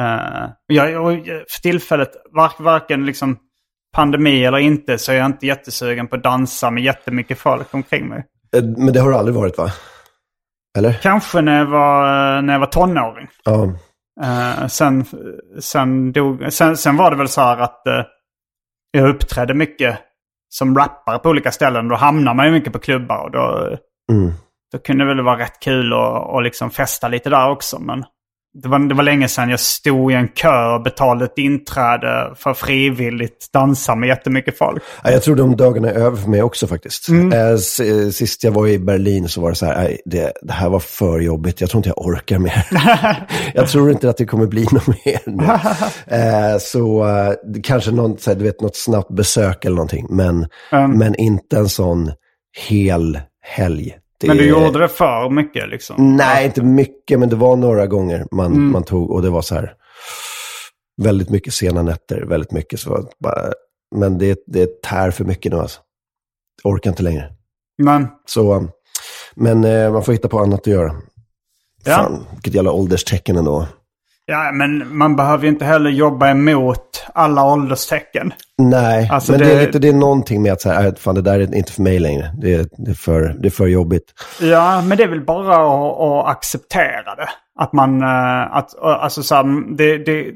eh, 0.00 0.50
jag, 0.66 1.24
för 1.24 1.62
tillfället, 1.62 2.10
var, 2.30 2.52
varken 2.58 3.06
liksom 3.06 3.38
pandemi 3.96 4.44
eller 4.44 4.58
inte, 4.58 4.98
så 4.98 5.12
är 5.12 5.16
jag 5.16 5.26
inte 5.26 5.46
jättesugen 5.46 6.08
på 6.08 6.16
att 6.16 6.22
dansa 6.22 6.70
med 6.70 6.82
jättemycket 6.82 7.38
folk 7.38 7.74
omkring 7.74 8.08
mig. 8.08 8.24
Eh, 8.56 8.64
men 8.64 8.92
det 8.92 9.00
har 9.00 9.10
det 9.10 9.18
aldrig 9.18 9.34
varit 9.34 9.58
va? 9.58 9.72
Eller? 10.78 10.92
Kanske 10.92 11.40
när 11.40 11.58
jag 11.58 11.66
var, 11.66 12.42
när 12.42 12.52
jag 12.52 12.60
var 12.60 12.66
tonåring. 12.66 13.28
Ja. 13.44 13.64
Eh, 14.22 14.66
sen, 14.66 15.04
sen, 15.60 16.12
dog, 16.12 16.52
sen, 16.52 16.76
sen 16.76 16.96
var 16.96 17.10
det 17.10 17.16
väl 17.16 17.28
så 17.28 17.40
här 17.40 17.58
att 17.58 17.86
eh, 17.86 18.02
jag 18.90 19.08
uppträdde 19.08 19.54
mycket 19.54 19.98
som 20.48 20.78
rappare 20.78 21.18
på 21.18 21.28
olika 21.28 21.50
ställen. 21.52 21.88
Då 21.88 21.94
hamnar 21.96 22.34
man 22.34 22.46
ju 22.46 22.52
mycket 22.52 22.72
på 22.72 22.78
klubbar 22.78 23.18
och 23.24 23.30
då, 23.30 23.76
Mm. 24.12 24.32
då 24.72 24.78
kunde 24.78 25.04
det 25.04 25.08
väl 25.14 25.24
vara 25.24 25.38
rätt 25.38 25.60
kul 25.60 25.92
att 25.92 26.22
och 26.26 26.42
liksom 26.42 26.70
festa 26.70 27.08
lite 27.08 27.30
där 27.30 27.50
också. 27.50 27.78
Men 27.78 28.04
det 28.54 28.68
var, 28.68 28.78
det 28.88 28.94
var 28.94 29.02
länge 29.02 29.28
sedan 29.28 29.50
jag 29.50 29.60
stod 29.60 30.12
i 30.12 30.14
en 30.14 30.28
kö 30.28 30.74
och 30.74 30.82
betalade 30.82 31.24
ett 31.24 31.38
inträde 31.38 32.34
för 32.36 32.54
frivilligt 32.54 33.48
dansa 33.52 33.94
med 33.94 34.08
jättemycket 34.08 34.58
folk. 34.58 34.82
Ja, 35.04 35.10
jag 35.10 35.22
tror 35.22 35.36
de 35.36 35.56
dagarna 35.56 35.90
är 35.90 35.94
över 35.94 36.16
för 36.16 36.28
mig 36.30 36.42
också 36.42 36.66
faktiskt. 36.66 37.08
Eh, 37.08 37.48
s- 37.54 37.80
eh, 37.80 38.08
Sist 38.08 38.44
jag 38.44 38.52
var 38.52 38.66
i 38.68 38.78
Berlin 38.78 39.28
så 39.28 39.40
var 39.40 39.48
det 39.50 39.54
så 39.56 39.66
här, 39.66 39.96
det, 40.04 40.32
det 40.42 40.52
här 40.52 40.68
var 40.68 40.78
för 40.80 41.20
jobbigt. 41.20 41.60
Jag 41.60 41.70
tror 41.70 41.78
inte 41.78 41.88
jag 41.88 42.06
orkar 42.06 42.38
mer. 42.38 42.66
jag 43.54 43.68
tror 43.68 43.90
inte 43.90 44.10
att 44.10 44.16
det 44.16 44.26
kommer 44.26 44.46
bli 44.46 44.66
något 44.72 44.86
mer. 44.86 45.20
Eh, 46.06 46.58
så 46.60 47.08
eh, 47.08 47.32
kanske 47.62 47.90
någon, 47.90 48.18
så 48.18 48.30
här, 48.30 48.38
du 48.38 48.44
vet, 48.44 48.60
något 48.60 48.76
snabbt 48.76 49.10
besök 49.16 49.64
eller 49.64 49.76
någonting. 49.76 50.06
Men, 50.10 50.46
men 50.98 51.14
inte 51.14 51.56
en 51.56 51.68
sån 51.68 52.12
hel 52.68 53.20
helg. 53.44 53.94
Det 54.22 54.28
Men 54.28 54.36
du 54.36 54.48
gjorde 54.48 54.78
det 54.78 54.88
för 54.88 55.30
mycket 55.30 55.68
liksom. 55.68 56.16
Nej, 56.16 56.44
inte 56.44 56.62
mycket, 56.62 57.18
men 57.18 57.28
det 57.28 57.36
var 57.36 57.56
några 57.56 57.86
gånger 57.86 58.26
man, 58.30 58.46
Mm. 58.46 58.72
man 58.72 58.82
tog 58.84 59.10
och 59.10 59.22
det 59.22 59.30
var 59.30 59.42
så 59.42 59.54
här 59.54 59.74
väldigt 61.02 61.30
mycket 61.30 61.54
sena 61.54 61.82
nätter, 61.82 62.24
väldigt 62.26 62.52
mycket 62.52 62.80
så 62.80 63.08
bara, 63.20 63.52
men 63.94 64.18
det, 64.18 64.38
det 64.46 64.82
tär 64.82 65.10
för 65.10 65.24
mycket 65.24 65.52
nu 65.52 65.58
alltså. 65.58 65.80
Jag 66.62 66.72
orkar 66.72 66.90
inte 66.90 67.02
längre. 67.02 67.32
Men 67.82 68.08
Så, 68.26 68.54
um, 68.54 68.70
men 69.34 69.64
eh, 69.64 69.92
man 69.92 70.04
får 70.04 70.12
hitta 70.12 70.28
på 70.28 70.38
annat 70.38 70.60
att 70.60 70.66
göra. 70.66 70.92
Ja. 71.84 71.92
Fan, 71.94 72.24
vilket 72.32 72.54
jävla 72.54 72.72
ålderstecken 72.72 73.36
ändå. 73.36 73.66
Ja, 74.32 74.52
men 74.52 74.96
man 74.96 75.16
behöver 75.16 75.42
ju 75.44 75.48
inte 75.48 75.64
heller 75.64 75.90
jobba 75.90 76.30
emot 76.30 77.06
alla 77.14 77.44
ålderstecken. 77.44 78.32
Nej, 78.58 79.08
Alltså 79.12 79.32
men 79.32 79.40
det... 79.40 79.46
det- 79.46 79.52
är 79.52 79.66
lite, 79.66 79.78
det 79.78 79.88
är 79.88 79.92
någonting 79.92 80.42
med 80.42 80.52
att 80.52 80.60
så 80.60 80.70
här, 80.70 80.86
äh, 80.86 80.94
fan 80.94 81.14
det 81.14 81.22
där 81.22 81.40
är 81.40 81.54
inte 81.54 81.72
för 81.72 81.82
mig 81.82 81.98
längre. 81.98 82.30
Det 82.40 82.54
är, 82.54 82.66
det 82.76 82.90
är, 82.90 82.94
för, 82.94 83.36
det 83.38 83.48
är 83.48 83.50
för 83.50 83.66
jobbigt. 83.66 84.04
Ja, 84.40 84.82
men 84.82 84.98
det 84.98 85.04
är 85.04 85.08
väl 85.08 85.24
bara 85.24 85.54
att, 85.56 86.00
att 86.00 86.36
acceptera 86.36 87.14
det. 87.16 87.28
Att 87.60 87.72
man, 87.72 88.02
eh, 88.02 88.56
att, 88.56 88.78
alltså 88.82 89.22
så 89.22 89.34
här, 89.34 89.76
det, 89.76 89.98
det, 89.98 90.32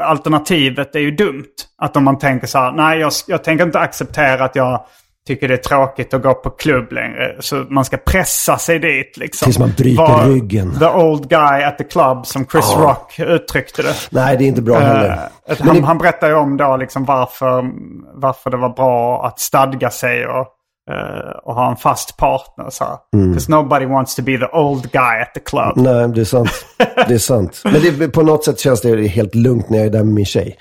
alternativet 0.00 0.94
är 0.94 1.00
ju 1.00 1.10
dumt. 1.10 1.44
Att 1.82 1.96
om 1.96 2.04
man 2.04 2.18
tänker 2.18 2.46
så 2.46 2.58
här, 2.58 2.72
nej 2.72 2.98
jag, 2.98 3.12
jag 3.26 3.44
tänker 3.44 3.64
inte 3.64 3.78
acceptera 3.78 4.44
att 4.44 4.56
jag 4.56 4.84
tycker 5.28 5.48
det 5.48 5.54
är 5.54 5.56
tråkigt 5.56 6.14
att 6.14 6.22
gå 6.22 6.34
på 6.34 6.50
klubb 6.50 6.92
längre. 6.92 7.36
Så 7.40 7.54
man 7.68 7.84
ska 7.84 7.96
pressa 7.96 8.58
sig 8.58 8.78
dit 8.78 9.16
liksom. 9.16 9.46
Tills 9.46 9.58
man 9.58 9.72
bryter 9.76 10.02
Var 10.02 10.26
ryggen. 10.26 10.78
The 10.78 10.86
old 10.88 11.28
guy 11.28 11.62
at 11.62 11.78
the 11.78 11.84
club 11.84 12.26
som 12.26 12.46
Chris 12.46 12.74
Rock 12.76 13.18
uttryckte 13.18 13.82
det. 13.82 13.94
Nej, 14.10 14.36
det 14.36 14.44
är 14.44 14.48
inte 14.48 14.62
bra 14.62 14.76
Eh, 14.76 14.82
heller. 14.82 15.18
Men 15.58 15.66
han, 15.68 15.76
det- 15.76 15.82
han 15.86 15.98
berättar 15.98 16.28
ju 16.28 16.34
om 16.34 16.56
då 16.56 16.76
liksom 16.76 17.04
varför, 17.04 17.64
varför 18.14 18.50
det 18.50 18.56
var 18.56 18.68
bra 18.68 19.26
att 19.26 19.40
stadga 19.40 19.90
sig 19.90 20.26
och, 20.26 20.46
eh, 20.90 21.30
och 21.44 21.54
ha 21.54 21.70
en 21.70 21.76
fast 21.76 22.16
partner. 22.16 22.66
Så. 22.70 22.84
Mm. 23.16 23.28
Because 23.32 23.50
nobody 23.52 23.86
wants 23.86 24.14
to 24.14 24.22
be 24.22 24.38
the 24.38 24.56
old 24.56 24.90
guy 24.92 25.20
at 25.22 25.34
the 25.34 25.40
club. 25.40 25.72
Nej, 25.76 26.08
det 26.08 26.20
är 26.20 26.24
sant. 26.24 26.50
Det 27.08 27.14
är 27.14 27.18
sant. 27.18 27.60
Men 27.64 27.72
det, 27.98 28.08
på 28.08 28.22
något 28.22 28.44
sätt 28.44 28.60
känns 28.60 28.80
det 28.80 29.06
helt 29.06 29.34
lugnt 29.34 29.70
när 29.70 29.78
jag 29.78 29.86
är 29.86 29.90
där 29.90 30.04
med 30.04 30.14
min 30.14 30.24
tjej. 30.24 30.56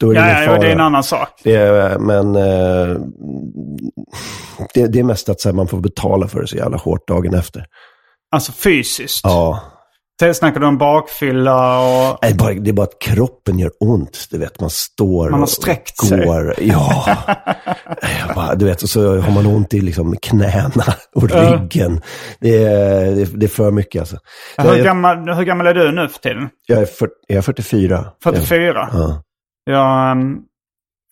Då 0.00 0.10
är 0.10 0.14
det 0.14 0.20
Ja, 0.20 0.26
ingen 0.30 0.42
ja, 0.42 0.48
fara. 0.48 0.58
det 0.60 0.66
är 0.68 0.72
en 0.72 0.80
annan 0.80 1.02
sak. 1.02 1.28
Det 1.44 1.54
är, 1.54 1.98
men 1.98 2.36
eh, 2.36 2.96
det, 4.74 4.86
det 4.86 4.98
är 4.98 5.04
mest 5.04 5.28
att 5.28 5.44
här, 5.44 5.52
man 5.52 5.68
får 5.68 5.80
betala 5.80 6.28
för 6.28 6.40
det 6.40 6.46
så 6.46 6.56
jävla 6.56 6.76
hårt 6.76 7.08
dagen 7.08 7.34
efter. 7.34 7.64
Alltså 8.30 8.52
fysiskt. 8.52 9.20
Ja. 9.24 9.62
Snackar 10.34 10.60
du 10.60 10.66
om 10.66 10.78
bakfylla 10.78 11.78
och... 11.80 12.18
Nej, 12.22 12.34
bara, 12.34 12.54
det 12.54 12.70
är 12.70 12.72
bara 12.72 12.82
att 12.86 12.98
kroppen 13.00 13.58
gör 13.58 13.70
ont. 13.80 14.26
Du 14.30 14.38
vet, 14.38 14.60
man 14.60 14.70
står 14.70 15.30
Man 15.30 15.40
har 15.40 15.46
och 15.46 15.48
sträckt 15.48 15.96
går. 15.96 16.54
sig. 16.54 16.68
Ja. 16.68 17.16
Bara, 18.34 18.54
du 18.54 18.64
vet, 18.64 18.82
och 18.82 18.88
så 18.88 19.20
har 19.20 19.32
man 19.32 19.46
ont 19.46 19.74
i 19.74 19.80
liksom, 19.80 20.16
knäna 20.22 20.84
och 21.14 21.30
ryggen. 21.30 22.00
Det 22.40 22.64
är, 22.64 23.14
det, 23.14 23.22
är, 23.22 23.26
det 23.26 23.46
är 23.46 23.48
för 23.48 23.70
mycket 23.70 24.00
alltså. 24.00 24.16
Hur 24.56 24.74
jag, 24.74 24.84
gammal, 24.84 25.34
hur 25.34 25.44
gammal 25.44 25.66
är 25.66 25.74
du 25.74 25.92
nu 25.92 26.08
för 26.08 26.18
tiden? 26.18 26.48
jag, 26.66 26.82
är, 26.82 26.86
för, 26.86 27.08
jag 27.26 27.38
är 27.38 27.42
44. 27.42 28.04
44? 28.22 28.88
Ja. 28.92 29.22
Jag, 29.64 30.10
ehm, 30.10 30.36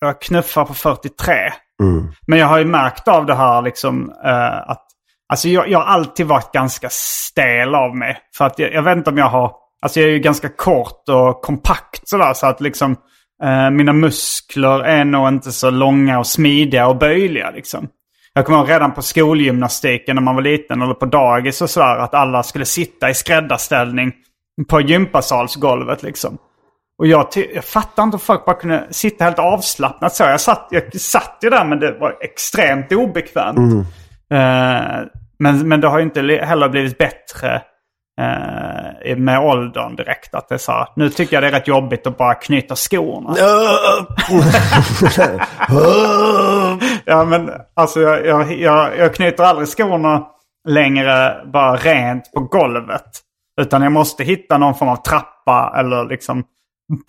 jag 0.01 0.21
knuffar 0.21 0.65
på 0.65 0.75
43. 0.75 1.35
Mm. 1.83 2.09
Men 2.27 2.39
jag 2.39 2.47
har 2.47 2.59
ju 2.59 2.65
märkt 2.65 3.09
av 3.09 3.27
det 3.27 3.35
här 3.35 3.63
liksom 3.63 4.13
eh, 4.25 4.71
att 4.71 4.87
Alltså 5.29 5.49
jag, 5.49 5.69
jag 5.69 5.79
har 5.79 5.87
alltid 5.87 6.27
varit 6.27 6.53
ganska 6.53 6.89
stel 6.91 7.75
av 7.75 7.97
mig. 7.97 8.19
För 8.37 8.45
att 8.45 8.59
jag, 8.59 8.73
jag 8.73 8.83
vet 8.83 8.97
inte 8.97 9.11
om 9.11 9.19
jag 9.19 9.29
har... 9.29 9.53
Alltså 9.83 10.01
jag 10.01 10.09
är 10.09 10.13
ju 10.13 10.19
ganska 10.19 10.49
kort 10.49 11.09
och 11.09 11.43
kompakt 11.43 12.09
sådär. 12.09 12.35
Så 12.35 12.47
att 12.47 12.61
liksom 12.61 12.97
eh, 13.43 13.71
mina 13.71 13.93
muskler 13.93 14.81
är 14.81 15.05
nog 15.05 15.29
inte 15.29 15.53
så 15.53 15.71
långa 15.71 16.19
och 16.19 16.27
smidiga 16.27 16.89
och 16.89 16.99
böjliga 16.99 17.51
liksom. 17.51 17.89
Jag 18.35 18.47
kommer 18.47 18.59
ihåg 18.59 18.71
redan 18.71 18.93
på 18.93 19.03
skolgymnastiken 19.03 20.17
när 20.17 20.23
man 20.23 20.35
var 20.35 20.43
liten 20.43 20.83
eller 20.83 20.95
på 20.95 21.07
dagis 21.07 21.63
och 21.63 21.71
sådär. 21.71 21.97
Att 21.97 22.15
alla 22.15 22.43
skulle 22.43 22.65
sitta 22.65 23.11
i 23.11 23.15
skräddarställning 23.15 24.13
på 24.69 24.81
gympasalsgolvet 24.81 26.03
liksom. 26.03 26.39
Och 26.99 27.07
jag, 27.07 27.27
jag 27.55 27.65
fattar 27.65 28.03
inte 28.03 28.17
hur 28.17 28.25
folk 28.25 28.45
bara 28.45 28.57
kunde 28.57 28.87
sitta 28.91 29.25
helt 29.25 29.39
avslappnat 29.39 30.15
så. 30.15 30.23
Jag 30.23 30.41
satt, 30.41 30.69
jag 30.71 31.01
satt 31.01 31.39
ju 31.43 31.51
där 31.51 31.65
men 31.65 31.81
det 31.81 31.97
var 32.01 32.17
extremt 32.21 32.93
obekvämt. 32.93 33.59
Eh, 34.33 35.03
men, 35.39 35.69
men 35.69 35.81
det 35.81 35.89
har 35.89 35.99
ju 35.99 36.05
inte 36.05 36.21
heller 36.21 36.69
blivit 36.69 36.99
bättre 36.99 37.63
eh, 38.21 39.17
med 39.17 39.41
åldern 39.41 39.97
direkt. 39.97 40.35
Att 40.35 40.49
det 40.49 40.59
så 40.59 40.73
här, 40.73 40.87
nu 40.97 41.11
tycker 41.11 41.37
jag 41.37 41.43
det 41.43 41.47
är 41.47 41.53
rätt 41.53 41.69
jobbigt 41.69 42.07
att 42.07 42.17
bara 42.17 42.35
knyta 42.35 42.77
skorna. 42.77 43.35
Ja 47.05 47.25
men 47.25 47.51
alltså 47.77 48.01
jag, 48.01 48.27
jag, 48.27 48.53
jag, 48.61 48.99
jag 48.99 49.15
knyter 49.15 49.45
aldrig 49.45 49.69
skorna 49.69 50.27
längre 50.69 51.37
bara 51.53 51.77
rent 51.77 52.33
på 52.33 52.41
golvet. 52.41 53.11
Utan 53.61 53.83
jag 53.83 53.93
måste 53.93 54.25
hitta 54.25 54.59
någon 54.59 54.75
form 54.75 54.89
av 54.89 54.97
trappa 54.97 55.75
eller 55.79 56.05
liksom 56.05 56.45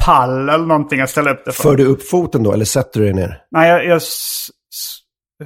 pall 0.06 0.50
eller 0.50 0.66
någonting 0.66 1.02
att 1.02 1.10
ställa 1.10 1.32
upp 1.32 1.46
det 1.46 1.52
för. 1.52 1.64
För 1.64 1.76
du 1.76 1.86
upp 1.86 2.10
foten 2.10 2.44
då, 2.44 2.54
eller 2.54 2.66
sätter 2.66 3.00
du 3.00 3.06
dig 3.06 3.14
ner? 3.16 3.38
Nej, 3.52 3.70
jag, 3.70 3.86
jag 3.86 4.02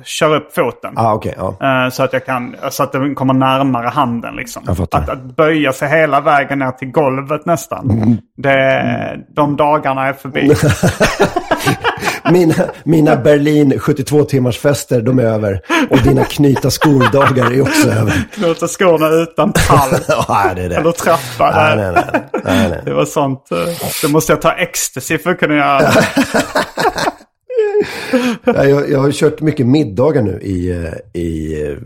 kör 0.05 0.35
upp 0.35 0.53
foten. 0.55 0.93
Ah, 0.97 1.13
okej. 1.13 1.35
ja. 1.37 1.85
Eh, 1.85 1.89
Så 1.91 2.03
att, 2.03 2.13
jag 2.13 2.25
kan, 2.25 2.55
så 2.69 2.83
att 2.83 2.91
den 2.91 3.15
kommer 3.15 3.33
närmare 3.33 3.87
handen. 3.87 4.35
Liksom. 4.35 4.63
Att, 4.67 5.09
att 5.09 5.35
böja 5.35 5.73
sig 5.73 5.89
hela 5.89 6.21
vägen 6.21 6.59
ner 6.59 6.71
till 6.71 6.91
golvet 6.91 7.45
nästan. 7.45 7.89
Mm. 7.89 8.17
Det, 8.37 9.19
de 9.35 9.55
dagarna 9.55 10.07
är 10.07 10.13
förbi. 10.13 10.41
Mina, 12.31 12.53
mina 12.83 13.15
Berlin 13.15 13.79
72 13.79 14.23
timmars 14.23 14.57
fester, 14.57 15.01
de 15.01 15.19
är 15.19 15.23
över. 15.23 15.61
Och 15.89 15.97
dina 16.01 16.23
knyta 16.25 16.71
skor-dagar 16.71 17.51
är 17.53 17.61
också 17.61 17.89
över. 17.89 18.23
Låta 18.35 18.67
skorna 18.67 19.09
utan 19.09 19.53
pall 19.53 19.89
Ja, 20.07 20.51
det 20.55 20.61
är 20.61 20.69
det. 20.69 20.75
eller 20.75 20.91
trappa. 20.91 21.51
Nej, 21.55 21.75
nej, 21.77 21.91
nej. 21.91 22.21
nej, 22.45 22.69
nej. 22.69 22.79
Det 22.85 22.93
var 22.93 23.05
sånt. 23.05 23.51
eh, 23.51 23.57
Det 24.01 24.07
måste 24.07 24.31
jag 24.33 24.41
ta 24.41 24.51
ecstasy 24.53 25.17
för 25.17 25.29
att 25.29 25.39
kunna 25.39 25.55
göra. 25.55 25.91
Ja, 28.43 28.65
Jag, 28.65 28.89
jag 28.91 28.99
har 28.99 29.11
kört 29.11 29.41
mycket 29.41 29.65
middagar 29.67 30.21
nu 30.21 30.39
i, 30.41 30.71
eh, 30.71 31.21
i 31.21 31.61
eh, 31.63 31.77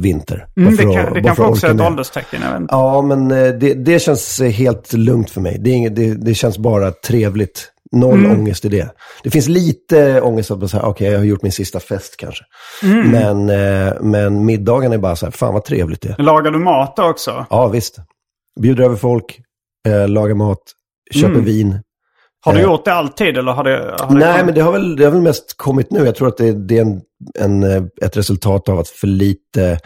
vinter. 0.00 0.46
Mm, 0.56 0.76
det 0.76 0.82
kan, 0.82 1.12
det 1.14 1.22
kanske 1.22 1.42
också 1.44 1.66
är 1.66 1.74
ett 1.74 1.80
ålderstecken. 1.80 2.40
Ja, 2.70 3.02
men 3.02 3.28
det, 3.28 3.74
det 3.74 3.98
känns 4.02 4.40
helt 4.40 4.92
lugnt 4.92 5.30
för 5.30 5.40
mig. 5.40 5.56
Det, 5.60 5.70
inget, 5.70 5.96
det, 5.96 6.14
det 6.14 6.34
känns 6.34 6.58
bara 6.58 6.90
trevligt. 6.90 7.70
Noll 7.94 8.18
Mm. 8.24 8.30
ångest 8.40 8.64
i 8.64 8.68
det. 8.68 8.88
Det 9.22 9.30
finns 9.30 9.48
lite 9.48 10.20
ångest 10.20 10.50
att 10.50 10.70
säga, 10.70 10.82
okej, 10.82 11.10
jag 11.10 11.18
har 11.18 11.24
gjort 11.24 11.42
min 11.42 11.52
sista 11.52 11.80
fest 11.80 12.14
kanske. 12.18 12.44
Mm. 12.82 13.10
Men, 13.10 13.50
eh, 13.88 13.92
men 14.00 14.44
middagen 14.44 14.92
är 14.92 14.98
bara 14.98 15.16
så 15.16 15.26
här, 15.26 15.30
fan 15.30 15.54
vad 15.54 15.64
trevligt 15.64 16.00
det 16.00 16.08
är. 16.08 16.22
Lagar 16.22 16.50
du 16.50 16.58
mat 16.58 16.98
också? 16.98 17.46
Ja, 17.50 17.66
visst. 17.68 17.96
Bjuder 18.60 18.84
över 18.84 18.96
folk, 18.96 19.40
eh, 19.88 20.08
lagar 20.08 20.34
mat, 20.34 20.58
köper 21.14 21.28
Mm. 21.34 21.44
vin. 21.44 21.80
Har 22.44 22.52
du 22.52 22.58
Eh. 22.58 22.64
gjort 22.64 22.84
det 22.84 22.92
alltid 22.94 23.36
eller 23.38 23.52
har 23.52 23.64
det... 23.64 23.94
Har 24.00 24.08
det 24.08 24.18
Nej, 24.26 24.44
men 24.44 24.54
det 24.54 24.60
har, 24.60 24.72
väl, 24.72 24.96
det 24.96 25.04
har 25.04 25.10
väl 25.12 25.20
mest 25.20 25.56
kommit 25.56 25.90
nu. 25.90 26.04
Jag 26.04 26.14
tror 26.14 26.28
att 26.28 26.36
det, 26.36 26.52
det 26.52 26.78
är 26.78 26.82
en, 26.82 27.00
en, 27.38 27.62
ett 28.02 28.16
resultat 28.16 28.68
av 28.68 28.78
att 28.78 28.88
för 28.88 29.06
lite 29.06 29.78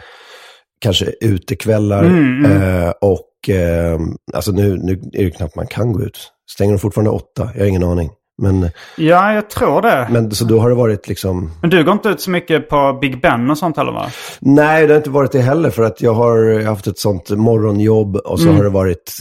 kanske 0.79 1.05
utekvällar 1.21 2.03
Mm, 2.03 2.45
eh, 2.45 2.89
och 3.01 3.49
eh, 3.49 3.99
alltså 4.33 4.51
nu, 4.51 4.77
nu 4.77 4.91
är 5.13 5.23
det 5.25 5.31
knappt 5.31 5.55
man 5.55 5.67
kan 5.67 5.93
gå 5.93 6.01
ut. 6.03 6.31
Stänger 6.51 6.71
de 6.73 6.79
fortfarande 6.79 7.09
åtta? 7.11 7.49
Jag 7.53 7.61
har 7.61 7.67
ingen 7.67 7.83
aning. 7.83 8.09
Men, 8.41 8.69
Ja, 8.97 9.33
jag 9.33 9.49
tror 9.49 9.81
det. 9.81 10.07
Men, 10.11 10.23
men 10.23 10.31
så 10.31 10.45
då 10.45 10.59
har 10.59 10.69
det 10.69 10.75
varit 10.75 11.07
liksom, 11.07 11.51
du 11.61 11.83
går 11.83 11.93
inte 11.93 12.09
ut 12.09 12.21
så 12.21 12.29
mycket 12.31 12.69
på 12.69 12.97
Big 13.01 13.21
Ben 13.21 13.51
och 13.51 13.57
sånt 13.57 13.77
heller 13.77 13.91
va? 13.91 14.11
nej 14.39 14.87
det 14.87 14.93
har 14.93 14.97
inte 14.97 15.09
varit 15.09 15.31
det 15.31 15.41
heller 15.41 15.69
för 15.69 15.83
att 15.83 16.01
jag 16.01 16.13
har 16.13 16.63
haft 16.65 16.87
ett 16.87 16.99
sånt 16.99 17.29
morgonjobb 17.29 18.15
och 18.15 18.39
så 18.39 18.45
Mm. 18.45 18.57
har 18.57 18.63
det 18.63 18.69
varit, 18.69 19.13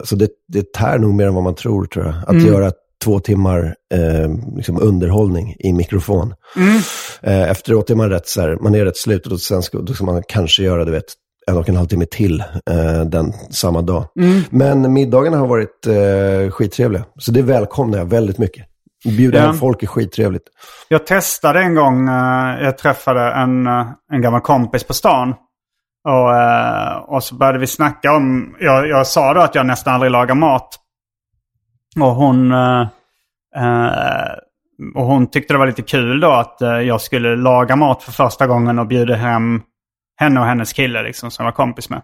alltså 0.00 0.16
det, 0.16 0.28
det 0.48 0.72
tär 0.72 0.98
nog 0.98 1.14
mer 1.14 1.26
än 1.26 1.34
vad 1.34 1.44
man 1.44 1.54
tror 1.54 1.84
tror 1.84 2.04
jag. 2.04 2.14
Att 2.14 2.30
Mm. 2.30 2.46
göra 2.46 2.72
två 3.04 3.20
timmar 3.20 3.74
eh, 3.94 4.56
liksom 4.56 4.82
underhållning 4.82 5.56
i 5.58 5.72
mikrofon. 5.72 6.34
Mm. 6.56 6.76
Eh, 7.22 7.50
efteråt 7.50 7.90
är 7.90 7.94
man 7.94 8.10
rätt 8.10 8.28
så 8.28 8.40
här, 8.40 8.58
man 8.60 8.74
är 8.74 8.84
rätt 8.84 8.96
slut 8.96 9.26
och 9.26 9.40
sen 9.40 9.62
ska, 9.62 9.78
då 9.78 9.94
ska 9.94 10.04
man 10.04 10.22
kanske 10.28 10.62
göra, 10.62 10.84
du 10.84 10.92
vet, 10.92 11.14
en 11.46 11.56
och 11.56 11.68
en 11.68 11.76
halv 11.76 11.86
timme 11.86 12.06
till 12.06 12.40
eh, 12.70 13.00
den 13.06 13.32
samma 13.50 13.82
dag. 13.82 14.04
Mm. 14.20 14.42
Men 14.50 14.92
middagarna 14.92 15.36
har 15.36 15.46
varit 15.46 15.86
eh, 15.86 16.50
skittrevliga. 16.50 17.04
Så 17.18 17.32
det 17.32 17.42
välkomnar 17.42 17.98
jag 17.98 18.06
väldigt 18.06 18.38
mycket. 18.38 18.66
Bjuda 19.04 19.40
hem 19.40 19.54
folk 19.54 19.82
är 19.82 19.86
skittrevligt. 19.86 20.44
Jag 20.88 21.06
testade 21.06 21.60
en 21.60 21.74
gång, 21.74 22.08
eh, 22.08 22.62
jag 22.62 22.78
träffade 22.78 23.32
en, 23.32 23.66
eh, 23.66 23.86
en 24.12 24.22
gammal 24.22 24.40
kompis 24.40 24.84
på 24.84 24.94
stan. 24.94 25.34
Och, 26.08 26.36
eh, 26.36 26.96
och 26.96 27.24
så 27.24 27.34
började 27.34 27.58
vi 27.58 27.66
snacka 27.66 28.12
om, 28.12 28.56
jag, 28.60 28.88
jag 28.88 29.06
sa 29.06 29.34
då 29.34 29.40
att 29.40 29.54
jag 29.54 29.66
nästan 29.66 29.94
aldrig 29.94 30.12
lagar 30.12 30.34
mat. 30.34 30.68
Och 31.96 32.14
hon, 32.14 32.52
eh, 32.52 32.80
eh, 33.56 34.32
och 34.94 35.04
hon 35.04 35.30
tyckte 35.30 35.54
det 35.54 35.58
var 35.58 35.66
lite 35.66 35.82
kul 35.82 36.20
då 36.20 36.32
att 36.32 36.62
eh, 36.62 36.80
jag 36.80 37.00
skulle 37.00 37.36
laga 37.36 37.76
mat 37.76 38.02
för 38.02 38.12
första 38.12 38.46
gången 38.46 38.78
och 38.78 38.86
bjuda 38.86 39.14
hem 39.14 39.62
henne 40.16 40.40
och 40.40 40.46
hennes 40.46 40.72
kille 40.72 41.02
liksom, 41.02 41.30
som 41.30 41.44
jag 41.44 41.52
var 41.52 41.56
kompis 41.56 41.90
med. 41.90 42.02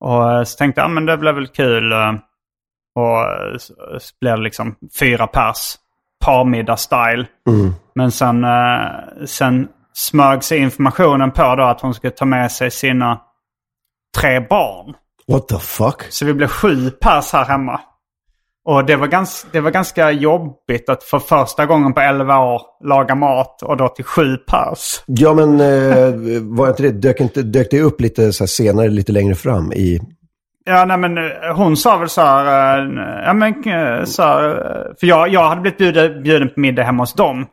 Och 0.00 0.48
så 0.48 0.56
tänkte 0.56 0.80
jag, 0.80 0.88
ja 0.88 0.92
men 0.94 1.06
det 1.06 1.16
blev 1.16 1.34
väl 1.34 1.48
kul. 1.48 1.92
Och 2.94 3.60
så 4.02 4.14
blev 4.20 4.36
det 4.36 4.42
liksom 4.42 4.74
fyra 4.98 5.26
pers, 5.26 5.74
parmiddag-style. 6.24 7.26
Men 7.94 8.12
sen, 8.12 8.46
sen 9.26 9.68
smög 9.92 10.44
sig 10.44 10.58
informationen 10.58 11.30
på 11.30 11.54
då 11.56 11.64
att 11.64 11.80
hon 11.80 11.94
skulle 11.94 12.10
ta 12.10 12.24
med 12.24 12.52
sig 12.52 12.70
sina 12.70 13.20
tre 14.18 14.40
barn. 14.40 14.94
What 15.28 15.48
the 15.48 15.58
fuck? 15.58 16.02
Så 16.08 16.24
vi 16.24 16.34
blev 16.34 16.48
sju 16.48 16.90
pers 16.90 17.32
här 17.32 17.44
hemma. 17.44 17.80
Och 18.64 18.86
det 18.86 18.96
var, 18.96 19.06
ganska, 19.06 19.48
det 19.52 19.60
var 19.60 19.70
ganska 19.70 20.10
jobbigt 20.10 20.88
att 20.88 21.02
för 21.04 21.18
första 21.18 21.66
gången 21.66 21.94
på 21.94 22.00
11 22.00 22.38
år 22.38 22.62
laga 22.84 23.14
mat 23.14 23.62
och 23.62 23.76
då 23.76 23.88
till 23.88 24.04
sju 24.04 24.36
pers. 24.36 25.02
Ja, 25.06 25.34
men 25.34 25.60
eh, 25.60 26.14
var 26.42 26.68
inte 26.68 26.82
det, 26.82 26.90
dök, 26.90 27.20
inte, 27.20 27.42
dök 27.42 27.70
det 27.70 27.80
upp 27.80 28.00
lite 28.00 28.32
så 28.32 28.46
senare, 28.46 28.88
lite 28.88 29.12
längre 29.12 29.34
fram 29.34 29.72
i... 29.72 30.00
Ja, 30.64 30.84
nej 30.84 30.98
men 30.98 31.18
eh, 31.18 31.24
hon 31.56 31.76
sa 31.76 31.96
väl 31.96 32.08
så 32.08 32.20
här, 32.20 32.78
eh, 32.78 33.24
ja 33.26 33.32
men 33.32 33.52
eh, 33.52 34.04
så 34.04 34.22
här, 34.22 34.94
för 35.00 35.06
jag, 35.06 35.28
jag 35.28 35.48
hade 35.48 35.60
blivit 35.60 35.78
bjuden, 35.78 36.22
bjuden 36.22 36.48
på 36.48 36.60
middag 36.60 36.82
hemma 36.82 37.02
hos 37.02 37.14
dem. 37.14 37.46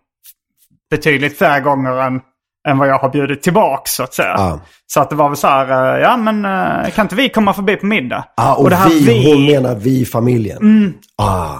Betydligt 0.89 1.37
fler 1.37 1.59
gånger 1.59 2.01
än, 2.01 2.21
än 2.67 2.77
vad 2.77 2.87
jag 2.87 2.99
har 2.99 3.09
bjudit 3.09 3.43
tillbaka 3.43 3.83
så 3.85 4.03
att 4.03 4.13
säga. 4.13 4.35
Ah. 4.37 4.59
Så 4.87 5.01
att 5.01 5.09
det 5.09 5.15
var 5.15 5.29
väl 5.29 5.37
så 5.37 5.47
här, 5.47 5.95
eh, 5.95 6.01
ja 6.01 6.17
men 6.17 6.45
eh, 6.45 6.89
kan 6.91 7.05
inte 7.05 7.15
vi 7.15 7.29
komma 7.29 7.53
förbi 7.53 7.75
på 7.75 7.85
middag? 7.85 8.25
Ah, 8.35 8.55
och, 8.55 8.69
det 8.69 8.75
här 8.75 8.89
vi, 8.89 9.33
hon 9.33 9.45
menar 9.45 9.75
vi 9.75 10.05
familjen. 10.05 10.57
Mm. 10.57 10.93
Ah. 11.17 11.55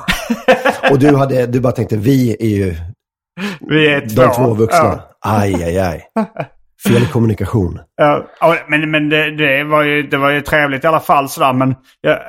och 0.92 1.00
du, 1.00 1.16
hade, 1.16 1.46
du 1.46 1.60
bara 1.60 1.74
tänkte, 1.74 1.98
vi 1.98 2.36
är 2.40 2.58
ju 2.58 2.76
vi 3.60 3.88
är 3.88 4.02
två. 4.02 4.22
de 4.22 4.34
två 4.36 4.54
vuxna. 4.54 4.84
Ja. 4.84 5.02
Aj, 5.22 5.64
aj, 5.64 5.80
aj. 5.80 6.08
Fel 6.88 7.08
kommunikation. 7.08 7.80
Ja, 7.96 8.26
men 8.68 8.92
men 8.92 9.10
det, 9.10 9.32
det, 9.32 9.64
var 9.64 9.84
ju, 9.84 10.04
det 10.04 10.18
var 10.18 10.30
ju 10.30 10.42
trevligt 10.42 10.84
i 10.84 10.88
alla 10.88 11.00
fall 11.00 11.30
sådär. 11.30 11.54
Men 11.54 11.76
jag, 12.02 12.20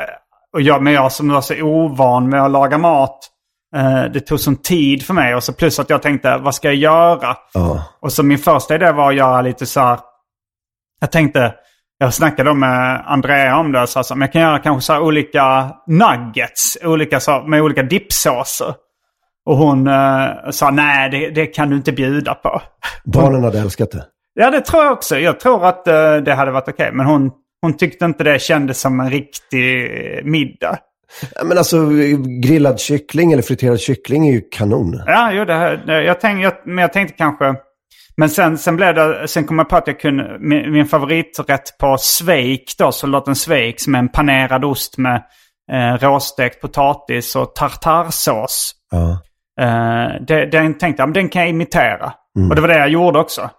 och 0.52 0.60
jag, 0.60 0.82
men 0.82 0.92
jag 0.92 1.12
som 1.12 1.28
var 1.28 1.40
så 1.40 1.62
ovan 1.62 2.28
med 2.28 2.42
att 2.42 2.50
laga 2.50 2.78
mat. 2.78 3.18
Eh, 3.76 4.04
det 4.12 4.20
tog 4.20 4.40
sån 4.40 4.56
tid 4.56 5.06
för 5.06 5.14
mig. 5.14 5.34
Och 5.34 5.44
så 5.44 5.52
plus 5.52 5.78
att 5.78 5.90
jag 5.90 6.02
tänkte, 6.02 6.36
vad 6.36 6.54
ska 6.54 6.68
jag 6.68 6.76
göra? 6.76 7.36
Ja. 7.54 7.84
Och 8.00 8.12
så 8.12 8.22
min 8.22 8.38
första 8.38 8.74
idé 8.74 8.92
var 8.92 9.10
att 9.10 9.16
göra 9.16 9.42
lite 9.42 9.66
så 9.66 9.80
här. 9.80 9.98
Jag 11.00 11.12
tänkte, 11.12 11.54
jag 11.98 12.14
snackade 12.14 12.54
med 12.54 13.02
Andrea 13.06 13.56
om 13.56 13.72
det. 13.72 13.86
Så 13.86 13.98
alltså, 13.98 14.14
men 14.14 14.20
jag 14.26 14.32
kan 14.32 14.42
göra 14.42 14.58
kanske 14.58 14.86
så 14.86 14.92
här 14.92 15.00
olika 15.00 15.70
nuggets. 15.86 16.78
Olika, 16.84 17.20
så, 17.20 17.42
med 17.42 17.62
olika 17.62 17.82
dippsåser. 17.82 18.74
Och 19.46 19.56
hon 19.56 19.86
eh, 19.86 20.50
sa, 20.50 20.70
nej 20.70 21.10
det, 21.10 21.30
det 21.30 21.46
kan 21.46 21.70
du 21.70 21.76
inte 21.76 21.92
bjuda 21.92 22.34
på. 22.34 22.62
Barnen 23.04 23.44
hade 23.44 23.58
älskat 23.58 23.90
det. 23.90 24.04
Ja, 24.34 24.50
det 24.50 24.60
tror 24.60 24.84
jag 24.84 24.92
också. 24.92 25.18
Jag 25.18 25.40
tror 25.40 25.66
att 25.66 25.88
eh, 25.88 26.16
det 26.16 26.34
hade 26.34 26.50
varit 26.50 26.68
okej. 26.68 26.90
Men 26.92 27.06
hon, 27.06 27.30
hon 27.62 27.76
tyckte 27.76 28.04
inte 28.04 28.24
det 28.24 28.42
kändes 28.42 28.80
som 28.80 29.00
en 29.00 29.10
riktig 29.10 29.90
middag. 30.24 30.78
Men 31.44 31.58
alltså, 31.58 31.88
grillad 32.42 32.80
kyckling 32.80 33.32
eller 33.32 33.42
friterad 33.42 33.80
kyckling 33.80 34.28
är 34.28 34.32
ju 34.32 34.40
kanon. 34.52 35.02
Ja, 35.06 35.32
jo, 35.32 35.44
det, 35.44 35.54
här- 35.54 36.00
jag, 36.00 36.20
tänk, 36.20 36.44
jag, 36.44 36.52
men 36.64 36.78
jag 36.78 36.92
tänkte 36.92 37.14
kanske... 37.18 37.54
Men 38.16 38.30
sen, 38.30 38.58
sen, 38.58 38.76
blev 38.76 38.94
det, 38.94 39.28
sen 39.28 39.44
kom 39.44 39.58
jag 39.58 39.68
på 39.68 39.76
att 39.76 39.86
jag 39.86 40.00
kunde... 40.00 40.36
Min, 40.40 40.72
min 40.72 40.86
favoriträtt 40.86 41.78
på 41.80 41.96
Schweik 41.98 42.74
då, 42.78 42.92
soldaten 42.92 43.34
Schweik, 43.34 43.80
som 43.80 43.94
är 43.94 43.98
en 43.98 44.08
panerad 44.08 44.64
ost 44.64 44.98
med 44.98 45.22
eh, 45.72 45.94
råstekt 46.00 46.60
potatis 46.60 47.36
och 47.36 47.54
tartarsås. 47.54 48.72
Ja. 48.90 49.10
Eh, 49.60 50.08
det, 50.26 50.46
den 50.46 50.78
tänkte 50.78 51.02
jag, 51.02 51.12
den 51.12 51.28
kan 51.28 51.42
jag 51.42 51.48
imitera. 51.50 52.12
Och 52.48 52.54
det 52.54 52.60
var 52.60 52.68
det 52.68 52.78
jag 52.78 52.88
gjorde 52.88 53.18
också. 53.18 53.50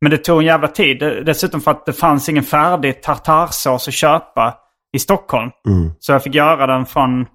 Men 0.00 0.10
det 0.10 0.18
tog 0.18 0.40
en 0.40 0.46
jävla 0.46 0.68
tid. 0.68 0.98
Dessutom 1.26 1.60
för 1.60 1.70
att 1.70 1.86
det 1.86 1.92
fanns 1.92 2.28
ingen 2.28 2.44
färdig 2.44 3.02
tartarsås 3.02 3.88
att 3.88 3.94
köpa 3.94 4.54
i 4.92 4.98
Stockholm. 4.98 5.50
Så 5.98 6.12
jag 6.12 6.22
fick 6.22 6.34
göra 6.34 6.66
den 6.66 6.86
från, 6.86 7.26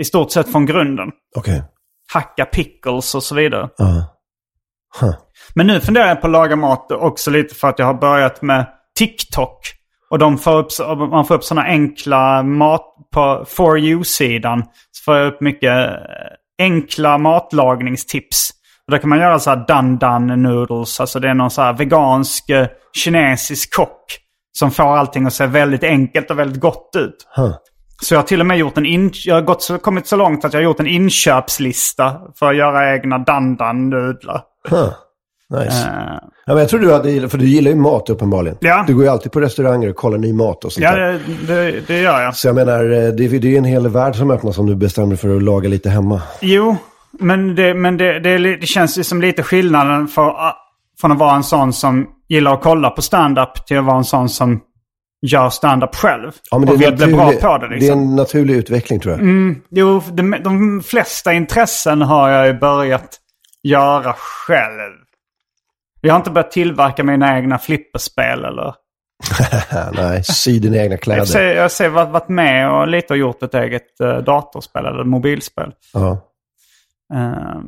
i 0.00 0.04
stort 0.04 0.32
sett 0.32 0.52
från 0.52 0.66
grunden. 0.66 1.10
Okej. 1.36 1.62
Hacka 2.12 2.44
pickles 2.44 3.14
och 3.14 3.22
så 3.22 3.34
vidare. 3.34 3.68
Ja. 3.76 4.14
Huh. 5.00 5.14
Men 5.54 5.66
nu 5.66 5.80
funderar 5.80 6.06
jag 6.06 6.20
på 6.20 6.26
att 6.26 6.32
laga 6.32 6.56
mat 6.56 6.92
också 6.92 7.30
lite 7.30 7.54
för 7.54 7.68
att 7.68 7.78
jag 7.78 7.86
har 7.86 7.94
börjat 7.94 8.42
med 8.42 8.66
TikTok. 8.98 9.60
Och 10.10 10.18
de 10.18 10.38
får 10.38 10.58
upp, 10.58 10.68
man 11.10 11.24
får 11.24 11.34
upp 11.34 11.44
sådana 11.44 11.66
enkla 11.66 12.42
mat 12.42 12.84
på 13.14 13.44
For 13.48 13.78
You-sidan. 13.78 14.64
Så 14.90 15.04
får 15.04 15.16
jag 15.16 15.32
upp 15.32 15.40
mycket 15.40 15.72
eh, 15.72 15.94
enkla 16.58 17.18
matlagningstips. 17.18 18.50
Och 18.86 18.90
där 18.90 18.98
kan 18.98 19.08
man 19.08 19.18
göra 19.18 19.38
så 19.38 19.50
här 19.50 19.64
dan-dan 19.68 20.26
noodles. 20.26 21.00
Alltså 21.00 21.20
det 21.20 21.28
är 21.28 21.34
någon 21.34 21.50
så 21.50 21.62
här 21.62 21.72
vegansk 21.72 22.50
eh, 22.50 22.66
kinesisk 22.92 23.74
kock 23.74 24.18
Som 24.58 24.70
får 24.70 24.96
allting 24.96 25.26
att 25.26 25.32
se 25.34 25.46
väldigt 25.46 25.82
enkelt 25.84 26.30
och 26.30 26.38
väldigt 26.38 26.60
gott 26.60 26.90
ut. 26.96 27.26
Huh. 27.36 27.52
Så 28.02 28.14
jag 28.14 28.18
har 28.18 28.26
till 28.26 28.40
och 28.40 28.46
med 28.46 28.58
gjort 28.58 28.78
en 28.78 28.86
in, 28.86 29.10
jag 29.24 29.34
har 29.34 29.42
gått 29.42 29.62
så, 29.62 29.78
kommit 29.78 30.06
så 30.06 30.16
långt 30.16 30.44
att 30.44 30.52
jag 30.52 30.60
har 30.60 30.64
gjort 30.64 30.80
en 30.80 30.86
inköpslista 30.86 32.16
för 32.38 32.46
att 32.50 32.56
göra 32.56 32.94
egna 32.94 33.18
dandan-nudlar. 33.18 34.40
Huh. 34.70 34.88
Nice. 35.50 35.88
Eh, 35.88 36.18
Ja, 36.46 36.54
men 36.54 36.58
jag 36.58 36.68
tror 36.68 36.80
du 36.80 36.92
hade, 36.92 37.28
för 37.28 37.38
du 37.38 37.46
gillar 37.46 37.70
ju 37.70 37.76
mat 37.76 38.10
uppenbarligen. 38.10 38.58
Ja. 38.60 38.84
Du 38.86 38.94
går 38.94 39.04
ju 39.04 39.10
alltid 39.10 39.32
på 39.32 39.40
restauranger 39.40 39.88
och 39.90 39.96
kollar 39.96 40.18
ny 40.18 40.32
mat 40.32 40.64
och 40.64 40.72
sånt 40.72 40.84
ja, 40.84 40.96
det, 40.96 41.20
det, 41.46 41.80
det 41.86 42.00
gör 42.00 42.20
jag. 42.20 42.36
Så 42.36 42.48
jag 42.48 42.54
menar, 42.54 42.84
eh, 42.84 43.08
det, 43.08 43.24
är- 43.24 43.38
det 43.40 43.54
är 43.54 43.58
en 43.58 43.64
hel 43.64 43.88
värld 43.88 44.16
som 44.16 44.30
öppnas 44.30 44.58
om 44.58 44.66
du 44.66 44.74
bestämmer 44.74 45.08
dig 45.08 45.16
för 45.16 45.36
att 45.36 45.42
laga 45.42 45.68
lite 45.68 45.90
hemma. 45.90 46.22
Jo, 46.40 46.76
men 47.12 47.54
det, 47.54 47.74
men 47.74 47.96
det, 47.96 48.20
det, 48.20 48.38
det 48.56 48.66
känns 48.66 48.98
ju 48.98 49.04
som 49.04 49.20
lite 49.20 49.42
skillnaden 49.42 50.08
för, 50.08 50.22
ah, 50.22 50.56
från 51.00 51.12
att 51.12 51.18
vara 51.18 51.36
en 51.36 51.42
sån 51.44 51.72
som 51.72 52.06
gillar 52.28 52.54
att 52.54 52.62
kolla 52.62 52.90
på 52.90 53.02
stand-up 53.02 53.66
till 53.66 53.78
att 53.78 53.84
vara 53.84 53.96
en 53.96 54.04
sån 54.04 54.28
som 54.28 54.60
gör 55.26 55.50
stand-up 55.50 55.94
själv. 55.94 56.32
Ja, 56.50 56.58
men 56.58 56.68
och 56.68 56.82
vill 56.82 56.96
bli 56.96 57.12
bra 57.12 57.32
på 57.32 57.58
det 57.58 57.68
det 57.68 57.74
är 57.74 57.78
liksom. 57.80 57.98
en 57.98 58.16
naturlig 58.16 58.54
utveckling 58.54 59.00
tror 59.00 59.14
jag. 59.14 59.54
Jo, 59.70 60.02
de, 60.12 60.36
de 60.44 60.82
flesta 60.82 61.32
intressen 61.32 62.02
har 62.02 62.28
jag 62.28 62.46
ju 62.46 62.52
börjat 62.54 63.18
göra 63.62 64.12
själv. 64.12 64.94
Jag 66.00 66.12
har 66.14 66.18
inte 66.18 66.30
börjat 66.30 66.50
tillverka 66.50 67.04
mina 67.04 67.38
egna 67.38 67.58
flipperspel 67.58 68.44
eller... 68.44 68.74
Nej, 69.92 70.24
sy 70.24 70.58
dina 70.58 70.76
egna 70.76 70.92
Jag 70.92 71.02
kläder. 71.02 71.24
ser, 71.24 71.54
jag 71.54 71.70
ser 71.70 71.88
varit, 71.88 72.28
med 72.28 72.70
och 72.70 72.88
lite 72.88 73.12
och 73.14 73.18
gjort 73.18 73.42
ett 73.42 73.54
eget 73.54 74.00
uh, 74.02 74.18
datorspel 74.18 74.86
eller 74.86 75.04
mobilspel. 75.04 75.72
Ja. 75.92 76.10
Eh, 77.14 77.60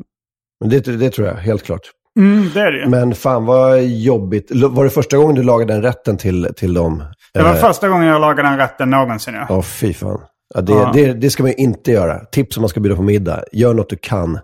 Men 0.61 0.70
det, 0.70 0.81
det 0.81 1.11
tror 1.11 1.29
jag, 1.29 1.35
helt 1.35 1.62
klart. 1.62 1.90
Mm, 2.21 2.51
det 2.55 2.61
är 2.61 2.73
det. 2.73 2.89
Men 2.89 3.15
fan 3.15 3.45
vad 3.47 3.83
jobbigt. 3.83 4.51
Var 4.55 4.85
det 4.85 4.91
första 4.91 5.17
gången 5.17 5.35
du 5.37 5.43
lagade 5.43 5.73
den 5.73 5.83
rätten 5.83 6.17
till, 6.17 6.49
till 6.57 6.75
dem? 6.75 7.05
Det 7.35 7.43
var 7.43 7.51
Eh, 7.51 7.57
första 7.57 7.89
gången 7.89 8.07
jag 8.09 8.21
lagade 8.21 8.49
den 8.49 8.59
rätten 8.59 8.91
någonsin. 8.91 9.35
Ja. 9.35 9.47
Ja, 9.49 9.63
fy 9.63 9.95
fan. 9.95 10.21
Ja, 10.55 10.61
det, 10.61 10.73
Ja. 10.73 10.91
Det, 10.95 11.13
det 11.13 11.31
ska 11.31 11.43
man 11.43 11.51
ju 11.51 11.57
inte 11.57 11.93
göra. 11.93 12.19
Tips 12.19 12.57
om 12.57 12.61
man 12.61 12.69
ska 12.69 12.81
bjuda 12.81 12.97
på 12.97 13.03
middag. 13.03 13.45
Gör 13.53 13.75
något 13.75 13.91
du 13.91 13.97
kan. 13.97 14.39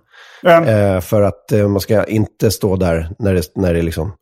Eh, 0.51 1.01
för 1.01 1.23
att 1.23 1.53
eh, 1.53 1.69
man 1.69 1.81
ska 1.81 2.05
inte 2.05 2.51
stå 2.51 2.77
där 2.77 3.09
när 3.19 3.35
det, 3.35 3.43
när 3.57 3.73
det 3.75 3.79
är 3.79 3.83
liksom 3.83 4.13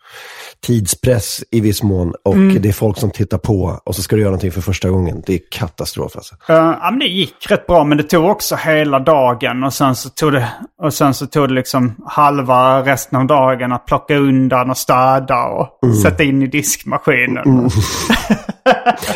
tidspress 0.67 1.45
i 1.51 1.61
viss 1.61 1.83
mån 1.83 2.15
och 2.25 2.35
Mm. 2.35 2.63
det 2.63 2.69
är 2.69 2.73
folk 2.73 2.99
som 2.99 3.11
tittar 3.11 3.39
på 3.39 3.81
och 3.85 3.95
så 3.97 4.03
ska 4.03 4.17
du 4.17 4.23
göra 4.23 4.31
någonting 4.31 4.53
för 4.53 4.61
första 4.61 4.89
gången. 4.91 5.23
Det 5.27 5.35
är 5.35 5.41
katastrof 5.51 6.17
alltså. 6.17 6.35
Ja, 6.49 6.89
men 6.91 6.99
det 6.99 7.07
gick 7.07 7.51
rätt 7.51 7.67
bra, 7.67 7.85
men 7.85 7.99
det 7.99 8.05
tog 8.05 8.25
också 8.25 8.57
hela 8.57 8.99
dagen. 8.99 9.65
Och 9.65 9.75
sen 9.75 9.95
så 9.95 10.09
tog 10.09 10.33
det, 10.33 10.49
och 10.83 10.95
sen 10.95 11.15
så 11.15 11.27
tog 11.27 11.49
det 11.49 11.55
liksom 11.55 11.95
halva 12.07 12.83
resten 12.83 13.19
av 13.19 13.27
dagen 13.27 13.73
att 13.73 13.87
plocka 13.87 14.17
undan 14.17 14.71
och 14.71 14.77
städa 14.77 15.45
och 15.45 15.69
Mm. 15.85 15.97
sätta 15.97 16.23
in 16.23 16.43
i 16.43 16.47
diskmaskinen. 16.47 17.69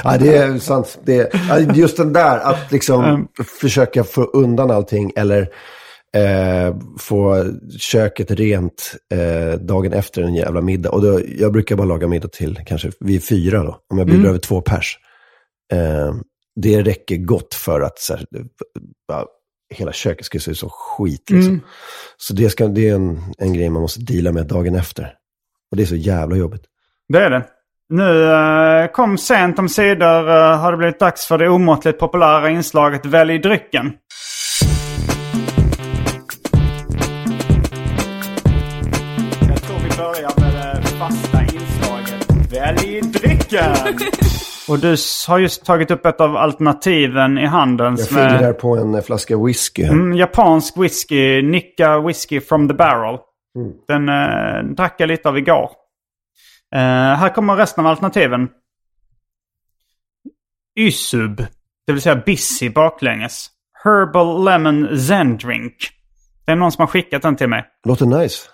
Ja, 0.05 0.17
det 0.19 0.37
är 0.37 0.59
sant. 0.59 0.99
Det, 1.05 1.33
ja, 1.49 1.59
just 1.59 1.97
den 1.97 2.13
där, 2.13 2.39
att 2.39 2.73
liksom 2.73 3.29
försöka 3.61 4.05
få 4.05 4.23
undan 4.23 4.71
allting 4.71 5.13
eller 5.17 5.49
eh, 6.17 6.77
få 6.99 7.45
köket 7.79 8.31
rent 8.31 8.95
eh, 9.13 9.61
dagen 9.61 9.93
efter 9.93 10.23
en 10.23 10.35
jävla 10.35 10.61
middag. 10.61 10.91
Och 10.91 11.03
då, 11.03 11.21
jag 11.39 11.53
brukar 11.53 11.77
bara 11.77 11.87
laga 11.87 12.09
middag 12.09 12.29
till 12.29 12.59
kanske 12.67 12.91
vi 13.01 13.21
fyra 13.21 13.63
då, 13.63 13.81
om 13.89 13.99
jag 13.99 14.07
bjuder 14.07 14.29
över 14.29 14.39
två 14.39 14.61
pers. 14.61 14.99
Eh, 15.73 16.15
det 16.57 16.83
räcker 16.83 17.17
gott 17.17 17.55
för 17.55 17.81
att 17.81 17.99
så 17.99 18.15
här, 18.15 18.27
bara, 19.09 19.25
hela 19.75 19.93
köket 19.93 20.27
ska 20.27 20.39
se 20.39 20.51
ut 20.51 20.59
som 20.59 20.71
skit. 20.71 21.31
Liksom. 21.31 21.61
Så 22.17 22.35
det, 22.35 22.51
ska, 22.51 22.67
det 22.67 22.89
är 22.89 22.95
en, 22.95 23.21
en 23.39 23.53
grej 23.53 23.71
man 23.71 23.83
måste 23.83 24.01
deala 24.01 24.33
med 24.33 24.47
dagen 24.47 24.75
efter. 24.75 25.15
Och 25.71 25.77
det 25.77 25.83
är 25.83 25.87
så 25.87 25.97
jävla 25.97 26.37
jobbigt. 26.37 26.63
Det 27.09 27.19
är 27.19 27.31
det. 27.31 27.45
Nu 27.89 28.25
eh, 28.25 28.91
kom 28.91 29.19
sent 29.19 29.59
om 29.59 29.69
sidor 29.69 30.29
eh, 30.29 30.59
har 30.59 30.73
det 30.73 30.79
blivit 30.79 30.99
dags 30.99 31.27
för 31.27 31.39
det 31.39 31.49
omåttligt 31.49 31.99
populära 31.99 32.51
inslaget 32.51 33.07
Välj 33.07 33.39
drycken. 33.39 33.93
Fasta 40.99 41.43
inslaget 41.43 42.53
Välj 42.53 43.01
drycken! 43.01 43.75
Och 44.69 44.79
du 44.79 44.97
har 45.29 45.39
just 45.39 45.65
tagit 45.65 45.91
upp 45.91 46.07
ett 46.07 46.21
av 46.21 46.37
alternativen 46.37 47.39
i 47.39 47.47
handeln. 47.47 47.97
Jag 47.99 48.07
som 48.07 48.17
är- 48.17 48.29
fingrar 48.31 48.53
på 48.53 48.77
en 48.77 48.95
eh, 48.95 49.03
flaska 49.03 49.39
whisky. 49.45 49.83
här. 49.85 49.93
Mm, 49.93 50.15
japansk 50.17 50.77
whisky, 50.77 51.43
Nicka 51.43 52.01
whisky 52.01 52.41
from 52.41 52.69
the 52.69 52.75
barrel. 52.75 53.19
Den 53.89 54.09
eh, 54.09 54.75
drack 54.75 54.95
jag 54.99 55.07
lite 55.09 55.29
av 55.29 55.39
igår. 55.39 55.71
Eh, 56.75 56.81
här 57.17 57.35
kommer 57.35 57.57
resten 57.57 57.85
av 57.85 57.91
alternativen. 57.91 58.49
Ysub, 60.79 61.37
det 61.87 61.93
vill 61.93 62.03
säga 62.03 62.23
Busy 62.27 62.71
baklänges. 62.71 63.49
Herbal 63.85 64.45
Lemon 64.45 64.99
Zen 65.01 65.37
Drink. 65.37 65.75
Det 66.47 66.53
är 66.53 66.57
någon 66.57 66.73
som 66.73 66.83
har 66.83 66.87
skickat 66.87 67.23
den 67.23 67.37
till 67.37 67.49
mig. 67.49 67.65
Låter 67.87 68.07
nice. 68.07 68.49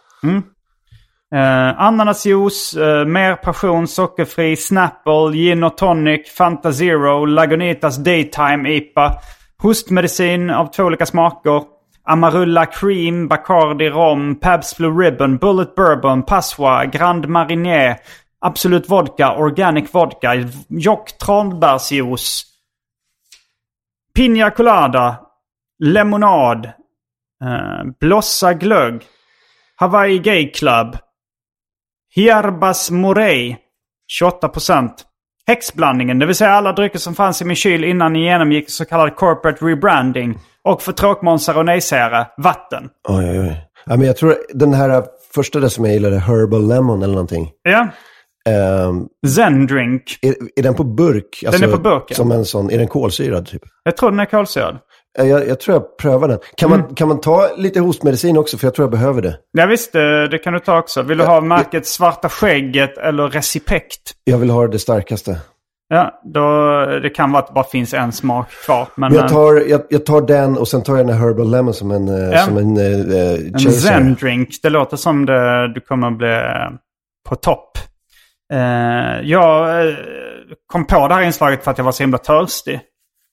Eh, 1.35 1.81
ananasjuice, 1.81 2.81
eh, 2.81 3.05
mer 3.05 3.37
passion, 3.37 3.87
sockerfri, 3.87 4.57
Snapple, 4.57 5.33
gin 5.33 5.65
och 5.65 5.77
tonic, 5.77 6.29
Fanta 6.29 6.73
Zero, 6.73 7.25
Lagunitas 7.25 7.97
Daytime 7.97 8.69
IPA, 8.69 9.21
hostmedicin 9.59 10.51
av 10.51 10.67
två 10.67 10.85
olika 10.85 11.07
smaker, 11.07 11.63
Amarula 12.05 12.67
Cream, 12.67 13.29
Bacardi 13.29 13.89
Rom, 13.91 14.41
Pabst 14.41 14.77
Blue 14.77 15.05
Ribbon, 15.05 15.37
Bullet 15.37 15.75
Bourbon, 15.75 16.23
Passoa, 16.23 16.85
Grand 16.85 17.27
Marnier, 17.27 17.97
Absolut 18.41 18.89
Vodka, 18.89 19.35
Organic 19.37 19.95
Vodka, 19.95 20.35
Jock 20.69 21.19
Tranbärsjuice, 21.19 22.45
Pina 24.15 24.51
Colada, 24.51 25.21
Lemonad, 25.79 26.67
eh, 27.45 27.85
Blossa 28.01 28.55
Glögg, 28.55 29.03
Hawaii 29.77 30.19
Gay 30.19 30.51
Club, 30.51 30.97
Hierbas 32.17 32.91
Morey, 32.91 33.57
28%. 34.23 34.91
Häxblandningen, 35.47 36.19
det 36.19 36.27
vill 36.27 36.35
säga 36.35 36.51
alla 36.51 36.73
drycker 36.73 36.99
som 36.99 37.15
fanns 37.15 37.43
i 37.43 37.45
min 37.45 37.57
kyl 37.57 37.85
innan 37.85 38.13
ni 38.13 38.25
genomgick 38.25 38.71
så 38.71 38.85
kallad 38.85 39.17
corporate 39.17 39.65
rebranding. 39.65 40.39
Och 40.65 40.83
för 40.83 40.93
tråkmånsar 40.93 41.59
och 41.59 41.65
nejsägare, 41.65 42.27
vatten. 42.37 42.89
Oj, 43.09 43.31
oj, 43.31 43.41
oj. 43.41 43.65
Ja, 43.87 43.97
men 43.97 44.07
jag 44.07 44.17
tror 44.17 44.37
den 44.55 44.75
här 44.75 45.05
första 45.35 45.61
där 45.61 45.69
som 45.69 45.85
jag 45.85 45.95
gillade, 45.95 46.19
Herbal 46.19 46.69
Lemon 46.69 47.03
eller 47.03 47.15
någonting. 47.15 47.51
Ja, 47.63 47.89
Ehm, 48.49 49.07
Zen 49.35 49.67
Drink. 49.67 50.19
är, 50.23 50.35
är 50.57 50.63
den 50.63 50.75
på 50.75 50.85
burk? 50.85 51.45
Alltså, 51.47 51.65
är 51.65 51.73
på 51.73 51.79
burk, 51.79 52.05
ja. 52.09 52.15
Som 52.15 52.33
en 52.33 52.45
sån, 52.45 52.71
är 52.71 52.79
den 52.79 52.89
kolsyrad 52.89 53.47
typ? 53.47 53.63
Jag 53.85 53.97
tror 53.97 54.11
den 54.11 54.21
är 54.21 54.25
kolsyrad. 54.25 54.79
Eh, 55.19 55.27
Jag, 55.27 55.49
jag 55.49 55.61
tror 55.61 55.75
jag 55.77 55.97
prövar 55.97 56.29
den. 56.29 56.39
Kan, 56.57 56.73
Mm. 56.73 56.81
man, 56.87 56.95
kan 56.95 57.09
man 57.09 57.21
ta 57.21 57.49
lite 57.57 57.81
hostmedicin 57.81 58.39
också? 58.39 58.59
För 58.59 58.67
jag 58.67 58.75
tror 58.75 58.85
jag 58.85 58.91
behöver 58.91 59.23
det. 59.23 59.39
Ja 59.53 59.67
visst, 59.67 59.93
det, 59.93 60.29
det 60.29 60.39
kan 60.39 60.53
du 60.53 60.59
ta 60.61 60.79
också. 60.79 61.03
Vill 61.03 61.19
du 61.19 61.25
ha 61.25 61.41
märket 61.41 61.87
Svarta 61.87 62.29
Skägget 62.29 62.99
eller 62.99 63.29
Recipekt? 63.29 64.13
Jag 64.25 64.39
vill 64.39 64.51
ha 64.51 64.67
det 64.67 64.79
starkaste. 64.79 65.39
Ja, 65.89 66.21
då, 66.25 66.41
det 67.03 67.11
kan 67.11 67.33
vara 67.33 67.43
att 67.43 67.49
det 67.49 67.55
bara 67.55 67.65
finns 67.65 67.95
en 67.95 68.13
smak 68.13 68.51
kvar. 68.51 68.89
Men, 68.95 69.13
Men 69.13 69.21
jag 69.21 69.31
tar, 69.31 69.63
jag, 69.69 69.81
jag 69.89 70.07
tar 70.07 70.21
den 70.21 70.59
och 70.59 70.69
sen 70.69 70.83
tar 70.83 70.97
jag 70.97 71.07
den 71.07 71.17
här 71.17 71.27
Herbal 71.27 71.51
Lemon 71.51 71.75
som 71.75 71.91
en, 71.91 72.09
eh, 72.09 72.31
Ja. 72.33 72.39
som 72.45 72.57
en, 72.59 72.77
eh, 72.77 73.17
eh, 73.23 73.41
En 73.67 73.73
zen 73.73 74.15
drink. 74.15 74.49
Det 74.63 74.71
låter 74.71 74.97
som 74.97 75.27
det, 75.27 75.73
du 75.75 75.81
kommer 75.81 76.11
bli 76.11 76.29
eh, 76.35 76.71
på 77.29 77.35
topp. 77.37 77.71
Eh, 78.53 79.21
jag 79.23 79.87
eh, 79.89 79.95
kom 80.73 80.87
på 80.87 81.09
det 81.09 81.15
här 81.15 81.23
inslaget 81.23 81.65
för 81.65 81.71
att 81.71 81.79
jag 81.79 81.85
var 81.85 81.93
så 81.93 82.03
himla 82.03 82.19
törstig. 82.19 82.81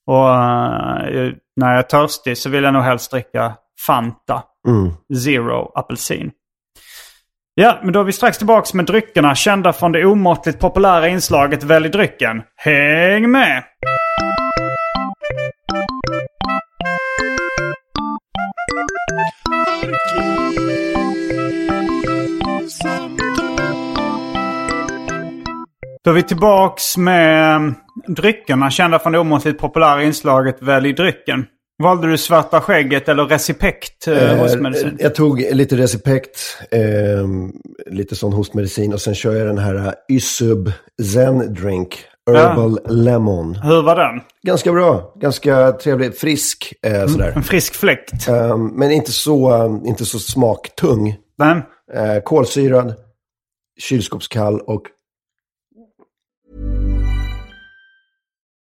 Och 0.08 0.30
eh, 0.30 1.34
när 1.56 1.70
jag 1.72 1.78
är 1.78 1.84
törstig 1.84 2.38
så 2.38 2.50
vill 2.50 2.64
jag 2.64 2.74
nog 2.74 2.84
helst 2.84 3.12
dricka 3.12 3.54
Fanta 3.86 4.44
Mm. 4.68 4.94
Zero 5.24 5.72
apelsin. 5.76 6.32
Ja, 7.54 7.80
men 7.84 7.94
då 7.94 8.00
är 8.00 8.04
vi 8.04 8.12
strax 8.12 8.38
tillbaka 8.38 8.78
med 8.78 8.86
dryckerna 8.86 9.36
kända 9.36 9.74
från 9.74 9.92
det 9.92 10.06
omåttligt 10.06 10.60
populära 10.60 11.08
inslaget 11.08 11.64
Välj 11.64 11.90
drycken. 11.90 12.42
Häng 12.56 13.32
med! 13.32 13.64
Då 26.04 26.12
är 26.12 26.16
vi 26.16 26.24
tillbaks 26.24 26.98
med 26.98 27.74
dryckerna 28.13 28.71
kända 28.71 29.00
från 29.00 29.12
det 29.12 29.19
omåttligt 29.19 29.60
populära 29.60 30.04
inslaget 30.04 30.58
Välj 30.62 30.93
drycken. 30.93 31.45
Valde 31.84 32.08
du 32.08 32.17
Svarta 32.17 32.62
Skägget 32.62 33.10
eller 33.10 33.26
Recipekt 33.26 34.08
eh, 34.08 34.38
hostmedicin? 34.38 34.88
Eh, 34.88 34.93
jag 35.00 35.15
tog 35.15 35.39
lite 35.52 35.78
Recipekt, 35.78 36.58
eh, 36.71 36.80
lite 37.86 38.15
sån 38.15 38.34
hostmedicin 38.34 38.93
och 38.93 39.02
sen 39.02 39.15
kör 39.15 39.36
jag 39.36 39.47
den 39.47 39.58
här 39.58 39.93
Ysub 40.12 40.71
Zen 41.13 41.54
Drink. 41.54 42.06
Herbal 42.32 42.80
Lemon. 42.89 43.56
Hur 43.56 43.82
var 43.82 43.95
den? 43.95 44.21
Ganska 44.43 44.71
bra, 44.71 45.13
ganska 45.15 45.71
trevlig, 45.71 46.17
frisk 46.17 46.74
eh, 46.86 47.08
sådär. 47.08 47.34
En 47.36 47.43
frisk 47.43 47.76
fläkt? 47.76 48.28
Eh, 48.28 48.58
men 48.58 48.91
inte 48.91 49.12
så, 49.12 49.82
inte 49.86 50.06
så 50.06 50.19
smaktung. 50.19 51.15
Nej. 51.38 51.62
Eh, 51.93 52.21
kolsyrad, 52.24 52.93
kylskåpskall 53.80 54.60
och 54.60 54.82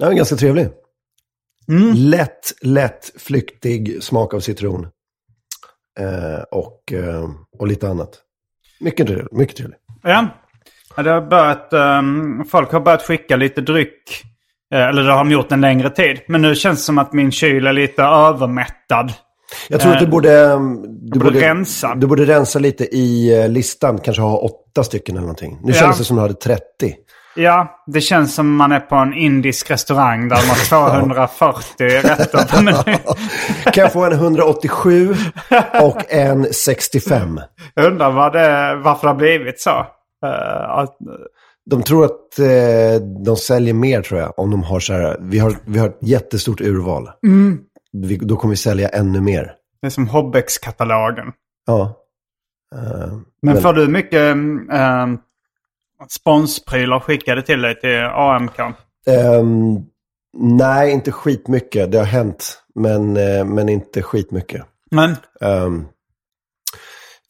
Den 0.00 0.08
är 0.08 0.12
ganska 0.16 0.36
trevlig. 0.36 0.68
Lätt, 1.94 2.52
lätt, 2.62 3.12
flyktig 3.18 4.02
smak 4.02 4.34
av 4.34 4.40
citron. 4.40 4.86
Eh, 6.00 6.42
och, 6.50 6.92
eh, 6.92 7.30
och 7.58 7.66
lite 7.66 7.88
annat. 7.88 8.10
Mycket 8.80 9.06
trevlig. 9.06 9.26
Mycket 9.32 9.56
trevlig. 9.56 9.78
Ja. 10.02 10.26
Det 10.96 11.10
har 11.10 11.20
börjat, 11.20 11.72
ehm, 11.72 12.44
folk 12.50 12.72
har 12.72 12.80
börjat 12.80 13.02
skicka 13.02 13.36
lite 13.36 13.60
dryck. 13.60 14.22
Eh, 14.74 14.80
eller 14.88 15.02
det 15.02 15.12
har 15.12 15.18
de 15.18 15.30
gjort 15.30 15.52
en 15.52 15.60
längre 15.60 15.90
tid. 15.90 16.20
Men 16.28 16.42
nu 16.42 16.54
känns 16.54 16.78
det 16.78 16.84
som 16.84 16.98
att 16.98 17.12
min 17.12 17.32
kyl 17.32 17.66
är 17.66 17.72
lite 17.72 18.02
övermättad. 18.02 19.12
Jag 19.68 19.80
tror 19.80 19.92
att 19.92 19.98
du 19.98 20.04
Eh, 20.04 20.10
borde... 20.10 20.58
Du 21.12 21.18
borde 21.18 21.40
rensa. 21.40 21.94
Du 21.94 22.06
borde 22.06 22.24
rensa 22.24 22.58
lite 22.58 22.84
i 22.96 23.48
listan. 23.48 23.98
Kanske 23.98 24.22
ha 24.22 24.38
åtta 24.38 24.84
stycken 24.84 25.14
eller 25.16 25.22
någonting. 25.22 25.58
Nu 25.62 25.72
Ja. 25.72 25.78
känns 25.80 25.98
det 25.98 26.04
som 26.04 26.16
du 26.16 26.22
hade 26.22 26.34
30. 26.34 26.62
Ja, 27.34 27.82
det 27.86 28.00
känns 28.00 28.34
som 28.34 28.56
man 28.56 28.72
är 28.72 28.80
på 28.80 28.94
en 28.96 29.14
indisk 29.14 29.70
restaurang 29.70 30.28
där 30.28 30.36
de 30.36 30.48
har 30.48 30.56
240 31.04 31.86
rätter 31.88 32.56
på 32.56 32.62
menyn. 32.62 32.98
Kan 33.72 33.82
jag 33.82 33.92
få 33.92 34.04
en 34.04 34.12
187 34.12 35.14
och 35.82 36.12
en 36.12 36.52
65? 36.52 37.40
Jag 37.74 37.86
undrar 37.86 38.10
vad 38.10 38.32
det, 38.32 38.74
varför 38.84 39.06
det 39.06 39.12
har 39.12 39.18
blivit 39.18 39.60
så. 39.60 39.86
Eh, 40.26 40.70
att, 40.70 40.96
De 41.70 41.82
tror 41.82 42.04
att 42.04 42.38
eh, 42.38 43.02
de 43.24 43.36
säljer 43.36 43.74
mer 43.74 44.02
tror 44.02 44.20
jag. 44.20 44.38
Om 44.38 44.50
de 44.50 44.62
har 44.62 44.80
så 44.80 44.92
här. 44.92 45.16
Vi 45.20 45.38
har, 45.38 45.56
vi 45.66 45.78
har 45.78 45.88
ett 45.88 45.98
jättestort 46.00 46.60
urval. 46.60 47.10
Vi, 47.92 48.16
då 48.16 48.36
kommer 48.36 48.52
vi 48.52 48.56
sälja 48.56 48.88
ännu 48.88 49.20
mer. 49.20 49.52
det 49.80 49.86
är 49.86 49.90
som 49.90 50.08
Hobbex-katalogen. 50.08 51.32
Ja. 51.66 51.96
Eh, 52.74 53.12
Men 53.42 53.60
får 53.62 53.72
du 53.72 53.88
mycket 53.88 54.36
äh, 54.72 55.06
sponsprylar 56.08 57.00
skickade 57.00 57.42
till 57.42 57.62
dig 57.62 57.80
till 57.80 57.98
AMK? 58.04 58.58
ehm, 59.06 59.78
nej, 60.38 60.92
inte 60.92 61.12
skitmycket. 61.12 61.92
Det 61.92 61.98
har 61.98 62.04
hänt. 62.04 62.62
Men, 62.74 63.16
eh, 63.16 63.44
men 63.44 63.68
inte 63.68 64.02
skitmycket. 64.02 64.62
Men 64.90 65.16
Um, 65.40 65.86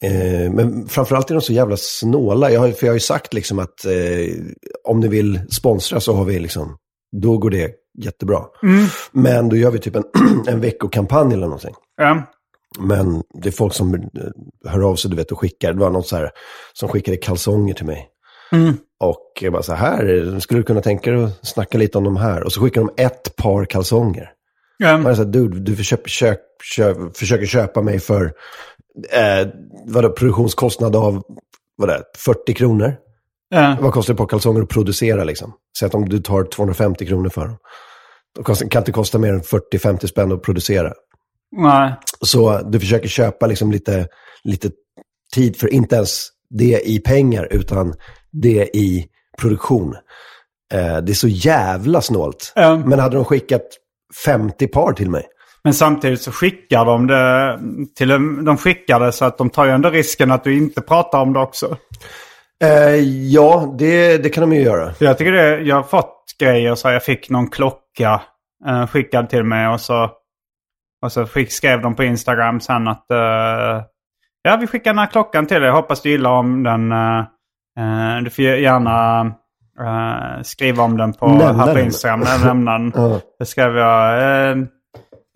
eh, 0.03 0.51
men 0.51 0.87
framförallt 0.87 1.29
är 1.29 1.35
de 1.35 1.41
så 1.41 1.53
jävla 1.53 1.77
snåla. 1.77 2.51
Jag 2.51 2.59
har, 2.59 2.71
för 2.71 2.85
jag 2.85 2.91
har 2.91 2.95
ju 2.95 2.99
sagt 2.99 3.33
liksom 3.33 3.59
att 3.59 3.85
eh, 3.85 4.35
om 4.83 4.99
ni 4.99 5.07
vill 5.07 5.39
sponsra 5.51 5.99
så 5.99 6.13
har 6.13 6.25
vi 6.25 6.39
liksom, 6.39 6.77
då 7.21 7.37
går 7.37 7.49
det 7.49 7.71
jättebra. 8.03 8.41
Men 9.11 9.49
då 9.49 9.55
gör 9.55 9.71
vi 9.71 9.79
typ 9.79 9.95
en, 9.95 10.03
en 10.47 10.61
veckokampanj 10.61 11.33
eller 11.33 11.45
någonting. 11.47 11.75
ja, 11.97 12.23
Men 12.79 13.23
det 13.43 13.49
är 13.49 13.53
folk 13.53 13.73
som 13.73 13.93
eh, 13.93 14.01
hör 14.65 14.81
av 14.89 14.95
sig 14.95 15.11
du 15.11 15.17
vet, 15.17 15.31
och 15.31 15.39
skickar. 15.39 15.73
Det 15.73 15.79
var 15.79 15.89
någon 15.89 16.03
så 16.03 16.15
här 16.15 16.29
som 16.73 16.89
skickade 16.89 17.17
kalsonger 17.17 17.73
till 17.73 17.85
mig. 17.85 18.07
Och 18.99 19.31
jag 19.41 19.53
bara 19.53 19.63
så 19.63 19.73
här, 19.73 20.39
skulle 20.39 20.59
du 20.59 20.63
kunna 20.63 20.81
tänka 20.81 21.11
dig 21.11 21.23
att 21.23 21.47
snacka 21.47 21.77
lite 21.77 21.97
om 21.97 22.03
de 22.03 22.17
här? 22.17 22.43
Och 22.43 22.51
så 22.53 22.61
skickar 22.61 22.81
de 22.81 23.03
ett 23.03 23.35
par 23.35 23.65
kalsonger. 23.65 24.31
ja, 24.77 24.97
Man 24.97 25.11
är 25.11 25.15
så 25.15 25.23
här, 25.23 25.29
dude, 25.29 25.59
du 25.59 25.75
försöker, 25.75 26.09
köp, 26.09 26.39
köp, 26.75 27.17
försöker 27.17 27.45
köpa 27.45 27.81
mig 27.81 27.99
för 27.99 28.25
eh, 29.11 29.47
vadå, 29.85 30.09
produktionskostnad 30.09 30.95
av 30.95 31.23
vad 31.75 31.89
det 31.89 31.93
är, 31.93 32.03
40 32.17 32.53
kronor. 32.53 32.95
ja, 33.49 33.77
Vad 33.81 33.93
kostar 33.93 34.13
ett 34.13 34.17
par 34.17 34.27
kalsonger 34.27 34.61
att 34.61 34.69
producera 34.69 35.23
liksom? 35.23 35.53
Säg 35.79 35.85
att 35.85 35.95
om 35.95 36.09
du 36.09 36.19
tar 36.19 36.43
250 36.43 37.05
kronor 37.05 37.29
för 37.29 37.45
dem. 37.45 37.57
Kostar, 38.43 38.67
kan 38.69 38.81
inte 38.81 38.91
kosta 38.91 39.17
mer 39.17 39.33
än 39.33 39.41
40-50 39.41 40.07
spänn 40.07 40.31
att 40.31 40.41
producera. 40.41 40.93
nej. 41.51 41.93
Så 42.21 42.59
du 42.61 42.79
försöker 42.79 43.07
köpa 43.07 43.47
liksom 43.47 43.71
lite, 43.71 44.07
lite 44.43 44.71
tid 45.35 45.57
för 45.57 45.73
inte 45.73 45.95
ens 45.95 46.27
det 46.49 46.81
i 46.89 46.99
pengar, 46.99 47.47
utan 47.51 47.93
det 48.31 48.75
i 48.77 49.07
produktion. 49.37 49.95
Eh, 50.73 50.97
det 50.97 51.11
är 51.11 51.13
så 51.13 51.27
jävla 51.27 52.01
snålt. 52.01 52.53
Ja. 52.55 52.75
Men 52.85 52.99
hade 52.99 53.15
de 53.15 53.25
skickat 53.25 53.61
50 54.25 54.67
par 54.67 54.93
till 54.93 55.09
mig, 55.09 55.27
Men 55.63 55.73
samtidigt 55.73 56.21
så 56.21 56.31
skickar 56.31 56.85
de 56.85 57.07
det 57.07 57.59
till 57.95 58.11
en, 58.11 58.45
de 58.45 58.57
skickar 58.57 58.99
det 58.99 59.11
så 59.11 59.25
att 59.25 59.37
de 59.37 59.49
tar 59.49 59.65
ju 59.65 59.71
ändå 59.71 59.89
risken 59.89 60.31
att 60.31 60.43
du 60.43 60.57
inte 60.57 60.81
pratar 60.81 61.21
om 61.21 61.33
det 61.33 61.39
också. 61.39 61.77
Eh, 62.63 62.95
ja, 63.31 63.75
det, 63.77 64.17
det 64.17 64.29
kan 64.29 64.49
de 64.49 64.55
ju 64.55 64.61
göra. 64.61 64.93
För 64.93 65.05
jag 65.05 65.17
tycker 65.17 65.31
det, 65.31 65.59
jag 65.59 65.75
har 65.75 65.83
fått 65.83 66.25
grejer 66.39 66.75
så 66.75 66.87
här, 66.87 66.95
jag 66.95 67.03
fick 67.03 67.29
någon 67.29 67.49
klocka 67.49 68.21
eh, 68.67 68.87
skickad 68.87 69.29
till 69.29 69.43
mig 69.43 69.67
och 69.67 69.81
så, 69.81 70.09
och 71.01 71.11
så 71.11 71.25
skick, 71.25 71.51
skrev 71.51 71.81
de 71.81 71.95
på 71.95 72.03
Instagram 72.03 72.59
sen 72.59 72.87
att 72.87 73.11
eh, 73.11 73.83
ja 74.41 74.57
vi 74.59 74.67
skickar 74.67 74.91
den 74.91 74.99
här 74.99 75.11
klockan 75.11 75.47
till 75.47 75.61
dig, 75.61 75.71
hoppas 75.71 76.01
du 76.01 76.09
gillar 76.09 76.31
om 76.31 76.63
den. 76.63 76.93
Eh, 77.79 78.17
eh, 78.17 78.23
du 78.23 78.29
får 78.29 78.43
gärna 78.43 79.21
eh, 79.79 80.41
skriva 80.43 80.83
om 80.83 80.97
den 80.97 81.13
på, 81.13 81.27
Nämna 81.27 81.65
här 81.65 81.73
på. 81.73 81.79
Instagram. 81.79 82.19
Nej, 82.19 82.39
Nämna 82.45 82.71
den. 82.71 82.91
Ja. 82.95 83.19
Det 83.39 83.45
skrev 83.45 83.77
jag. 83.77 84.17
eh, 84.51 84.57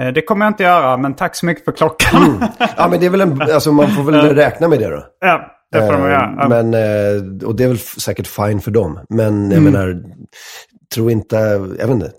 eh, 0.01 0.13
det 0.13 0.21
kommer 0.21 0.45
jag 0.45 0.49
inte 0.51 0.63
göra, 0.63 0.97
men 0.97 1.13
tack 1.13 1.35
så 1.35 1.45
mycket 1.45 1.65
för 1.65 1.71
klockan. 1.71 2.43
Ja, 2.77 2.87
men 2.89 2.99
det 2.99 3.05
är 3.05 3.09
väl 3.09 3.21
en, 3.21 3.41
alltså 3.41 3.71
man 3.71 3.87
får 3.87 4.03
väl 4.03 4.35
räkna 4.35 4.67
med 4.67 4.79
det 4.79 4.89
då. 4.89 5.03
ja, 5.19 5.51
det 5.71 5.79
får 5.87 5.93
Eh, 5.93 6.11
göra. 6.11 6.47
Men, 6.49 6.73
eh, 6.73 7.47
och 7.47 7.55
det 7.55 7.63
är 7.63 7.67
väl 7.67 7.79
säkert 7.79 8.27
fine 8.27 8.61
för 8.61 8.71
dem. 8.71 8.99
Men 9.09 9.51
jag 9.51 9.59
Mm. 9.59 9.73
menar, 9.73 10.03
tror 10.95 11.11
inte, 11.11 11.35
jag 11.79 11.87
vet 11.87 11.89
inte. 11.89 12.11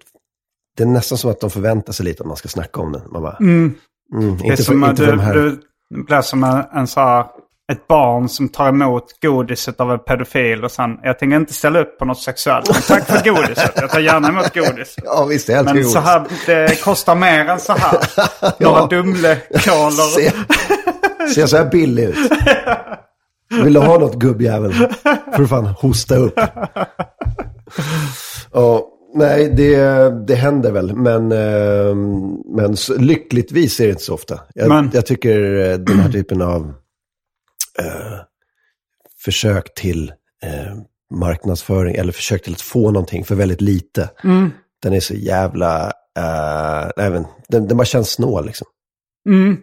Det 0.77 0.83
är 0.83 0.87
nästan 0.87 1.19
som 1.19 1.31
att 1.31 1.41
de 1.41 1.51
förväntar 1.51 1.93
sig 1.93 2.05
lite 2.07 2.23
att 2.23 2.27
man 2.27 2.37
ska 2.37 2.49
snacka 2.49 2.81
om 2.81 2.93
det. 2.93 3.03
Man 3.13 3.23
bara, 3.23 3.37
mm, 3.41 3.75
Det 4.13 4.17
är 4.17 4.51
inte, 4.51 4.57
för, 4.57 4.63
som 4.63 4.83
att 4.83 4.91
inte 4.91 5.03
du, 5.05 5.11
för 5.11 5.17
här. 5.17 5.35
du 5.35 5.61
blir 6.05 6.21
som 6.21 6.45
en, 6.45 6.63
en 6.75 6.87
så 6.87 7.01
här, 7.01 7.25
ett 7.73 7.89
barn 7.89 8.29
som 8.29 8.49
tar 8.49 8.69
emot 8.69 9.05
godiset 9.23 9.81
av 9.81 9.93
en 9.93 9.99
pedofil 9.99 10.65
och 10.65 10.71
sen, 10.71 10.91
jag 11.03 11.19
tänker 11.19 11.37
inte 11.37 11.53
ställa 11.55 11.81
upp 11.81 11.99
på 11.99 12.05
något 12.05 12.19
sexuellt. 12.21 12.69
Men 12.73 12.83
tack 12.83 13.07
för 13.07 13.31
godiset, 13.31 13.73
jag 13.77 13.91
tar 13.91 14.01
gärna 14.01 14.29
emot 14.29 14.55
godis. 14.55 14.97
Ja, 15.05 15.25
visst, 15.25 15.49
jag 15.49 15.65
Men 15.65 15.85
så 15.85 15.99
här, 15.99 16.25
det 16.47 16.83
kostar 16.83 17.15
mer 17.15 17.45
än 17.49 17.61
så 17.61 17.73
här. 17.73 17.99
Några 18.63 18.87
Dumlekoler. 18.87 20.09
Se, 20.15 20.31
ser 21.35 21.47
så 21.47 21.57
här 21.57 21.71
billig 21.71 22.05
ut. 22.05 22.17
Vill 23.65 23.73
du 23.73 23.81
ha 23.81 23.99
något 23.99 24.15
gubbjävel? 24.15 24.75
Du 25.37 25.47
fan 25.49 25.67
hosta 25.67 26.17
upp. 26.17 26.41
Ja, 28.53 28.87
nej, 29.15 29.49
det, 29.57 29.77
det 30.27 30.35
händer 30.35 30.73
väl. 30.73 30.95
Men, 30.97 31.33
eh, 31.33 31.95
men 32.57 32.77
lyckligtvis 32.99 33.81
är 33.81 33.85
det 33.85 33.91
inte 33.91 34.03
så 34.03 34.15
ofta. 34.15 34.41
Jag, 34.55 34.69
Men- 34.69 34.91
jag 34.95 35.07
tycker 35.07 35.71
eh, 35.71 35.79
den 35.79 35.99
här 36.01 36.13
typen 36.13 36.43
av 36.43 36.73
eh, 37.79 38.19
försök 39.25 39.75
till 39.75 40.13
eh, 40.43 40.77
marknadsföring 41.15 41.97
eller 41.97 42.13
försök 42.13 42.43
till 42.43 42.53
att 42.53 42.61
få 42.61 42.91
någonting 42.91 43.25
för 43.25 43.35
väldigt 43.35 43.61
lite. 43.61 44.11
Mm. 44.25 44.51
Den 44.83 44.93
är 44.93 45.01
så 45.01 45.15
jävla, 45.15 45.87
uh, 46.19 46.91
även, 46.97 47.27
den, 47.49 47.69
den 47.69 47.77
bara 47.77 47.85
känns 47.85 48.11
snål 48.11 48.47
liksom. 48.47 48.67
Mm. 49.29 49.57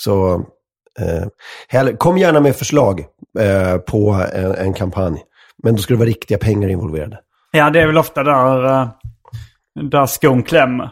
Så 0.00 0.34
eh, 1.72 1.96
kom 1.96 2.18
gärna 2.18 2.40
med 2.40 2.56
förslag 2.56 3.04
eh, 3.38 3.78
på 3.78 4.26
en, 4.32 4.54
en 4.54 4.74
kampanj. 4.74 5.22
Men 5.62 5.76
då 5.76 5.82
ska 5.82 5.94
det 5.94 5.98
vara 5.98 6.08
riktiga 6.08 6.38
pengar 6.38 6.68
involverade. 6.68 7.20
Ja, 7.50 7.70
det 7.70 7.80
är 7.80 7.86
väl 7.86 7.98
ofta 7.98 8.22
där, 8.22 8.64
eh, 8.64 8.88
där 9.90 10.06
skon 10.06 10.42
klämmer. 10.42 10.90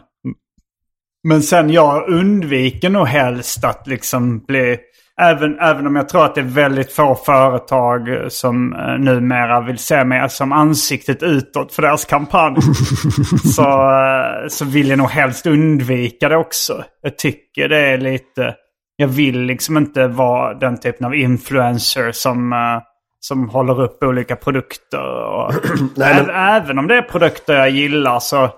Men 1.27 1.41
sen 1.43 1.69
jag 1.69 2.09
undviker 2.09 2.89
nog 2.89 3.07
helst 3.07 3.63
att 3.63 3.87
liksom 3.87 4.39
bli... 4.39 4.77
Även, 5.21 5.59
även 5.59 5.87
om 5.87 5.95
jag 5.95 6.09
tror 6.09 6.25
att 6.25 6.35
det 6.35 6.41
är 6.41 6.45
väldigt 6.45 6.91
få 6.91 7.15
företag 7.15 8.31
som 8.31 8.73
eh, 8.73 8.97
numera 8.97 9.61
vill 9.61 9.77
se 9.77 10.03
mig 10.03 10.29
som 10.29 10.51
ansiktet 10.51 11.23
utåt 11.23 11.73
för 11.73 11.81
deras 11.81 12.05
kampanj. 12.05 12.55
så, 13.55 13.61
eh, 13.61 14.47
så 14.49 14.65
vill 14.65 14.89
jag 14.89 14.97
nog 14.97 15.09
helst 15.09 15.45
undvika 15.45 16.29
det 16.29 16.37
också. 16.37 16.83
Jag 17.01 17.17
tycker 17.17 17.69
det 17.69 17.77
är 17.79 17.97
lite... 17.97 18.55
Jag 18.95 19.07
vill 19.07 19.39
liksom 19.39 19.77
inte 19.77 20.07
vara 20.07 20.53
den 20.53 20.79
typen 20.79 21.05
av 21.05 21.15
influencer 21.15 22.11
som, 22.11 22.53
eh, 22.53 22.81
som 23.19 23.49
håller 23.49 23.81
upp 23.81 24.03
olika 24.03 24.35
produkter. 24.35 25.25
Och, 25.25 25.53
Nej, 25.95 26.15
men- 26.15 26.29
Även 26.29 26.79
om 26.79 26.87
det 26.87 26.95
är 26.97 27.01
produkter 27.01 27.53
jag 27.53 27.69
gillar 27.69 28.19
så... 28.19 28.49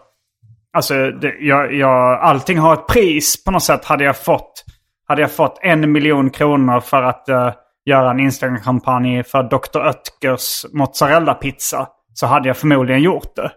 Alltså, 0.80 1.12
det, 1.12 1.36
jag, 1.40 1.74
jag, 1.74 2.20
allting 2.20 2.58
har 2.58 2.74
ett 2.74 2.88
pris 2.88 3.44
på 3.44 3.52
något 3.52 3.64
sätt. 3.64 3.86
Hade 3.86 4.04
jag 4.04 4.18
fått, 4.18 4.64
hade 5.08 5.22
jag 5.22 5.32
fått 5.32 5.60
en 5.62 5.92
miljon 5.92 6.30
kronor 6.30 6.80
för 6.80 7.04
att 7.04 7.30
eh, 7.30 7.52
göra 7.86 8.12
en 8.12 8.20
Instagram-kampanj 8.20 9.24
för 9.24 9.44
Dr. 9.44 9.80
Oetkers 9.80 10.66
mozzarella-pizza 10.74 11.88
så 12.14 12.26
hade 12.26 12.48
jag 12.48 12.58
förmodligen 12.58 13.02
gjort 13.02 13.36
det. 13.36 13.52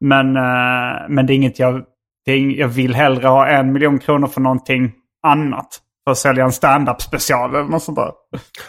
Men, 0.00 0.36
eh, 0.36 1.08
men 1.08 1.26
det 1.26 1.32
är 1.32 1.34
inget 1.34 1.58
jag... 1.58 1.82
Det 2.24 2.32
är, 2.32 2.38
jag 2.38 2.68
vill 2.68 2.94
hellre 2.94 3.28
ha 3.28 3.46
en 3.46 3.72
miljon 3.72 3.98
kronor 3.98 4.26
för 4.26 4.40
någonting 4.40 4.92
annat. 5.26 5.68
För 6.04 6.10
att 6.10 6.18
sälja 6.18 6.44
en 6.44 6.52
stand-up 6.52 7.02
special 7.02 7.54
eller 7.54 7.64
något 7.64 7.82
sånt 7.82 7.98
där. 7.98 8.10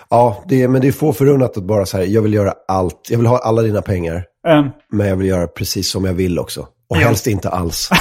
Ja, 0.09 0.43
det 0.47 0.63
är, 0.63 0.67
men 0.67 0.81
det 0.81 0.87
är 0.87 0.91
få 0.91 1.13
förunnat 1.13 1.57
att 1.57 1.63
bara 1.63 1.85
så 1.85 1.97
här, 1.97 2.05
jag 2.05 2.21
vill 2.21 2.33
göra 2.33 2.53
allt. 2.67 3.07
Jag 3.09 3.17
vill 3.17 3.27
ha 3.27 3.37
alla 3.37 3.61
dina 3.61 3.81
pengar. 3.81 4.23
Eh, 4.47 4.65
Men 4.91 5.07
jag 5.07 5.15
vill 5.15 5.27
göra 5.27 5.47
precis 5.47 5.91
som 5.91 6.05
jag 6.05 6.13
vill 6.13 6.39
också. 6.39 6.67
Och 6.89 6.97
Ja. 6.97 7.01
helst 7.07 7.27
inte 7.27 7.49
alls. 7.49 7.89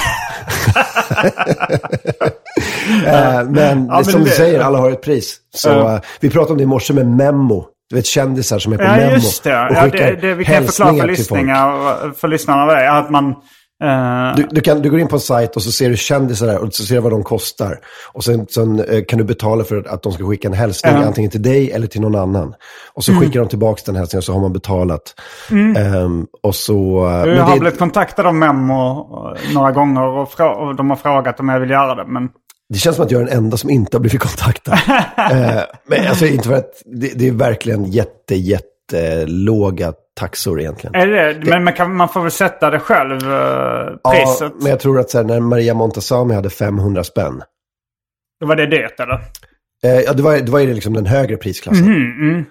Eh, 3.05 3.43
men, 3.43 3.85
Ja, 3.87 3.95
men 3.95 4.05
som 4.05 4.19
du 4.23 4.29
det- 4.29 4.35
säger, 4.35 4.59
alla 4.59 4.77
har 4.77 4.91
ett 4.91 5.01
pris. 5.01 5.37
Så 5.55 5.69
eh, 5.89 5.99
vi 6.19 6.29
pratade 6.29 6.51
om 6.51 6.57
det 6.57 6.63
i 6.63 6.67
morse 6.67 6.93
med 6.93 7.07
Memo. 7.07 7.65
Du 7.89 7.95
vet 7.95 8.05
kändisar 8.05 8.59
som 8.59 8.73
är 8.73 8.77
på 8.77 8.83
Ja, 8.83 8.95
Memo. 8.95 9.11
just 9.13 9.43
det. 9.43 9.59
Och 9.67 9.75
Ja, 9.75 9.87
det, 9.87 10.15
det 10.21 10.33
vi 10.33 10.45
kan 10.45 10.65
förklara 10.65 10.97
för, 10.97 11.07
lyssningar, 11.07 12.13
för 12.13 12.27
lyssnarna 12.27 12.65
det. 12.65 12.91
Att 12.91 13.09
man... 13.09 13.35
eh, 13.83 14.35
Du, 14.35 14.47
du, 14.51 14.61
kan, 14.61 14.81
du 14.81 14.89
går 14.89 14.99
in 14.99 15.07
på 15.07 15.15
en 15.15 15.19
sajt 15.19 15.55
och 15.55 15.61
så 15.61 15.71
ser 15.71 15.89
du 15.89 15.97
kändisar 15.97 16.47
där 16.47 16.57
och 16.57 16.73
så 16.73 16.83
ser 16.83 16.95
du 16.95 17.01
vad 17.01 17.11
de 17.11 17.23
kostar. 17.23 17.79
Och 18.13 18.23
sen, 18.23 18.47
sen 18.49 18.79
eh, 18.79 19.03
kan 19.07 19.19
du 19.19 19.25
betala 19.25 19.63
för 19.63 19.87
att 19.89 20.03
de 20.03 20.11
ska 20.11 20.23
skicka 20.29 20.47
en 20.47 20.53
hälsning 20.53 20.93
Ja. 20.95 21.05
antingen 21.07 21.31
till 21.31 21.41
dig 21.41 21.71
eller 21.71 21.87
till 21.87 22.01
någon 22.01 22.15
annan. 22.15 22.53
Och 22.93 23.03
så 23.03 23.11
Mm. 23.11 23.23
skickar 23.23 23.39
de 23.39 23.49
tillbaka 23.49 23.81
den 23.85 23.95
hälsningen 23.95 24.19
och 24.19 24.23
så 24.23 24.33
har 24.33 24.41
man 24.41 24.53
betalat. 24.53 25.01
Ehm, 25.77 26.25
och 26.43 26.55
så... 26.55 27.07
eh, 27.07 27.11
jag 27.17 27.27
men 27.27 27.39
har 27.39 27.53
det- 27.53 27.59
blivit 27.59 27.79
kontaktad 27.79 28.25
av 28.27 28.35
Memo 28.35 28.99
eh, 29.35 29.53
några 29.53 29.71
gånger 29.71 30.01
och, 30.07 30.21
och 30.67 30.75
de 30.75 30.89
har 30.89 30.97
frågat 30.97 31.39
om 31.39 31.49
jag 31.49 31.59
vill 31.59 31.69
göra 31.69 31.95
det. 31.95 32.05
Men 32.11 32.29
Det 32.73 32.79
känns 32.79 32.95
som 32.95 33.05
att 33.05 33.11
jag 33.11 33.21
är 33.21 33.25
den 33.25 33.37
enda 33.37 33.57
som 33.57 33.69
inte 33.69 33.97
har 33.97 34.01
blivit 34.01 34.21
kontaktad. 34.21 34.73
eh, 35.31 35.61
men 35.87 36.07
alltså 36.09 36.25
inte 36.25 36.47
för 36.47 36.55
att 36.55 36.71
det, 36.85 37.11
det 37.15 37.27
är 37.27 37.31
verkligen 37.31 37.85
jätte, 37.85 38.35
jätte 38.35 38.65
låga 39.27 39.93
taxor 40.19 40.59
egentligen. 40.59 40.95
är 40.95 41.07
det, 41.07 41.49
men 41.49 41.63
man, 41.63 41.73
kan, 41.73 41.95
man 41.95 42.09
får 42.09 42.21
väl 42.21 42.31
sätta 42.31 42.69
det 42.69 42.79
själv, 42.79 43.11
eh, 43.11 44.11
priset. 44.11 44.39
Ja, 44.39 44.51
men 44.61 44.69
jag 44.69 44.79
tror 44.79 44.99
att 44.99 45.09
så 45.09 45.17
här, 45.17 45.25
när 45.25 45.39
Maria 45.39 45.73
Montazami 45.73 46.33
hade 46.33 46.49
500 46.49 47.03
spänn. 47.03 47.41
Då 48.39 48.47
var 48.47 48.55
det 48.55 48.67
det 48.67 48.99
eller? 48.99 49.21
Eh, 49.83 49.99
ja, 50.05 50.13
det 50.13 50.23
var, 50.23 50.37
det 50.37 50.51
var 50.51 50.59
ju 50.59 50.73
liksom 50.73 50.93
den 50.93 51.05
högre 51.05 51.37
prisklassen. 51.37 51.85
Mm, 51.85 52.45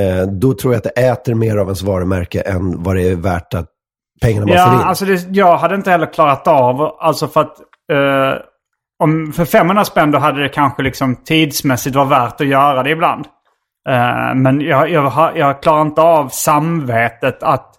Eh, 0.00 0.26
då 0.26 0.54
tror 0.54 0.74
jag 0.74 0.78
att 0.78 0.94
det 0.94 1.06
äter 1.06 1.34
mer 1.34 1.56
av 1.56 1.66
ens 1.66 1.82
varumärke 1.82 2.40
än 2.40 2.82
vad 2.82 2.96
det 2.96 3.02
är 3.08 3.16
värt 3.16 3.54
att 3.54 3.68
pengarna 4.22 4.46
man 4.46 4.56
får 4.56 4.74
in. 4.74 4.80
Ja, 4.80 4.84
alltså 4.84 5.04
det, 5.04 5.26
jag 5.30 5.56
hade 5.56 5.74
inte 5.74 5.90
heller 5.90 6.12
klarat 6.12 6.48
av, 6.48 6.80
alltså 6.98 7.28
för 7.28 7.40
att... 7.40 7.58
eh, 7.92 8.40
om, 9.02 9.32
för 9.32 9.44
500 9.44 9.84
spänn 9.84 10.10
då 10.10 10.18
hade 10.18 10.42
det 10.42 10.48
kanske 10.48 10.82
liksom 10.82 11.16
tidsmässigt 11.16 11.96
var 11.96 12.04
värt 12.04 12.40
att 12.40 12.46
göra 12.46 12.82
det 12.82 12.90
ibland. 12.90 13.24
Eh, 13.88 14.34
men 14.34 14.60
jag, 14.60 14.90
jag, 14.90 15.02
har- 15.02 15.32
jag 15.36 15.62
klarar 15.62 15.82
inte 15.82 16.00
av 16.02 16.28
samvetet 16.28 17.42
att 17.42 17.70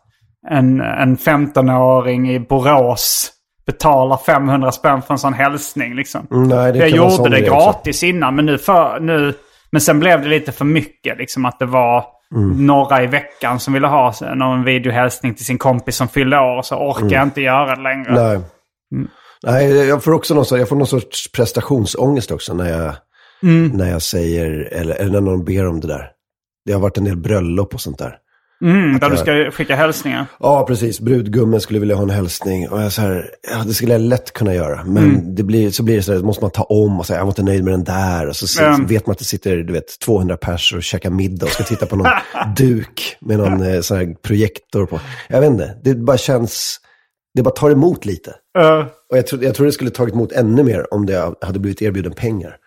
en, 0.50 0.82
en 0.82 1.18
15-åring 1.18 2.30
i 2.32 2.40
Borås 2.40 3.32
betalar 3.68 4.18
500 4.18 4.72
spänn 4.72 5.02
för 5.02 5.14
en 5.14 5.18
sån 5.18 5.34
hälsning. 5.34 5.96
Liksom. 5.96 6.28
Mm, 6.32 6.48
nej, 6.48 6.72
det 6.72 6.78
jag 6.80 6.90
gjorde 6.90 7.30
det 7.30 7.40
grej 7.40 7.50
också. 7.52 7.66
gratis 7.66 8.04
innan, 8.04 8.36
men 8.36 8.46
nu, 8.46 8.58
för, 8.58 9.00
nu... 9.00 9.34
Men 9.72 9.82
sen 9.82 10.00
blev 10.00 10.22
det 10.22 10.28
lite 10.28 10.52
för 10.52 10.66
mycket. 10.66 11.18
Liksom 11.18 11.46
att 11.46 11.60
det 11.60 11.66
var 11.66 12.06
Mm. 12.36 12.66
några 12.66 13.04
i 13.04 13.08
veckan 13.08 13.60
som 13.60 13.74
ville 13.74 13.88
ha 13.88 14.14
någon 14.36 14.64
videohälsning 14.64 15.34
till 15.36 15.46
sin 15.46 15.58
kompis 15.58 15.96
som 15.96 16.08
fyllde 16.08 16.38
år. 16.38 16.62
Så 16.62 16.76
orkar 16.76 17.16
jag 17.16 17.24
inte 17.24 17.42
göra 17.42 17.76
det 17.76 17.82
längre. 17.82 18.10
Mm. 18.10 18.40
Nej. 18.94 19.08
Nej, 19.44 19.88
jag 19.88 20.04
får 20.04 20.14
också 20.14 20.34
någon, 20.34 20.46
sorts- 20.46 20.60
jag 20.60 20.70
får 20.70 20.76
någon 20.76 20.88
sorts 20.88 21.32
prestationsångest 21.32 22.32
också 22.32 22.54
när 22.54 22.70
jag, 22.70 22.94
Mm. 23.44 23.68
när 23.68 23.90
jag 23.92 24.02
säger, 24.02 24.70
eller, 24.72 24.96
eller 24.96 25.12
när 25.12 25.22
någon 25.22 25.46
ber 25.46 25.68
om 25.68 25.80
det 25.80 25.88
där. 25.88 26.12
Det 26.66 26.72
har 26.74 26.80
varit 26.80 26.98
en 26.98 27.04
del 27.04 27.18
bröllop 27.18 27.74
och 27.74 27.82
sånt 27.82 27.98
där. 27.98 28.18
Mm, 28.64 29.00
där 29.00 29.10
du 29.10 29.18
ska 29.18 29.52
skicka 29.52 29.76
hälsningar. 29.76 30.26
Ja, 30.40 30.66
precis. 30.68 31.00
Brudgummen 31.00 31.62
skulle 31.62 31.80
vilja 31.80 31.96
ha 31.96 32.04
en 32.04 32.10
hälsning. 32.10 32.70
Och 32.70 32.82
jag 32.82 32.92
så 32.92 33.02
här, 33.02 33.30
ja, 33.52 33.64
det 33.68 33.74
skulle 33.74 33.92
jag 33.92 34.02
lätt 34.02 34.34
kunna 34.34 34.54
göra. 34.54 34.84
Men 34.86 35.04
Mm. 35.04 35.36
det 35.36 35.44
blir, 35.44 35.72
så 35.72 35.84
blir 35.84 35.96
det 35.96 36.02
så 36.04 36.14
här, 36.14 36.20
måste 36.20 36.44
man 36.44 36.52
ta 36.52 36.64
om 36.64 37.00
och 37.00 37.06
säga, 37.06 37.20
jag 37.20 37.26
var 37.26 37.32
inte 37.32 37.44
nöjd 37.44 37.64
med 37.64 37.74
den 37.74 37.84
där. 37.84 38.28
Och 38.28 38.36
så, 38.36 38.48
så 38.48 38.64
Mm. 38.64 38.86
vet 38.86 39.08
man 39.08 39.12
att 39.12 39.20
det 39.20 39.26
sitter, 39.26 39.58
du 39.58 39.74
vet, 39.74 40.00
200 40.00 40.38
pers 40.38 40.74
och 40.74 40.84
käkar 40.84 41.10
middag 41.10 41.46
och 41.46 41.52
ska 41.52 41.64
titta 41.64 41.86
på 41.86 41.96
någon 41.96 42.08
duk 42.58 43.18
med 43.22 43.38
någon 43.38 43.62
eh, 43.64 43.82
sån 43.82 43.98
här 43.98 44.16
projektor 44.22 44.86
på. 44.86 45.00
Jag 45.30 45.42
vet 45.42 45.50
inte, 45.52 45.78
det 45.84 45.96
bara 45.96 46.18
känns, 46.18 46.78
det 47.34 47.44
bara 47.44 47.54
tar 47.54 47.70
emot 47.72 48.06
lite. 48.06 48.34
Eh, 48.58 48.86
Och 49.12 49.18
jag 49.18 49.28
tror, 49.28 49.44
jag 49.44 49.56
tror 49.56 49.66
det 49.66 49.72
skulle 49.72 49.90
tagit 49.92 50.14
emot 50.14 50.32
ännu 50.32 50.64
mer 50.64 50.94
om 50.94 51.06
det 51.06 51.34
hade 51.42 51.60
blivit 51.60 51.82
erbjuden 51.82 52.14
pengar. 52.14 52.58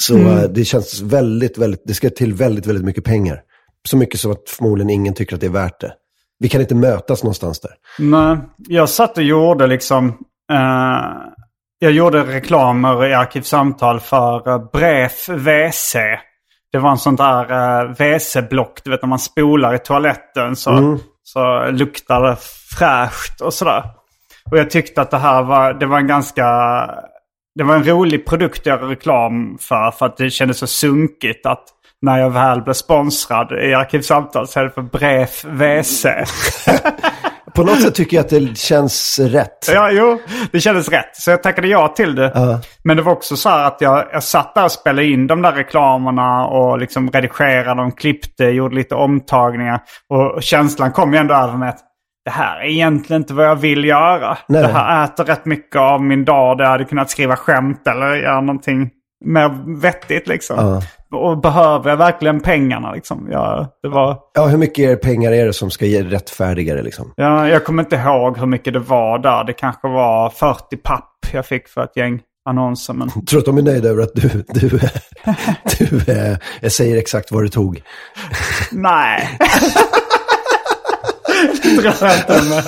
Så 0.00 0.14
Mm. 0.14 0.38
eh, 0.38 0.42
det 0.42 0.64
känns 0.64 1.00
väldigt, 1.00 1.58
väldigt, 1.58 1.82
det 1.84 1.94
ska 1.94 2.10
till 2.10 2.34
väldigt, 2.34 2.66
väldigt 2.66 2.84
mycket 2.84 3.04
pengar. 3.04 3.40
Så 3.88 3.96
mycket 3.96 4.20
så 4.20 4.30
att 4.30 4.48
förmodligen 4.48 4.90
ingen 4.90 5.14
tycker 5.14 5.34
att 5.34 5.40
det 5.40 5.46
är 5.46 5.50
värt 5.50 5.80
det. 5.80 5.92
Vi 6.38 6.48
kan 6.48 6.60
inte 6.60 6.74
mötas 6.74 7.22
någonstans 7.22 7.60
där. 7.60 7.70
nej, 7.98 8.36
jag 8.56 8.88
satt 8.88 9.16
och 9.18 9.24
gjorde 9.24 9.66
liksom... 9.66 10.08
eh, 10.52 11.30
jag 11.78 11.92
gjorde 11.92 12.22
reklamer 12.24 13.06
i 13.06 13.14
Arkivsamtal 13.14 14.00
för 14.00 14.48
uh, 14.48 14.70
Bref 14.72 15.28
WC. 15.28 15.96
Det 16.72 16.78
var 16.78 16.90
en 16.90 16.98
sån 16.98 17.16
där 17.16 17.52
uh, 17.52 17.90
WC-block, 17.92 18.80
du 18.84 18.90
vet 18.90 19.02
när 19.02 19.08
man 19.08 19.18
spolar 19.18 19.74
i 19.74 19.78
toaletten 19.78 20.56
så, 20.56 20.98
så 21.22 21.70
luktar 21.70 22.22
det 22.22 22.36
fräscht 22.78 23.40
och 23.40 23.54
sådär. 23.54 23.84
Och 24.50 24.58
jag 24.58 24.70
tyckte 24.70 25.00
att 25.00 25.10
det 25.10 25.18
här 25.18 25.42
var, 25.42 25.74
det 25.74 25.86
var 25.86 25.98
en 25.98 26.06
ganska... 26.06 26.44
Det 27.54 27.64
var 27.64 27.76
en 27.76 27.84
rolig 27.84 28.26
produkt 28.26 28.60
att 28.60 28.66
göra 28.66 28.88
reklam 28.88 29.58
för. 29.60 29.90
För 29.90 30.06
att 30.06 30.16
det 30.16 30.30
kändes 30.30 30.58
så 30.58 30.66
sunkigt 30.66 31.46
att 31.46 31.64
när 32.02 32.18
jag 32.18 32.30
väl 32.30 32.62
blev 32.62 32.74
sponsrad 32.74 33.52
i 33.52 33.74
Arkivsamtal 33.74 34.48
så 34.48 34.60
är 34.60 34.64
det 34.64 34.70
för 34.70 34.82
Bref 34.82 35.44
WC. 35.44 36.06
På 37.54 37.62
något 37.62 37.82
sätt 37.82 37.94
tycker 37.94 38.16
jag 38.16 38.24
att 38.24 38.30
det 38.30 38.58
känns 38.58 39.18
rätt. 39.18 39.68
Ja, 39.72 39.90
jo, 39.90 40.18
det 40.52 40.60
kändes 40.60 40.88
rätt. 40.88 41.16
Så 41.16 41.30
jag 41.30 41.42
tackade 41.42 41.68
ja 41.68 41.88
till 41.88 42.14
det. 42.14 42.60
Men 42.84 42.96
det 42.96 43.02
var 43.02 43.12
också 43.12 43.36
så 43.36 43.48
här 43.48 43.64
att 43.64 43.80
jag, 43.80 44.04
jag 44.12 44.22
satt 44.22 44.54
där 44.54 44.64
och 44.64 44.72
spelade 44.72 45.06
in 45.06 45.26
de 45.26 45.42
där 45.42 45.52
reklamerna 45.52 46.46
och 46.46 46.78
liksom 46.78 47.10
redigerade 47.10 47.80
dem, 47.80 47.92
klippte, 47.92 48.44
gjorde 48.44 48.74
lite 48.74 48.94
omtagningar. 48.94 49.80
Och 50.08 50.42
känslan 50.42 50.92
kom 50.92 51.12
ju 51.12 51.18
ändå 51.18 51.34
över 51.34 51.56
mig 51.56 51.68
att 51.68 51.89
det 52.24 52.30
här 52.30 52.60
är 52.60 52.64
egentligen 52.64 53.22
inte 53.22 53.34
vad 53.34 53.46
jag 53.46 53.56
vill 53.56 53.84
göra. 53.84 54.38
Nej. 54.48 54.62
Det 54.62 54.68
här 54.68 55.04
äter 55.04 55.24
rätt 55.24 55.44
mycket 55.44 55.76
av 55.76 56.02
min 56.02 56.24
dag 56.24 56.58
där 56.58 56.64
jag 56.64 56.70
hade 56.70 56.84
kunnat 56.84 57.10
skriva 57.10 57.36
skämt 57.36 57.86
eller 57.86 58.14
göra 58.16 58.40
någonting 58.40 58.90
mer 59.24 59.80
vettigt 59.80 60.28
liksom. 60.28 60.82
Och 61.12 61.40
behöver 61.40 61.90
jag 61.90 61.96
verkligen 61.96 62.40
pengarna 62.40 62.92
liksom? 62.92 63.28
Ja, 63.32 63.78
det 63.82 63.88
var... 63.88 64.18
Ja, 64.34 64.46
hur 64.46 64.58
mycket 64.58 65.02
pengar 65.02 65.32
är 65.32 65.46
det 65.46 65.52
som 65.52 65.70
ska 65.70 65.86
ge 65.86 66.02
rättfärdigare 66.02 66.82
liksom? 66.82 67.12
Ja, 67.16 67.48
jag 67.48 67.64
kommer 67.64 67.82
inte 67.82 67.96
ihåg 67.96 68.38
hur 68.38 68.46
mycket 68.46 68.72
det 68.72 68.78
var 68.78 69.18
där. 69.18 69.44
Det 69.44 69.52
kanske 69.52 69.88
var 69.88 70.30
40 70.30 70.76
papp 70.76 71.26
jag 71.32 71.46
fick 71.46 71.68
för 71.68 71.84
ett 71.84 71.96
gäng 71.96 72.20
annonser. 72.48 72.94
Men... 72.94 73.10
Jag 73.14 73.26
tror 73.26 73.40
att 73.40 73.46
de 73.46 73.58
är 73.58 73.62
nöjda 73.62 73.88
över 73.88 74.02
att 74.02 74.14
du, 74.14 74.44
du, 74.48 74.78
du 75.78 76.12
eh, 76.12 76.68
säger 76.68 76.96
exakt 76.96 77.32
vad 77.32 77.42
du 77.42 77.48
tog. 77.48 77.82
Nej. 78.72 79.38
inte 81.70 82.42
med. 82.48 82.64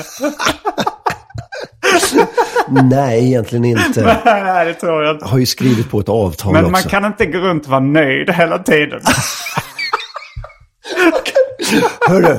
Nej, 2.91 3.27
egentligen 3.27 3.65
inte. 3.65 4.21
Nej, 4.25 4.67
det 4.67 4.75
tror 4.75 5.05
jag 5.05 5.15
inte. 5.15 5.25
Jag 5.25 5.31
har 5.31 5.39
ju 5.39 5.47
skrivit 5.47 5.91
på 5.91 6.01
ett 6.01 6.09
avtal 6.09 6.53
Men 6.53 6.65
också. 6.65 6.73
man 6.73 6.83
kan 6.83 7.05
inte 7.05 7.27
gå 7.27 7.39
runt 7.39 7.65
och 7.65 7.71
vara 7.71 7.81
nöjd 7.81 8.31
hela 8.31 8.59
tiden. 8.59 9.01
Hörru, 12.09 12.37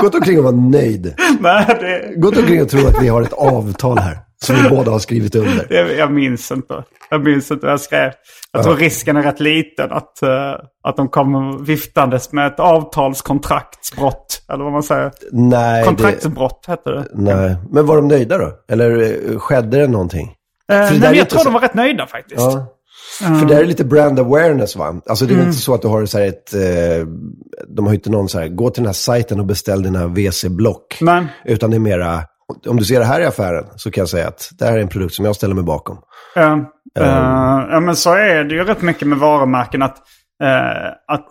gått 0.00 0.14
omkring 0.14 0.38
och 0.38 0.44
vara 0.44 0.54
nöjd. 0.56 1.14
Nej, 1.40 1.66
det, 1.80 2.20
Gått 2.20 2.36
omkring 2.36 2.62
och 2.62 2.68
tro 2.68 2.86
att 2.86 3.02
vi 3.02 3.08
har 3.08 3.22
ett 3.22 3.32
avtal 3.32 3.98
här. 3.98 4.18
Som 4.44 4.56
vi 4.56 4.68
båda 4.70 4.90
har 4.90 4.98
skrivit 4.98 5.34
under. 5.34 5.66
det, 5.68 5.92
jag 5.94 6.12
minns 6.12 6.50
inte. 6.52 6.84
Jag 7.10 7.24
minns 7.24 7.50
inte 7.50 7.66
vad 7.66 7.72
jag 7.72 7.80
skrev. 7.80 8.12
Jag 8.52 8.64
tror 8.64 8.76
risken 8.76 9.16
är 9.16 9.22
rätt 9.22 9.40
liten 9.40 9.92
att, 9.92 10.22
eh, 10.22 10.52
att 10.84 10.96
de 10.96 11.08
kommer 11.08 11.64
viftandes 11.64 12.32
med 12.32 12.46
ett 12.46 12.60
avtalskontraktsbrott. 12.60 14.42
Eller 14.52 14.64
vad 14.64 14.72
man 14.72 14.82
säger. 14.82 15.12
Nej, 15.32 15.80
det, 15.80 15.86
Kontraktsbrott 15.86 16.64
heter 16.68 16.90
det. 16.92 17.06
nej. 17.14 17.56
Men 17.70 17.86
var 17.86 17.96
de 17.96 18.08
nöjda 18.08 18.38
då? 18.38 18.52
Eller 18.68 19.02
eh, 19.32 19.38
skedde 19.38 19.78
det 19.78 19.86
någonting? 19.86 20.26
Eh, 20.72 20.78
det 20.78 20.90
nej, 20.90 21.00
men 21.00 21.14
jag 21.14 21.30
tror 21.30 21.38
så- 21.38 21.44
de 21.44 21.52
var 21.54 21.60
rätt 21.60 21.74
nöjda 21.74 22.06
faktiskt. 22.06 22.40
Ja. 22.40 22.66
För 23.40 23.46
det 23.46 23.54
är 23.56 23.64
lite 23.64 23.84
brand 23.84 24.20
awareness 24.20 24.76
va? 24.76 25.00
Alltså 25.08 25.24
det 25.26 25.34
är 25.34 25.38
inte 25.38 25.52
så 25.52 25.74
att 25.74 25.82
du 25.82 25.88
har 25.88 26.06
så 26.06 26.18
ett... 26.18 26.54
Eh, 26.54 26.60
de 27.68 27.86
har 27.86 27.94
inte 27.94 28.10
någon 28.10 28.28
så 28.28 28.38
här, 28.38 28.48
gå 28.48 28.70
till 28.70 28.82
den 28.82 28.88
här 28.88 28.92
sajten 28.94 29.40
och 29.40 29.46
beställ 29.46 29.82
dina 29.82 30.06
WC-block. 30.06 30.98
Nej. 31.00 31.26
Utan 31.44 31.70
det 31.70 31.76
är 31.76 31.80
mera, 31.80 32.22
om 32.66 32.76
du 32.76 32.84
ser 32.84 32.98
det 32.98 33.04
här 33.04 33.20
i 33.20 33.26
affären 33.26 33.64
så 33.76 33.90
kan 33.90 34.02
jag 34.02 34.08
säga 34.08 34.28
att 34.28 34.50
det 34.58 34.64
här 34.64 34.76
är 34.76 34.82
en 34.82 34.88
produkt 34.88 35.14
som 35.14 35.24
jag 35.24 35.36
ställer 35.36 35.54
mig 35.54 35.64
bakom. 35.64 35.98
Ja, 36.34 36.52
eh, 36.98 37.06
ja, 37.70 37.80
men 37.80 37.96
så 37.96 38.14
är 38.14 38.44
det 38.44 38.54
ju 38.54 38.64
rätt 38.64 38.82
mycket 38.82 39.08
med 39.08 39.18
varumärken. 39.18 39.82
Att, 39.82 39.96
eh, 40.42 40.86
att 41.06 41.26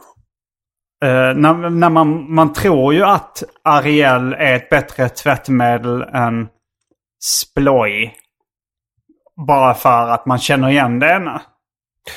eh, 1.06 1.36
när, 1.36 1.70
när 1.70 1.90
man, 1.90 2.34
man 2.34 2.54
tror 2.54 2.94
ju 2.94 3.04
att 3.04 3.44
Ariel 3.64 4.34
är 4.34 4.56
ett 4.56 4.70
bättre 4.70 5.10
tvättmedel 5.10 6.02
än 6.02 6.48
Sploy. 7.24 8.14
Bara 9.48 9.74
för 9.74 10.10
att 10.10 10.26
man 10.26 10.40
känner 10.40 10.70
igen 10.70 11.00
det 11.00 11.12
ena. 11.12 11.42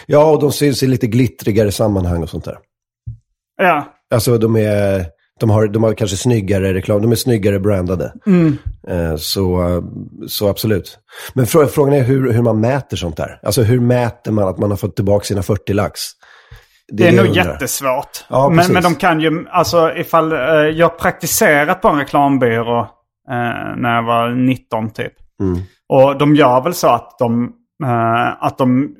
Ja, 0.07 0.30
och 0.30 0.40
de 0.40 0.53
syns 0.53 0.82
i 0.82 0.86
lite 0.86 1.07
glittrigare 1.07 1.72
sammanhang 1.72 2.22
och 2.22 2.30
sånt 2.30 2.44
där. 2.44 2.59
Ja, 3.57 3.97
Alltså 4.11 4.38
de 4.38 4.57
är, 4.57 5.07
de 5.41 5.51
har, 5.51 5.66
de 5.66 5.82
har 5.82 5.95
kanske 5.95 6.16
snyggare 6.16 6.74
reklam, 6.74 7.03
de 7.03 7.12
är 7.12 7.16
snyggare 7.16 7.61
brandade. 7.61 8.12
Eh, 8.89 9.16
så, 9.16 9.82
så 10.28 10.49
absolut. 10.49 10.99
Men 11.34 11.45
frå- 11.45 11.66
frågan 11.66 11.95
är 11.95 12.03
hur, 12.03 12.32
hur 12.32 12.43
man 12.43 12.61
mäter 12.61 12.97
sånt 12.97 13.16
där. 13.16 13.41
Alltså 13.43 13.62
hur 13.62 13.80
mäter 13.80 14.32
man 14.32 14.49
att 14.49 14.59
man 14.59 14.70
har 14.70 14.76
fått 14.76 14.97
tillbaka 14.97 15.24
sina 15.24 15.43
40 15.43 15.72
lax? 15.72 16.01
det 16.89 17.09
är 17.09 17.12
jag 17.12 17.26
nog 17.26 17.37
jättesvårt. 17.37 18.24
Ja, 18.28 18.49
men, 18.49 18.72
men 18.72 18.82
de 18.82 18.95
kan 18.95 19.20
ju, 19.20 19.47
alltså 19.51 19.93
ifall 19.97 20.32
eh, 20.32 20.39
jag 20.55 20.99
praktiserat 20.99 21.82
på 21.82 21.89
en 21.89 21.99
reklambyrå 21.99 22.80
eh, 23.30 23.76
när 23.76 23.95
jag 23.95 24.03
var 24.03 24.28
19 24.28 24.91
typ. 24.91 25.12
Mm. 25.41 25.61
Och 25.89 26.18
de 26.18 26.37
gör 26.37 26.61
väl 26.61 26.74
så 26.74 26.89
att 26.89 27.16
de, 27.18 27.53
eh, 27.84 28.45
att 28.45 28.59
de, 28.59 28.95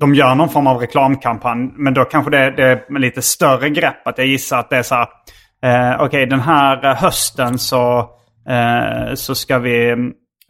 de 0.00 0.14
gör 0.14 0.34
någon 0.34 0.48
form 0.48 0.66
av 0.66 0.80
reklamkampanj. 0.80 1.72
Men 1.76 1.94
då 1.94 2.04
kanske 2.04 2.30
det, 2.30 2.50
det 2.56 2.64
är 2.64 2.98
lite 2.98 3.22
större 3.22 3.70
grepp. 3.70 4.06
Att 4.06 4.18
jag 4.18 4.26
gissar 4.26 4.58
att 4.58 4.70
det 4.70 4.76
är 4.76 4.82
så 4.82 4.94
här. 4.94 5.08
Eh, 5.64 6.02
Okej, 6.02 6.26
den 6.26 6.40
här 6.40 6.84
eh, 6.84 6.94
hösten 6.94 7.58
så, 7.58 7.98
eh, 8.48 9.14
så 9.14 9.34
ska 9.34 9.58
vi 9.58 9.90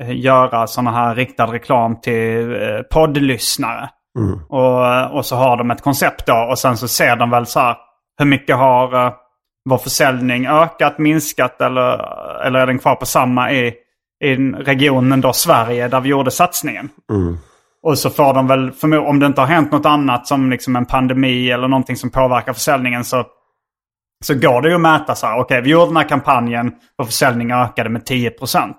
eh, 0.02 0.20
göra 0.20 0.66
sådana 0.66 0.90
här 0.90 1.14
riktad 1.14 1.46
reklam 1.46 2.00
till 2.00 2.52
eh, 2.52 2.82
poddlyssnare. 2.92 3.88
Och, 4.48 5.16
och 5.18 5.26
så 5.26 5.36
har 5.36 5.56
de 5.56 5.70
ett 5.70 5.82
koncept 5.82 6.26
då. 6.26 6.46
Och 6.50 6.58
sen 6.58 6.76
så 6.76 6.88
ser 6.88 7.16
de 7.16 7.30
väl 7.30 7.46
så 7.46 7.60
här. 7.60 7.76
Hur 8.18 8.26
mycket 8.26 8.56
har 8.56 9.06
eh, 9.06 9.12
vår 9.70 9.78
försäljning 9.78 10.46
ökat, 10.46 10.98
minskat 10.98 11.60
eller, 11.60 11.98
eller 12.46 12.60
är 12.60 12.66
den 12.66 12.78
kvar 12.78 12.94
på 12.94 13.06
samma 13.06 13.52
i, 13.52 13.74
i 14.24 14.36
regionen 14.52 15.20
då 15.20 15.32
Sverige 15.32 15.88
där 15.88 16.00
vi 16.00 16.08
gjorde 16.08 16.30
satsningen? 16.30 16.88
Och 17.82 17.98
så 17.98 18.10
får 18.10 18.34
de 18.34 18.46
väl, 18.46 18.72
om 18.98 19.18
det 19.20 19.26
inte 19.26 19.40
har 19.40 19.48
hänt 19.48 19.72
något 19.72 19.86
annat 19.86 20.26
som 20.26 20.50
liksom 20.50 20.76
en 20.76 20.86
pandemi 20.86 21.50
eller 21.50 21.68
någonting 21.68 21.96
som 21.96 22.10
påverkar 22.10 22.52
försäljningen 22.52 23.04
så, 23.04 23.24
så 24.24 24.34
går 24.34 24.62
det 24.62 24.68
ju 24.68 24.74
att 24.74 24.80
mäta 24.80 25.14
så 25.14 25.26
här. 25.26 25.40
Okej, 25.40 25.60
vi 25.62 25.70
gjorde 25.70 25.86
den 25.86 25.96
här 25.96 26.08
kampanjen 26.08 26.72
och 26.98 27.06
försäljningen 27.06 27.58
ökade 27.58 27.90
med 27.90 28.06
10 28.06 28.30
procent. 28.30 28.76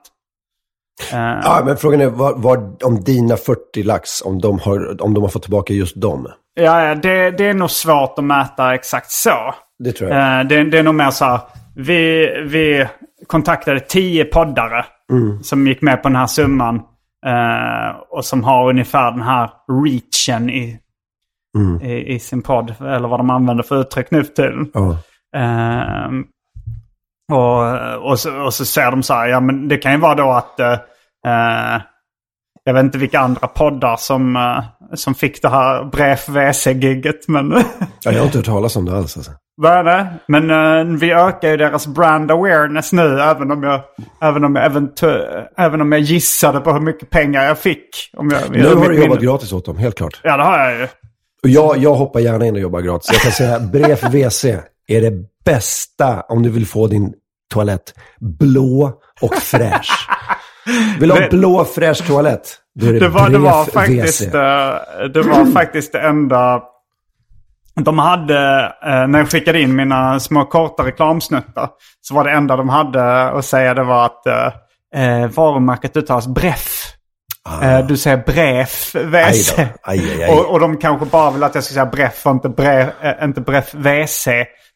Ja, 1.11 1.61
men 1.65 1.77
frågan 1.77 2.01
är 2.01 2.07
vad, 2.09 2.41
vad, 2.41 2.83
om 2.83 3.03
dina 3.03 3.37
40 3.37 3.83
lax, 3.83 4.21
om 4.21 4.41
de, 4.41 4.59
har, 4.59 5.01
om 5.03 5.13
de 5.13 5.23
har 5.23 5.29
fått 5.29 5.41
tillbaka 5.41 5.73
just 5.73 6.01
dem. 6.01 6.27
Ja, 6.53 6.95
det, 6.95 7.31
det 7.31 7.45
är 7.45 7.53
nog 7.53 7.71
svårt 7.71 8.13
att 8.17 8.23
mäta 8.23 8.73
exakt 8.75 9.11
så. 9.11 9.53
Det 9.79 9.91
tror 9.91 10.09
jag. 10.09 10.39
Eh, 10.39 10.47
det, 10.47 10.63
det 10.63 10.77
är 10.79 10.83
nog 10.83 10.95
mer 10.95 11.09
så 11.11 11.25
här. 11.25 11.39
Vi, 11.75 12.27
vi 12.49 12.87
kontaktade 13.27 13.79
tio 13.79 14.25
poddare 14.25 14.85
som 15.43 15.67
gick 15.67 15.81
med 15.81 16.03
på 16.03 16.09
den 16.09 16.15
här 16.15 16.27
summan. 16.27 16.75
eh, 17.25 17.95
och 18.09 18.25
som 18.25 18.43
har 18.43 18.69
ungefär 18.69 19.11
den 19.11 19.21
här 19.21 19.49
reachen 19.83 20.49
i, 20.49 20.79
i, 21.81 22.13
i 22.15 22.19
sin 22.19 22.41
podd. 22.41 22.75
Eller 22.81 23.07
vad 23.07 23.19
de 23.19 23.29
använder 23.29 23.63
för 23.63 23.81
uttryck 23.81 24.11
nu 24.11 24.23
för 24.23 24.33
tiden. 24.33 24.71
Ja. 24.73 24.97
Ehm, 25.37 26.23
och, 27.31 28.11
och, 28.11 28.19
så, 28.19 28.41
och 28.41 28.53
så 28.53 28.65
säger 28.65 28.91
de 28.91 29.03
så 29.03 29.13
här, 29.13 29.27
ja 29.27 29.39
men 29.39 29.67
det 29.67 29.77
kan 29.77 29.91
ju 29.91 29.97
vara 29.97 30.15
då 30.15 30.31
att... 30.31 30.59
eh, 30.59 30.71
eh, 31.27 31.81
jag 32.63 32.73
vet 32.73 32.83
inte 32.83 32.97
vilka 32.97 33.19
andra 33.19 33.47
poddar 33.47 33.95
som, 33.95 34.35
eh, 34.35 34.63
som 34.93 35.15
fick 35.15 35.41
det 35.41 35.49
här 35.49 35.83
Bref 35.83 36.29
WC-gigget. 36.29 37.27
Men, 37.27 37.51
Ja, 38.03 38.11
jag 38.11 38.17
har 38.19 38.25
inte 38.25 38.37
hört 38.37 38.45
talas 38.45 38.75
om 38.75 38.85
det 38.85 38.97
alls. 38.97 39.17
Alltså. 39.17 39.31
vad 39.55 39.85
det? 39.85 40.07
men 40.27 40.49
eh, 40.49 40.97
vi 40.99 41.11
ökar 41.11 41.47
ju 41.49 41.57
deras 41.57 41.87
brand 41.87 42.31
awareness 42.31 42.93
nu. 42.93 43.19
Även 43.21 43.51
om 43.51 43.63
jag, 43.63 43.81
även 44.21 44.43
om 44.43 44.55
jag, 44.55 44.71
eventu- 44.71 45.45
även 45.57 45.81
om 45.81 45.91
jag 45.91 46.01
gissade 46.01 46.59
på 46.59 46.73
hur 46.73 46.79
mycket 46.79 47.09
pengar 47.09 47.43
jag 47.43 47.59
fick. 47.59 47.89
Om 48.17 48.29
jag, 48.29 48.41
Nu 48.51 48.75
har 48.75 48.89
du 48.89 49.03
jobbat 49.03 49.19
gratis 49.19 49.53
åt 49.53 49.65
dem, 49.65 49.77
helt 49.77 49.97
klart. 49.97 50.19
Ja, 50.23 50.37
det 50.37 50.43
har 50.43 50.59
jag 50.59 50.77
ju. 50.79 50.87
Och 51.43 51.49
jag, 51.49 51.77
jag 51.77 51.93
hoppar 51.93 52.19
gärna 52.19 52.45
in 52.45 52.55
och 52.55 52.61
jobbar 52.61 52.81
gratis. 52.81 53.09
Jag 53.13 53.21
kan 53.21 53.31
säga 53.31 53.59
Bref 53.59 54.03
WC 54.03 54.45
är 54.87 55.01
det 55.01 55.13
bästa 55.45 56.21
om 56.21 56.43
du 56.43 56.49
vill 56.49 56.67
få 56.67 56.87
din 56.87 57.13
toalett 57.53 57.93
blå 58.19 58.91
och 59.21 59.35
fräsch. 59.35 60.07
Vill 60.99 61.09
du 61.09 61.15
ha 61.15 61.29
blå 61.29 61.65
fräsch 61.65 62.07
toalett? 62.07 62.57
Då 62.79 62.85
är 62.87 62.93
det, 62.93 62.99
Det 62.99 63.07
var, 63.07 63.29
det, 63.29 63.37
var 63.37 63.65
faktiskt, 63.65 64.21
WC. 64.21 64.35
eh, 64.35 65.03
det 65.13 65.21
var 65.21 65.51
faktiskt 65.51 65.91
det 65.91 65.99
enda... 65.99 66.61
De 67.75 67.99
hade, 67.99 68.65
eh, 68.85 69.07
när 69.07 69.19
jag 69.19 69.29
skickade 69.31 69.61
in 69.61 69.75
mina 69.75 70.19
små 70.19 70.45
korta 70.45 70.85
reklamsnuttar, 70.85 71.69
så 72.01 72.15
var 72.15 72.23
det 72.23 72.31
enda 72.31 72.55
de 72.55 72.69
hade 72.69 73.23
att 73.29 73.45
säga 73.45 73.73
det 73.73 73.83
var 73.83 74.05
att 74.05 74.25
eh, 74.27 74.47
eh, 75.03 75.27
varumärket 75.27 75.97
uttalas 75.97 76.27
Breff. 76.27 76.93
Eh, 77.61 77.85
du 77.87 77.97
säger 77.97 78.17
Bref 78.17 78.95
WC. 78.95 79.59
Ah. 79.59 79.61
Aj 79.61 79.63
då. 79.63 79.63
Aj, 79.83 80.11
aj, 80.11 80.23
aj. 80.23 80.29
Och, 80.29 80.45
och 80.51 80.59
de 80.59 80.77
kanske 80.77 81.05
bara 81.05 81.31
vill 81.31 81.43
att 81.43 81.55
jag 81.55 81.63
ska 81.63 81.73
säga 81.73 81.85
Breff 81.85 82.25
och 82.25 82.31
inte, 82.31 82.49
bre, 82.49 82.93
inte 83.23 83.41
Breff 83.41 83.73
WC. 83.73 84.27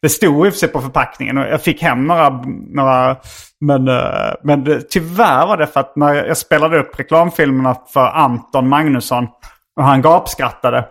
Det 0.06 0.10
stod 0.10 0.46
i 0.48 0.50
och 0.50 0.54
för 0.54 0.60
sig 0.60 0.70
på 0.70 0.82
förpackningen 0.82 1.38
och 1.38 1.48
jag 1.48 1.62
fick 1.62 1.82
hem 1.82 2.08
några, 2.08 2.30
några 2.70 3.18
men, 3.62 3.88
eh, 3.88 4.34
men 4.44 4.64
det, 4.64 4.90
tyvärr 4.90 5.48
var 5.48 5.58
det 5.58 5.68
för 5.68 5.80
att 5.80 5.96
när 5.96 6.14
jag 6.14 6.38
spelade 6.38 6.80
upp 6.80 7.00
reklamfilmerna 7.00 7.76
för 7.94 8.06
Anton 8.06 8.70
Magnusson 8.70 9.28
och 9.76 9.84
han 9.84 10.02
gapskrattade. 10.02 10.88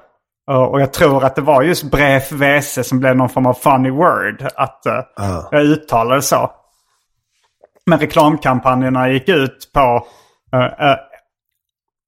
Och 0.51 0.71
och 0.71 0.81
jag 0.81 0.93
tror 0.93 1.25
att 1.25 1.35
det 1.35 1.41
var 1.43 1.63
just 1.63 1.91
Bref 1.91 2.33
WC 2.33 2.89
som 2.89 3.01
blev 3.01 3.17
någon 3.17 3.29
form 3.29 3.47
av 3.47 3.55
funny 3.55 3.91
word. 3.91 4.49
Att 4.55 4.87
eh, 4.87 4.99
Ah. 5.17 5.49
jag 5.51 5.63
uttalade 5.63 6.23
så. 6.23 6.51
Men 7.87 7.99
reklamkampanjerna 7.99 9.09
gick 9.11 9.29
ut 9.29 9.71
på... 9.75 10.07
eh, 10.53 10.65
eh, 10.91 10.97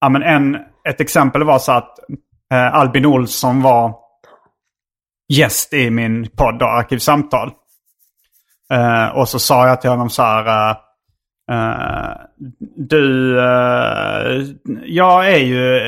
ja, 0.00 0.09
men 0.09 0.22
en, 0.22 0.57
ett 0.88 1.00
exempel 1.00 1.44
var 1.44 1.59
så 1.59 1.72
att 1.72 1.98
eh, 2.52 2.74
Albin 2.74 3.07
Olsson 3.07 3.62
var 3.62 3.94
gäst 5.29 5.72
i 5.72 5.91
min 5.91 6.29
podd 6.37 6.59
då, 6.59 6.66
Arkivsamtal. 6.66 7.51
Eh, 8.72 9.09
och 9.09 9.29
så 9.29 9.39
sa 9.39 9.68
jag 9.68 9.81
till 9.81 9.91
honom 9.91 10.11
så 10.11 10.22
här. 10.22 10.70
eh, 11.51 12.16
du, 12.77 13.39
eh, 13.41 14.45
jag 14.85 15.33
är 15.33 15.39
ju 15.39 15.81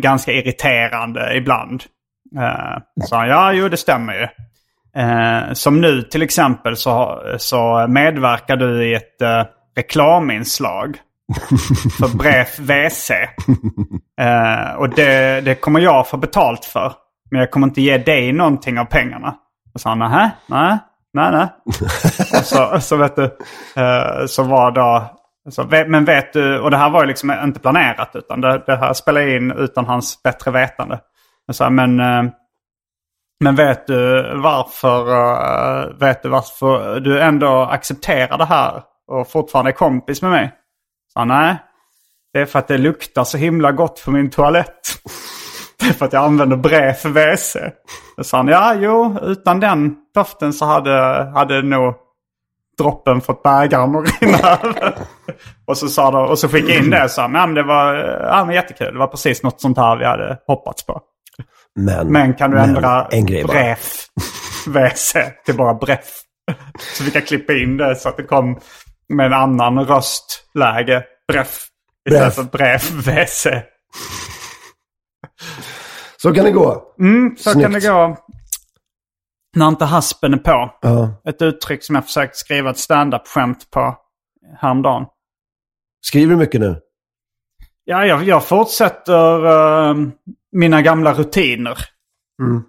ganska 0.00 0.32
irriterande 0.32 1.36
ibland. 1.36 1.84
Uh, 2.36 3.04
sa 3.04 3.16
han, 3.16 3.28
ja 3.28 3.52
jo 3.52 3.68
det 3.68 3.76
stämmer 3.76 4.14
ju. 4.14 4.28
Som 5.54 5.80
nu 5.80 6.02
till 6.02 6.22
exempel 6.22 6.76
så, 6.76 7.22
så 7.38 7.86
medverkar 7.88 8.56
du 8.56 8.84
i 8.84 8.94
ett 8.94 9.22
reklaminslag 9.76 10.96
för 11.98 12.16
Bref 12.18 12.58
WC. 12.58 13.10
Och 14.78 14.88
det, 14.88 15.40
det 15.40 15.54
kommer 15.54 15.80
jag 15.80 16.08
få 16.08 16.16
betalt 16.16 16.64
för. 16.64 16.92
Men 17.32 17.40
jag 17.40 17.50
kommer 17.50 17.66
inte 17.66 17.82
ge 17.82 17.98
dig 17.98 18.32
någonting 18.32 18.78
av 18.78 18.84
pengarna. 18.84 19.34
Och 19.74 19.80
sa 19.80 19.88
han, 19.88 19.98
nej, 19.98 20.78
nej, 21.12 21.32
nej. 21.32 21.48
och 22.38 22.46
så, 22.46 22.80
så 22.80 22.96
vet 22.96 23.16
du, 23.16 23.24
eh, 23.76 24.26
så 24.26 24.42
var 24.42 24.70
då, 24.70 25.04
så, 25.50 25.64
men 25.86 26.04
vet 26.04 26.32
du, 26.32 26.58
och 26.58 26.70
det 26.70 26.76
här 26.76 26.90
var 26.90 27.02
ju 27.02 27.08
liksom 27.08 27.30
inte 27.44 27.60
planerat 27.60 28.10
utan 28.14 28.40
det, 28.40 28.62
det 28.66 28.76
här 28.76 28.92
spelade 28.92 29.26
jag 29.26 29.36
in 29.36 29.52
utan 29.52 29.86
hans 29.86 30.22
bättre 30.22 30.50
vetande. 30.50 31.00
Jag 31.46 31.56
sa, 31.56 31.70
men, 31.70 32.00
eh, 32.00 32.22
men 33.40 33.54
vet 33.56 33.86
du 33.86 34.32
varför, 34.36 35.12
eh, 35.12 35.98
vet 35.98 36.22
du 36.22 36.28
varför 36.28 37.00
du 37.00 37.20
ändå 37.20 37.62
accepterar 37.62 38.38
det 38.38 38.44
här 38.44 38.82
och 39.06 39.30
fortfarande 39.30 39.70
är 39.70 39.72
kompis 39.72 40.22
med 40.22 40.30
mig? 40.30 40.52
Så 41.12 41.24
nej, 41.24 41.56
det 42.32 42.40
är 42.40 42.46
för 42.46 42.58
att 42.58 42.68
det 42.68 42.78
luktar 42.78 43.24
så 43.24 43.38
himla 43.38 43.72
gott 43.72 44.04
på 44.04 44.10
min 44.10 44.30
toalett. 44.30 44.80
För 45.98 46.06
att 46.06 46.12
jag 46.12 46.24
använder 46.24 46.56
brev 46.56 46.92
för 46.92 47.08
WC. 47.08 47.56
Då 48.16 48.24
sa 48.24 48.36
han, 48.36 48.48
ja 48.48 48.74
jo, 48.74 49.18
utan 49.22 49.60
den 49.60 49.94
doften 50.14 50.52
så 50.52 50.64
hade, 50.64 51.30
hade 51.34 51.62
nog 51.62 51.94
droppen 52.78 53.20
fått 53.20 53.42
bägaren 53.42 53.96
att 53.96 54.22
rinna 54.22 54.38
över. 54.62 54.94
och 55.66 55.78
så 55.78 55.88
sa 55.88 56.10
de, 56.10 56.28
och 56.28 56.38
så 56.38 56.48
skickade 56.48 56.72
jag 56.72 56.84
in 56.84 56.90
det 56.90 57.04
och 57.04 57.10
sa, 57.10 57.28
men 57.28 57.54
det 57.54 57.62
var 57.62 57.94
ja, 58.28 58.44
men 58.44 58.54
jättekul. 58.54 58.92
Det 58.92 58.98
var 58.98 59.06
precis 59.06 59.42
något 59.42 59.60
sånt 59.60 59.78
här 59.78 59.96
vi 59.96 60.04
hade 60.04 60.38
hoppats 60.46 60.86
på. 60.86 61.00
Men, 61.74 62.12
Men 62.12 62.34
kan 62.34 62.50
du 62.50 62.56
men 62.56 62.68
ändra 62.68 63.06
en 63.10 63.26
grej 63.26 63.44
bref 63.44 64.06
WC 64.66 65.16
till 65.44 65.56
bara 65.56 65.74
bref? 65.74 66.22
Så 66.96 67.04
vi 67.04 67.10
kan 67.10 67.22
klippa 67.22 67.52
in 67.52 67.76
det 67.76 67.96
så 67.96 68.08
att 68.08 68.16
det 68.16 68.22
kom 68.22 68.60
med 69.08 69.26
en 69.26 69.32
annan 69.32 69.84
röstläge. 69.86 71.02
Bref. 71.32 71.66
Istället 72.08 72.34
för 72.34 72.42
bref 72.42 72.90
WC. 72.90 73.46
Så 76.22 76.34
kan 76.34 76.44
det 76.44 76.50
gå. 76.50 76.82
Så 77.36 77.50
Snyggt. 77.50 77.62
kan 77.62 77.72
det 77.72 77.88
gå. 77.88 78.16
När 79.56 79.68
inte 79.68 79.84
haspen 79.84 80.34
är 80.34 80.38
på. 80.38 80.70
Ja. 80.80 81.14
Ett 81.24 81.42
uttryck 81.42 81.84
som 81.84 81.94
jag 81.94 82.04
försökt 82.04 82.36
skriva 82.36 82.70
ett 82.70 82.78
stand-up-skämt 82.78 83.70
på 83.70 83.96
häromdagen. 84.58 85.06
Skriver 86.04 86.30
du 86.30 86.36
mycket 86.36 86.60
nu? 86.60 86.80
Ja, 87.84 88.06
jag, 88.06 88.22
jag 88.22 88.44
fortsätter 88.44 89.46
eh, 89.46 89.96
mina 90.52 90.82
gamla 90.82 91.12
rutiner. 91.14 91.78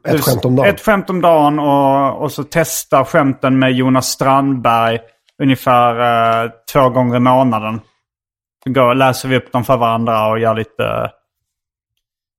Ett 0.08 0.22
skämt 0.22 0.46
om 0.46 0.56
dagen? 0.56 0.70
Ett 0.70 0.82
skämt 0.82 1.10
om 1.10 1.22
dagen 1.22 1.60
och, 1.60 2.22
och 2.22 2.32
så 2.32 2.44
testa 2.44 3.06
skämten 3.06 3.60
med 3.60 3.74
Jonas 3.74 4.08
Strandberg 4.08 5.00
ungefär 5.44 6.00
eh, 6.46 6.52
två 6.74 6.90
gånger 6.90 7.16
i 7.16 7.20
månaden. 7.20 7.82
Går, 8.66 8.96
läser 8.96 9.30
vi 9.30 9.38
upp 9.38 9.52
dem 9.52 9.64
för 9.64 9.78
varandra 9.78 10.28
och 10.28 10.40
gör 10.40 10.56
lite... 10.56 11.12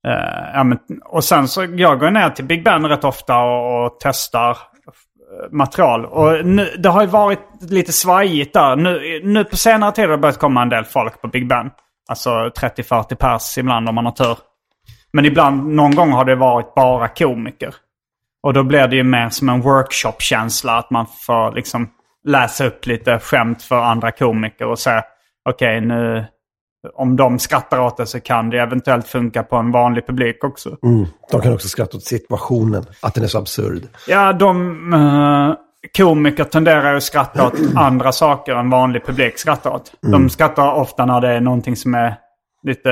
Uh, 0.07 0.55
ja, 0.55 0.65
men, 0.65 0.79
och 1.05 1.25
sen 1.25 1.49
så 1.49 1.67
jag 1.77 2.01
går 2.01 2.11
ner 2.11 2.31
till 2.31 2.45
Big 2.45 2.65
Ben 2.65 2.87
rätt 2.87 3.05
ofta 3.05 3.39
och, 3.39 3.85
och 3.85 3.97
testar 4.01 4.59
material. 5.51 6.07
Och 6.07 6.47
nu, 6.47 6.75
det 6.79 6.89
har 6.89 7.01
ju 7.01 7.07
varit 7.07 7.41
lite 7.61 7.93
svajigt 7.93 8.53
där. 8.55 8.77
Nu, 8.77 9.21
nu 9.25 9.45
på 9.45 9.57
senare 9.57 9.93
tid 9.93 10.05
har 10.05 10.11
det 10.11 10.19
börjat 10.19 10.39
komma 10.39 10.63
en 10.63 10.69
del 10.69 10.85
folk 10.85 11.21
på 11.21 11.29
Big 11.29 11.49
Ben. 11.49 11.71
Alltså 12.09 12.31
30-40 12.31 13.15
pers 13.15 13.59
ibland 13.59 13.89
om 13.89 13.95
man 13.95 14.05
har 14.05 14.13
tur. 14.13 14.39
Men 15.13 15.25
ibland, 15.25 15.75
någon 15.75 15.95
gång 15.95 16.13
har 16.13 16.25
det 16.25 16.35
varit 16.35 16.75
bara 16.75 17.09
komiker. 17.09 17.75
Och 18.43 18.53
då 18.53 18.63
blir 18.63 18.87
det 18.87 18.97
ju 18.97 19.03
mer 19.03 19.29
som 19.29 19.49
en 19.49 19.61
workshop-känsla. 19.61 20.79
Att 20.79 20.91
man 20.91 21.07
får 21.27 21.53
liksom 21.53 21.91
läsa 22.25 22.67
upp 22.67 22.87
lite 22.87 23.19
skämt 23.19 23.63
för 23.63 23.81
andra 23.81 24.11
komiker 24.11 24.67
och 24.67 24.79
säga 24.79 25.05
okej 25.49 25.81
nu 25.81 26.25
om 26.95 27.17
de 27.17 27.39
skrattar 27.39 27.81
åt 27.81 27.97
det 27.97 28.07
så 28.07 28.21
kan 28.21 28.51
det 28.51 28.59
eventuellt 28.61 29.09
funka 29.09 29.43
på 29.43 29.57
en 29.57 29.73
vanlig 29.73 30.07
publik 30.07 30.45
också. 30.45 30.77
Mm. 30.83 31.07
De 31.31 31.41
kan 31.41 31.53
också 31.53 31.69
skratta 31.69 31.97
åt 31.97 32.05
situationen, 32.05 32.85
att 33.01 33.15
den 33.15 33.25
är 33.25 33.29
så 33.29 33.39
absurd. 33.39 33.83
Ja, 34.09 34.33
de 34.33 34.93
eh, 34.93 35.55
komiker 35.97 36.45
tenderar 36.45 36.95
att 36.95 37.03
skratta 37.03 37.47
åt 37.47 37.55
andra 37.77 38.13
saker 38.13 38.55
än 38.55 38.71
vanlig 38.71 39.07
publik 39.07 39.39
skrattar 39.39 39.71
åt. 39.71 39.93
De 40.01 40.31
skrattar 40.31 40.73
ofta 40.73 41.07
när 41.07 41.21
det 41.21 41.29
är 41.29 41.41
någonting 41.41 41.77
som 41.77 41.95
är 41.95 42.15
lite 42.63 42.91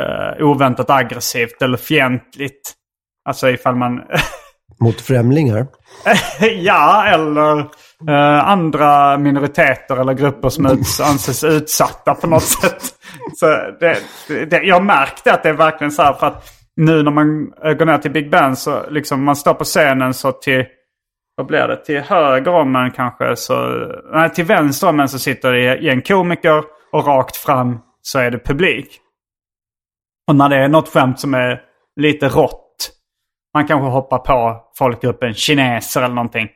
eh, 0.00 0.46
oväntat 0.46 0.90
aggressivt 0.90 1.62
eller 1.62 1.76
fientligt. 1.76 2.72
Alltså 3.24 3.50
ifall 3.50 3.76
man... 3.76 4.02
Mot 4.80 5.00
främlingar. 5.00 5.66
ja, 6.56 7.04
eller 7.06 7.66
eh, 8.08 8.48
andra 8.48 9.18
minoriteter 9.18 9.96
eller 9.96 10.12
grupper 10.12 10.48
som 10.48 10.66
uts 10.66 11.00
anses 11.10 11.44
utsatta 11.44 12.14
på 12.14 12.26
något 12.26 12.42
sätt. 12.42 12.82
Så 13.34 13.46
det, 13.80 13.98
det, 14.50 14.62
jag 14.62 14.84
märkte 14.84 15.32
att 15.32 15.42
det 15.42 15.48
är 15.48 15.54
verkligen 15.54 15.90
så 15.90 16.02
här 16.02 16.12
för 16.12 16.26
att 16.26 16.50
nu 16.76 17.02
när 17.02 17.10
man 17.10 17.52
eh, 17.64 17.72
går 17.72 17.86
ner 17.86 17.98
till 17.98 18.10
Big 18.10 18.30
Ben 18.30 18.56
så 18.56 18.90
liksom 18.90 19.24
man 19.24 19.36
står 19.36 19.54
på 19.54 19.64
scenen 19.64 20.14
så 20.14 20.32
till, 20.32 20.64
vad 21.36 21.46
blir 21.46 21.68
det, 21.68 21.84
till 21.84 22.00
höger 22.00 22.52
om 22.52 22.76
en 22.76 22.90
kanske 22.90 23.36
så, 23.36 23.86
nej 24.12 24.30
till 24.30 24.44
vänster 24.44 24.88
om 24.88 25.00
en 25.00 25.08
så 25.08 25.18
sitter 25.18 25.52
det 25.52 25.90
en 25.90 26.02
komiker 26.02 26.64
och 26.92 27.06
rakt 27.06 27.36
fram 27.36 27.78
så 28.02 28.18
är 28.18 28.30
det 28.30 28.38
publik. 28.38 29.00
Och 30.28 30.36
när 30.36 30.48
det 30.48 30.56
är 30.56 30.68
något 30.68 30.88
skämt 30.88 31.20
som 31.20 31.34
är 31.34 31.60
lite 31.96 32.28
rått 32.28 32.64
man 33.54 33.66
kanske 33.66 33.88
hoppar 33.88 34.18
på 34.18 34.64
folkgruppen 34.78 35.34
kineser 35.34 36.02
eller 36.02 36.14
någonting. 36.14 36.48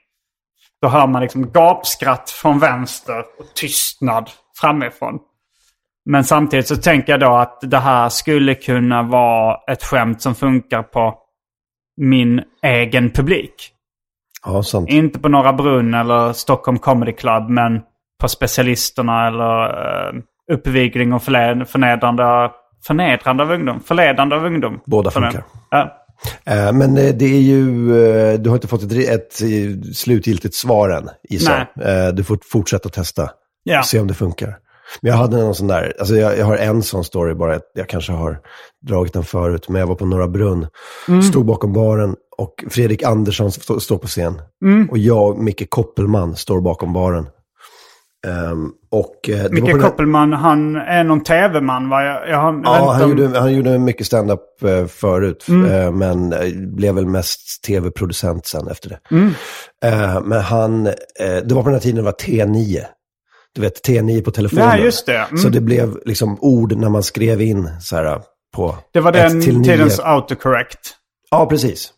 Då 0.82 0.88
hör 0.88 1.06
man 1.06 1.22
liksom 1.22 1.50
gapskratt 1.52 2.30
från 2.30 2.58
vänster 2.58 3.18
och 3.18 3.54
tystnad 3.54 4.30
framifrån. 4.60 5.18
Men 6.04 6.24
samtidigt 6.24 6.68
så 6.68 6.76
tänker 6.76 7.12
jag 7.12 7.20
då 7.20 7.36
att 7.36 7.58
det 7.60 7.78
här 7.78 8.08
skulle 8.08 8.54
kunna 8.54 9.02
vara 9.02 9.56
ett 9.70 9.84
skämt 9.84 10.22
som 10.22 10.34
funkar 10.34 10.82
på 10.82 11.18
min 11.96 12.42
egen 12.62 13.10
publik. 13.10 13.72
Ja, 14.46 14.62
sant. 14.62 14.88
Inte 14.88 15.18
på 15.18 15.28
Norra 15.28 15.52
Brunn 15.52 15.94
eller 15.94 16.32
Stockholm 16.32 16.78
Comedy 16.78 17.12
Club 17.12 17.48
men 17.48 17.80
på 18.20 18.28
specialisterna 18.28 19.26
eller 19.26 19.68
uh, 20.14 20.22
uppvigling 20.52 21.12
och 21.12 21.22
förnedrande, 21.22 22.50
förnedrande 22.86 23.42
av 23.42 23.50
ungdom. 23.52 23.80
Förledande 23.80 24.36
av 24.36 24.44
ungdom. 24.44 24.80
Båda 24.86 25.10
funkar. 25.10 25.42
Ja. 25.70 26.07
Eh, 26.44 26.72
Men 26.72 26.96
eh, 26.96 27.14
det 27.14 27.24
är 27.24 27.40
ju, 27.40 27.96
eh, 28.06 28.38
du 28.40 28.50
har 28.50 28.56
inte 28.56 28.68
fått 28.68 28.82
ett, 28.82 28.92
ett 28.92 29.42
slutgiltigt 29.96 30.54
svar 30.54 30.88
än, 30.90 31.08
gissar 31.28 32.12
Du 32.12 32.24
får 32.24 32.38
fortsätta 32.52 32.88
testa. 32.88 33.30
Ja. 33.64 33.82
Se 33.82 34.00
om 34.00 34.06
det 34.06 34.14
funkar. 34.14 34.56
Men 35.00 35.10
jag 35.10 35.18
hade 35.18 35.36
någon 35.36 35.54
sån 35.54 35.66
där, 35.66 35.92
alltså 35.98 36.16
jag, 36.16 36.38
jag 36.38 36.46
har 36.46 36.56
en 36.56 36.82
sån 36.82 37.04
story 37.04 37.34
bara, 37.34 37.60
jag 37.74 37.88
kanske 37.88 38.12
har 38.12 38.38
dragit 38.86 39.12
den 39.12 39.24
förut, 39.24 39.68
men 39.68 39.80
jag 39.80 39.86
var 39.86 39.94
på 39.94 40.06
Norra 40.06 40.28
Brunn, 40.28 40.66
Mm. 41.08 41.22
stod 41.22 41.44
bakom 41.46 41.72
baren 41.72 42.16
och 42.38 42.64
Fredrik 42.70 43.02
Andersson 43.02 43.52
stå, 43.52 43.80
står 43.80 43.98
på 43.98 44.06
scen. 44.06 44.42
Mm. 44.64 44.90
Och 44.90 44.98
jag, 44.98 45.38
Micke 45.38 45.70
Koppelman, 45.70 46.36
står 46.36 46.60
bakom 46.60 46.92
baren. 46.92 47.26
Ehm, 48.26 48.70
och, 48.90 49.28
eh, 49.28 49.36
här- 49.36 49.80
Koppelman, 49.80 50.32
han 50.32 50.76
är 50.76 51.04
någon 51.04 51.22
tv-man 51.22 51.88
va? 51.88 52.04
Jag, 52.04 52.28
jag, 52.28 52.36
har- 52.38 52.60
Ja, 52.64 52.92
han 52.92 53.02
om- 53.02 53.10
gjorde, 53.18 53.38
han 53.38 53.54
gjorde 53.54 53.78
mycket 53.78 54.06
stand-up 54.06 54.62
eh, 54.62 54.86
förut, 54.86 55.46
Mm. 55.48 55.70
eh, 55.72 55.90
men 55.92 56.34
blev 56.76 56.94
väl 56.94 57.06
mest 57.06 57.62
tv-producent 57.66 58.46
sen 58.46 58.68
efter 58.68 58.88
det. 58.88 58.98
Mm. 59.10 59.32
Men 60.28 60.40
han, 60.40 60.84
det 61.44 61.52
var 61.52 61.62
på 61.62 61.68
den 61.68 61.72
här 61.74 61.80
tiden 61.80 61.96
det 61.96 62.02
var 62.02 62.12
T9. 62.12 62.80
Du 63.54 63.60
vet, 63.60 63.88
T9 63.88 64.22
på 64.24 64.30
telefonen. 64.30 64.64
Ja, 64.68 64.76
just 64.84 65.06
det. 65.06 65.18
Mm. 65.18 65.38
Så 65.38 65.48
det 65.48 65.60
blev 65.60 65.96
liksom 66.04 66.38
ord 66.40 66.76
när 66.76 66.88
man 66.88 67.02
skrev 67.02 67.40
in 67.42 67.70
så 67.80 67.96
här 67.96 68.20
på 68.56 68.76
Det 68.92 69.00
var 69.00 69.12
den 69.12 69.42
tidens 69.42 70.00
autocorrect. 70.00 70.78
Ja, 71.30 71.46
precis. 71.46 71.92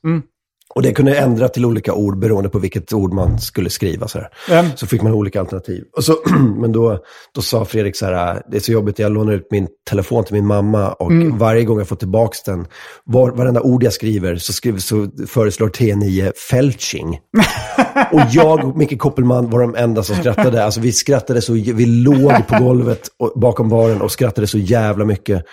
Och 0.75 0.83
det 0.83 0.93
kunde 0.93 1.16
ändra 1.18 1.49
till 1.49 1.64
olika 1.64 1.93
ord 1.95 2.18
beroende 2.18 2.49
på 2.49 2.59
vilket 2.59 2.93
ord 2.93 3.12
man 3.12 3.39
skulle 3.39 3.71
skriva. 3.71 4.09
Så. 4.09 4.18
Mm. 4.51 4.66
så 4.77 4.87
fick 4.87 5.03
man 5.03 5.12
olika 5.12 5.41
alternativ. 5.41 5.85
Och 5.97 6.05
så, 6.05 6.16
men 6.59 6.73
då, 6.73 6.99
då 7.35 7.43
sa 7.43 7.64
Fredrik 7.64 7.97
så 7.97 8.07
här, 8.07 8.43
det 8.51 8.57
är 8.57 8.61
så 8.61 8.73
jobbigt, 8.73 8.99
jag 8.99 9.12
lånar 9.12 9.33
ut 9.33 9.49
min 9.51 9.68
telefon 9.91 10.25
till 10.25 10.35
min 10.35 10.47
mamma 10.47 10.93
och 10.93 11.11
Mm. 11.11 11.39
varje 11.39 11.64
gång 11.64 11.79
jag 11.79 11.89
får 11.89 11.97
tillbaka 11.97 12.37
den, 12.47 12.66
var, 13.05 13.31
varenda 13.31 13.61
ord 13.61 13.83
jag 13.83 13.93
skriver 13.93 14.37
så, 14.37 14.53
skriver, 14.53 14.79
så 14.79 15.09
föreslår 15.27 15.68
T9 15.68 16.33
fältching. 16.51 17.18
och 18.12 18.21
jag 18.31 18.64
och 18.64 18.77
Micke 18.77 18.99
Koppelman 18.99 19.51
var 19.51 19.61
de 19.61 19.75
enda 19.75 20.03
som 20.03 20.16
skrattade. 20.16 20.64
Alltså 20.64 20.81
vi 20.81 20.93
skrattade 20.93 21.43
så, 21.43 21.53
vi 21.53 21.87
låg 21.87 22.47
på 22.49 22.64
golvet 22.64 23.09
och, 23.18 23.33
bakom 23.41 23.68
baren 23.68 24.03
och 24.03 24.12
skrattade 24.12 24.47
så 24.47 24.59
jävla 24.59 25.05
mycket. 25.05 25.45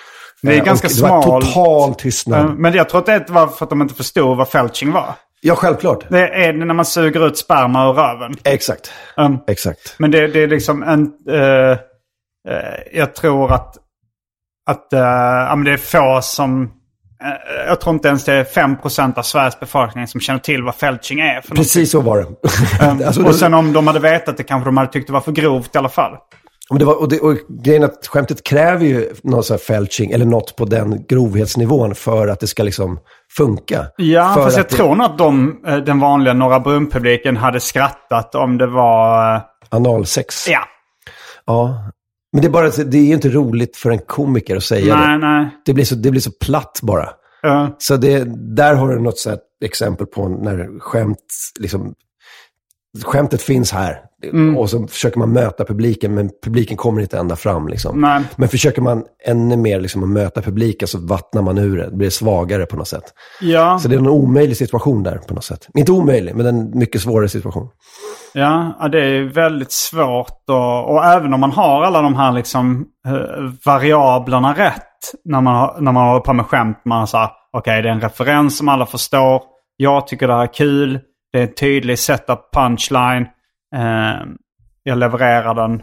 Det 0.41 0.53
är 0.53 0.57
Eh, 0.59 0.63
ganska 0.65 0.88
och 0.88 0.93
Det 0.95 1.01
var 1.01 1.21
smal- 1.21 1.41
total 1.41 1.95
tystnad. 1.95 2.39
Eh, 2.45 2.51
Men 2.53 2.73
jag 2.73 2.89
tror 2.89 2.99
att 2.99 3.05
det 3.05 3.29
var 3.29 3.47
för 3.47 3.63
att 3.65 3.69
de 3.69 3.81
inte 3.81 3.93
förstod 3.95 4.38
vad 4.38 4.49
felching 4.49 4.91
var. 4.91 5.13
Ja, 5.41 5.55
självklart. 5.55 6.05
Det 6.09 6.27
är 6.45 6.53
när 6.53 6.73
man 6.73 6.85
suger 6.85 7.27
ut 7.27 7.38
sperma 7.38 7.89
ur 7.89 7.93
röven. 7.93 8.35
Exakt. 8.43 8.91
Um, 9.17 9.38
Exakt. 9.47 9.95
Men 9.97 10.11
det, 10.11 10.27
det 10.27 10.43
är 10.43 10.47
liksom 10.47 10.83
en... 10.83 11.11
eh, 11.29 11.71
eh, 11.71 11.77
jag 12.93 13.15
tror 13.15 13.53
att, 13.53 13.75
att 14.69 14.93
eh, 14.93 14.99
ja, 14.99 15.55
men 15.55 15.65
det 15.65 15.71
är 15.71 15.77
få 15.77 16.19
som... 16.21 16.71
jag 17.67 17.81
tror 17.81 17.95
inte 17.95 18.07
ens 18.07 18.25
det 18.25 18.33
är 18.33 18.43
5% 18.43 19.17
av 19.17 19.21
Sveriges 19.23 19.59
befolkning 19.59 20.07
som 20.07 20.21
känner 20.21 20.39
till 20.39 20.63
vad 20.63 20.75
felching 20.75 21.19
är. 21.19 21.41
Precis 21.41 21.91
så 21.91 22.01
var 22.01 22.17
det. 22.17 23.05
Alltså, 23.05 23.23
och 23.25 23.35
sen 23.35 23.53
om 23.53 23.73
de 23.73 23.88
hade 23.88 23.99
vetat 23.99 24.38
det 24.38 24.43
kanske 24.43 24.67
de 24.67 24.77
hade 24.77 24.91
tyckt 24.91 25.07
det 25.07 25.13
var 25.13 25.21
för 25.21 25.31
grovt 25.31 25.75
i 25.75 25.77
alla 25.77 25.89
fall. 25.89 26.11
Det 26.70 26.86
var, 26.86 27.01
och, 27.01 27.09
det, 27.09 27.20
och 27.20 27.38
grejen 27.63 27.84
att 27.84 28.07
skämtet 28.07 28.43
kräver 28.43 28.86
ju 28.86 29.13
någon 29.24 29.43
sån 29.43 29.53
här 29.53 29.59
felching 29.59 30.11
eller 30.11 30.26
något 30.26 30.55
på 30.55 30.65
den 30.65 31.05
grovhetsnivån 31.09 31.95
för 31.95 32.28
att 32.28 32.39
det 32.39 32.47
ska 32.47 32.63
liksom 32.63 32.99
funka. 33.38 33.86
Ja, 33.97 34.34
för 34.36 34.43
fast 34.43 34.57
jag 34.57 34.65
det- 34.65 34.76
tror 34.76 34.95
nog 34.95 35.05
att 35.05 35.18
de, 35.18 35.61
eh, 35.68 35.78
den 35.78 35.99
vanliga 35.99 36.34
Norra 36.34 36.59
Brunn-publiken 36.59 37.38
hade 37.38 37.59
skrattat 37.59 38.36
om 38.36 38.57
det 38.57 38.68
var... 38.68 39.36
eh, 39.36 39.41
Analsex. 39.70 40.47
Ja, 40.49 40.59
Ja. 41.45 41.84
Men 42.34 42.41
det 42.41 42.47
är 42.47 42.51
bara, 42.51 42.70
det 42.70 42.97
är 42.97 43.01
ju 43.05 43.13
inte 43.13 43.30
roligt 43.30 43.78
för 43.78 43.89
en 43.91 43.99
komiker 43.99 44.55
att 44.55 44.63
säga 44.63 44.95
nej, 44.95 45.07
det. 45.07 45.18
nej. 45.28 45.49
Det 45.65 45.74
blir, 45.74 45.86
så, 45.86 45.95
det 45.95 46.11
blir 46.11 46.22
så 46.22 46.32
platt 46.45 46.80
bara. 46.84 47.09
Eh, 47.43 47.68
Så 47.78 47.97
det, 47.97 48.24
där 48.55 48.74
har 48.76 48.89
du 48.89 48.99
något 48.99 49.18
så 49.18 49.36
exempel 49.65 50.07
på 50.07 50.28
när 50.30 50.80
skämt 50.80 51.18
liksom 51.59 51.93
skämtet 53.05 53.41
finns 53.41 53.71
här. 53.71 53.99
Och 54.57 54.69
så 54.69 54.88
försöker 54.88 55.19
man 55.19 55.31
möta 55.33 55.65
publiken, 55.65 56.15
men 56.15 56.29
publiken 56.43 56.77
kommer 56.77 57.01
inte 57.01 57.17
ända 57.17 57.35
fram. 57.35 57.67
Liksom. 57.67 58.01
Nej. 58.01 58.23
Men 58.35 58.49
försöker 58.49 58.81
man 58.81 59.03
ännu 59.25 59.57
mer 59.57 59.79
liksom, 59.79 60.03
att 60.03 60.09
möta 60.09 60.41
publiken 60.41 60.88
så 60.88 60.99
vattnar 61.07 61.41
man 61.41 61.57
ur 61.57 61.77
det. 61.77 61.89
Det 61.89 61.95
blir 61.95 62.09
svagare 62.09 62.65
på 62.65 62.75
något 62.77 62.88
sätt. 62.88 63.03
Ja, 63.41 63.79
Så 63.79 63.88
det 63.88 63.95
är 63.95 63.99
en 63.99 64.07
omöjlig 64.07 64.57
situation 64.57 65.03
där 65.03 65.17
på 65.17 65.33
något 65.33 65.43
sätt. 65.43 65.67
Inte 65.77 65.91
omöjlig, 65.91 66.35
men 66.35 66.45
en 66.45 66.77
mycket 66.79 67.01
svårare 67.01 67.29
situation. 67.29 67.69
ja, 68.33 68.89
det 68.91 68.99
är 69.05 69.23
väldigt 69.33 69.71
svårt. 69.71 70.43
Och, 70.49 70.91
och 70.93 71.05
även 71.05 71.33
om 71.33 71.39
man 71.39 71.51
har 71.51 71.83
alla 71.83 72.01
de 72.01 72.15
här 72.15 72.31
liksom, 72.31 72.85
eh, 73.07 73.13
variablerna 73.65 74.53
rätt 74.53 74.83
när 75.25 75.41
man, 75.41 75.55
har- 75.55 75.75
när 75.81 75.91
man 75.91 76.07
håller 76.07 76.21
på 76.21 76.33
med 76.33 76.45
skämt. 76.45 76.77
Man 76.85 77.07
säger 77.07 77.29
okej 77.57 77.81
det 77.81 77.89
är 77.89 77.93
en 77.93 78.01
referens 78.01 78.57
som 78.57 78.69
alla 78.69 78.85
förstår. 78.85 79.41
Jag 79.77 80.07
tycker 80.07 80.27
det 80.27 80.33
här 80.33 80.43
är 80.43 80.53
kul. 80.53 80.99
Det 81.38 81.41
är 81.41 81.47
en 81.47 81.53
tydlig 81.53 81.99
setup 81.99 82.39
punchline. 82.53 83.25
Eh, 83.75 84.25
jag 84.83 84.97
levererar 84.97 85.53
den 85.55 85.81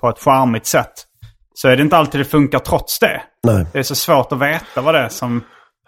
på 0.00 0.08
ett 0.08 0.18
charmigt 0.18 0.66
sätt. 0.66 0.92
Så 1.54 1.68
är 1.68 1.76
det 1.76 1.82
inte 1.82 1.96
alltid 1.96 2.20
det 2.20 2.24
funkar 2.24 2.58
trots 2.58 2.98
det. 2.98 3.22
Nej. 3.46 3.66
Det 3.72 3.78
är 3.78 3.82
så 3.82 3.94
svårt 3.94 4.32
att 4.32 4.40
veta 4.40 4.80
vad 4.80 4.94
det 4.94 5.00
är 5.00 5.08
som, 5.08 5.40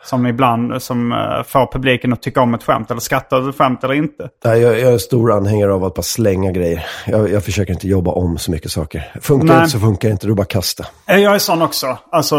som 0.04 0.26
ibland 0.26 0.82
som, 0.82 1.12
eh, 1.12 1.42
får 1.42 1.72
publiken 1.72 2.12
att 2.12 2.22
tycka 2.22 2.40
om 2.40 2.54
ett 2.54 2.62
skämt 2.62 2.90
eller 2.90 3.00
skratta 3.00 3.36
över 3.36 3.50
ett 3.50 3.56
skämt 3.56 3.84
eller 3.84 3.94
inte. 3.94 4.28
Nej, 4.44 4.60
jag, 4.60 4.80
jag 4.80 4.92
är 4.92 4.98
stor 4.98 5.32
anhängare 5.32 5.72
av 5.72 5.84
att 5.84 5.94
bara 5.94 6.02
slänga 6.02 6.52
grejer. 6.52 6.86
Jag, 7.06 7.30
jag 7.30 7.44
försöker 7.44 7.72
inte 7.72 7.88
jobba 7.88 8.10
om 8.10 8.38
så 8.38 8.50
mycket 8.50 8.70
saker. 8.70 9.12
Funkar 9.20 9.46
Nej. 9.48 9.58
inte 9.58 9.70
så 9.70 9.80
funkar 9.80 10.08
inte, 10.08 10.26
då 10.26 10.34
bara 10.34 10.46
kasta. 10.46 10.84
Eh, 11.06 11.18
Jag 11.18 11.34
är 11.34 11.38
sån 11.38 11.62
också. 11.62 11.98
Alltså, 12.12 12.36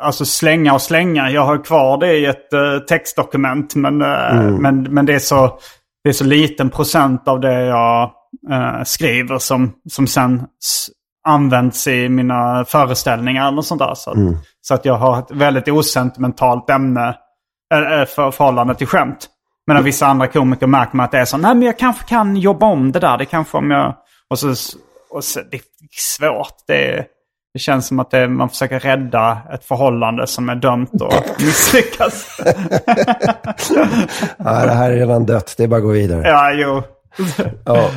alltså 0.00 0.24
slänga 0.24 0.74
och 0.74 0.82
slänga. 0.82 1.30
Jag 1.30 1.44
har 1.44 1.64
kvar 1.64 1.98
det 1.98 2.12
i 2.18 2.26
ett 2.26 2.52
eh, 2.52 2.78
textdokument. 2.88 3.74
Men, 3.74 4.02
eh, 4.02 4.50
men, 4.58 4.82
men 4.82 5.06
det, 5.06 5.14
är 5.14 5.18
så, 5.18 5.58
det 6.04 6.08
är 6.08 6.12
så 6.12 6.24
liten 6.24 6.70
procent 6.70 7.28
av 7.28 7.40
det 7.40 7.60
jag 7.64 8.10
eh, 8.50 8.82
skriver 8.84 9.38
som, 9.38 9.72
som 9.90 10.06
sen 10.06 10.42
används 11.28 11.86
i 11.86 12.08
mina 12.08 12.64
föreställningar 12.64 13.48
eller 13.48 13.62
sånt 13.62 13.78
där. 13.78 13.94
Så 13.94 14.10
att, 14.10 14.16
så 14.60 14.74
att 14.74 14.84
jag 14.84 14.94
har 14.94 15.18
ett 15.18 15.30
väldigt 15.30 15.68
osentimentalt 15.68 16.70
ämne 16.70 17.16
eh, 17.74 18.00
eh, 18.00 18.06
för 18.06 18.30
förhållande 18.30 18.74
till 18.74 18.86
skämt. 18.86 19.28
Medan 19.66 19.84
vissa 19.84 20.06
andra 20.06 20.26
komiker 20.26 20.66
märker 20.66 20.96
man 20.96 21.04
att 21.04 21.12
det 21.12 21.18
är 21.18 21.24
så. 21.24 21.36
Nej 21.36 21.54
men 21.54 21.62
jag 21.66 21.78
kanske 21.78 22.04
kan 22.08 22.36
jobba 22.36 22.66
om 22.66 22.92
det 22.92 23.00
där. 23.00 23.18
Det 23.18 23.24
kanske 23.24 23.58
om 23.58 23.70
jag... 23.70 23.94
Och 24.30 24.38
så, 24.38 24.48
och 25.10 25.24
så 25.24 25.40
det 25.50 25.56
är 25.56 25.62
svårt. 25.90 26.54
Det, 26.66 26.88
är- 26.98 27.04
det 27.54 27.58
känns 27.58 27.86
som 27.86 28.00
att 28.00 28.10
det, 28.10 28.28
man 28.28 28.48
försöker 28.48 28.80
rädda 28.80 29.38
ett 29.54 29.64
förhållande 29.64 30.26
som 30.26 30.48
är 30.48 30.54
dömt 30.54 31.02
att 31.02 31.38
misslyckas. 31.40 32.40
Nej, 34.36 34.66
det 34.66 34.72
här 34.72 34.90
är 34.90 34.96
redan 34.96 35.26
dött, 35.26 35.54
det 35.56 35.64
är 35.64 35.68
bara 35.68 35.76
att 35.76 35.82
gå 35.82 35.88
vidare. 35.90 36.28
ja, 36.28 36.52
jo. 36.52 36.82
Ja, 37.64 37.90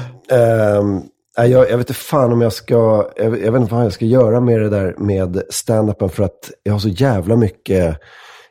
nej, 1.37 1.51
jag, 1.51 1.69
jag 1.69 1.77
vet 1.77 1.89
inte 1.89 1.93
fan 1.93 2.33
om 2.33 2.41
jag 2.41 2.53
ska, 2.53 3.09
jag, 3.15 3.25
jag 3.43 3.51
vet 3.51 3.61
inte 3.61 3.73
vad 3.73 3.85
jag 3.85 3.93
ska 3.93 4.05
göra 4.05 4.39
med 4.39 4.61
det 4.61 4.69
där 4.69 4.95
med 4.97 5.41
stand-upen 5.49 6.09
för 6.09 6.23
att 6.23 6.51
jag 6.63 6.73
har 6.73 6.79
så 6.79 6.89
jävla 6.89 7.35
mycket 7.35 7.97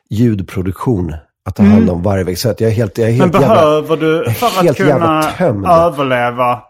ljudproduktion 0.09 1.15
att 1.45 1.55
ta 1.55 1.63
hand 1.63 1.89
om 1.89 2.03
varje 2.03 2.23
vecka. 2.23 2.37
Så 2.37 2.49
att 2.49 2.61
jag 2.61 2.71
är 2.71 2.75
helt, 2.75 2.97
jag 2.97 3.09
är 3.09 3.13
Mm. 3.13 3.29
Men 3.31 3.41
helt 3.41 3.47
jävla... 3.47 3.61
behöver 3.65 3.97
du 3.97 4.31
för 4.33 4.47
att 4.47 4.53
helt 4.53 4.77
kunna 4.77 5.85
överleva 5.85 6.61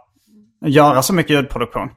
göra 0.66 1.02
så 1.02 1.14
mycket 1.14 1.32
ljudproduktion 1.32 1.90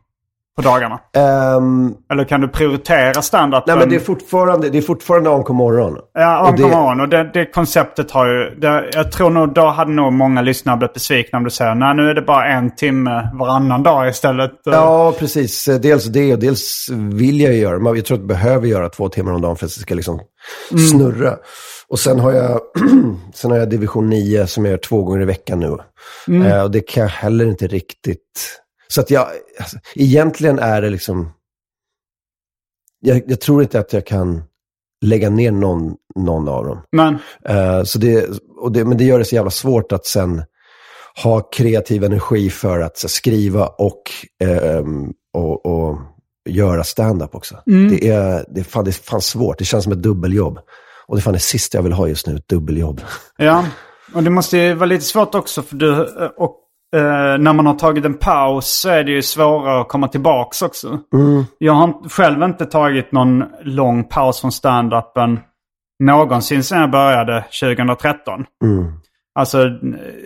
på 0.59 0.63
dagarna? 0.63 1.01
Ehm, 1.17 1.95
Eller 2.13 2.25
kan 2.25 2.41
du 2.41 2.49
prioritera 2.49 3.23
stand-upen? 3.23 3.63
nej, 3.67 3.77
men 3.77 3.89
det 3.89 3.95
är 3.97 4.01
fortfarande, 4.01 4.69
det 4.71 4.79
är 4.79 4.83
fortfarande 4.83 5.31
AMK 5.31 5.49
morgon. 5.49 5.97
Ja, 6.15 6.41
Och 6.43 6.49
on 6.49 6.57
det- 6.57 6.63
come 6.63 6.77
on. 6.77 7.01
Och 7.01 7.09
det, 7.09 7.31
det 7.35 7.47
konceptet 7.47 8.11
har 8.11 8.27
ju... 8.27 8.55
Det, 8.61 8.91
jag 8.93 9.13
tror 9.13 9.31
nog 9.31 9.55
då 9.55 9.67
hade 9.67 9.91
nog 9.91 10.13
många 10.13 10.43
lyssnare 10.43 10.77
blivit 10.77 10.95
besvikna 10.95 11.37
om 11.39 11.45
du 11.45 11.51
säger 11.51 11.75
nej 11.75 11.95
nu 11.95 12.11
är 12.11 12.15
det 12.15 12.23
bara 12.23 12.47
en 12.47 12.75
timme 12.77 13.31
varannan 13.39 13.83
dag 13.83 14.09
istället. 14.09 14.51
Ja, 14.65 15.15
precis. 15.19 15.65
Dels 15.83 16.05
det 16.05 16.33
och 16.33 16.39
dels 16.39 16.89
vill 17.13 17.41
jag 17.41 17.53
ju 17.53 17.59
göra. 17.59 17.97
Jag 17.97 18.05
tror 18.05 18.17
att 18.17 18.21
jag 18.21 18.27
behöver 18.29 18.67
göra 18.67 18.89
två 18.89 19.09
timmar 19.09 19.33
om 19.33 19.41
dagen 19.43 19.57
för 19.57 19.67
att 19.67 19.75
det 19.75 19.81
ska 19.81 19.95
liksom 19.95 20.21
snurra. 20.91 21.37
Och 21.89 21.99
sen 21.99 22.21
har, 22.21 22.33
jag, 22.33 22.61
sen 23.35 23.51
har 23.51 23.59
jag 23.59 23.71
division 23.71 24.09
9 24.11 24.47
som 24.47 24.65
jag 24.65 24.71
gör 24.73 24.79
två 24.79 25.03
gånger 25.03 25.23
i 25.23 25.25
veckan 25.25 25.61
nu. 25.61 25.77
Eh, 26.47 26.63
och 26.63 26.71
det 26.71 26.81
kan 26.81 27.03
jag 27.03 27.11
heller 27.11 27.47
inte 27.47 27.67
riktigt... 27.67 28.61
Så 28.93 29.01
att 29.01 29.11
jag... 29.11 29.29
Alltså, 29.61 29.79
egentligen 29.95 30.59
är 30.59 30.83
det 30.83 30.91
liksom... 30.91 31.33
Jag, 33.01 33.23
jag 33.27 33.41
tror 33.41 33.63
inte 33.63 33.81
att 33.81 33.93
jag 33.93 34.07
kan 34.07 34.43
lägga 35.05 35.31
ner 35.31 35.51
någon, 35.51 35.95
någon 36.17 36.49
av 36.49 36.65
dem. 36.65 36.83
Men 36.93 37.19
Eh, 37.49 37.83
så 37.83 37.99
det, 37.99 38.29
och 38.57 38.73
det, 38.73 38.85
men 38.85 38.99
det 38.99 39.05
gör 39.05 39.19
det 39.19 39.25
så 39.25 39.35
jävla 39.35 39.51
svårt 39.51 39.93
att 39.93 40.07
sen 40.07 40.43
ha 41.23 41.41
kreativ 41.41 42.05
energi 42.05 42.51
för 42.51 42.81
att 42.81 42.99
så, 42.99 43.09
skriva 43.09 43.67
och, 43.67 44.03
ehm, 44.45 45.13
och, 45.33 45.67
och 45.67 45.99
göra 46.49 46.85
stand-up 46.85 47.35
också. 47.35 47.63
Det, 47.65 48.09
är, 48.09 48.45
det, 48.49 48.61
är 48.61 48.65
fan, 48.65 48.85
det 48.85 48.91
är 48.91 48.93
fan 48.93 49.21
svårt. 49.21 49.59
Det 49.59 49.65
känns 49.65 49.85
som 49.85 49.93
ett 49.93 50.03
dubbeljobb. 50.03 50.59
Och 51.07 51.17
det 51.17 51.21
är 51.21 51.23
fan 51.23 51.33
det 51.33 51.39
sista 51.39 51.79
jag 51.79 51.83
vill 51.83 51.93
ha 51.93 52.09
just 52.09 52.27
nu, 52.27 52.37
ett 52.37 52.49
dubbeljobb. 52.49 53.01
ja, 53.37 53.67
och 54.15 54.23
det 54.23 54.31
måste 54.31 54.59
ju 54.59 54.75
vara 54.75 54.87
lite 54.87 55.05
svårt 55.05 55.35
också 55.35 55.63
för 55.63 55.77
du... 55.77 56.05
Och, 56.37 56.57
eh, 56.97 57.39
när 57.39 57.53
man 57.53 57.67
har 57.67 57.75
tagit 57.75 58.05
en 58.05 58.15
paus 58.15 58.67
så 58.67 58.89
är 58.89 59.05
det 59.05 59.11
ju 59.11 59.23
svårare 59.23 59.81
att 59.81 59.89
komma 59.89 60.09
tillbaks 60.09 60.63
också. 60.63 60.99
Jag 61.59 61.73
har 61.73 62.09
själv 62.09 62.43
inte 62.43 62.67
tagit 62.67 63.13
någon 63.13 63.45
lång 63.63 64.05
paus 64.05 64.41
från 64.41 64.51
stand-upen 64.51 65.39
någonsin 66.05 66.65
sedan 66.65 66.81
jag 66.81 66.91
började 66.91 67.45
2013. 67.61 68.45
Mm. 68.65 68.93
Alltså, 69.35 69.71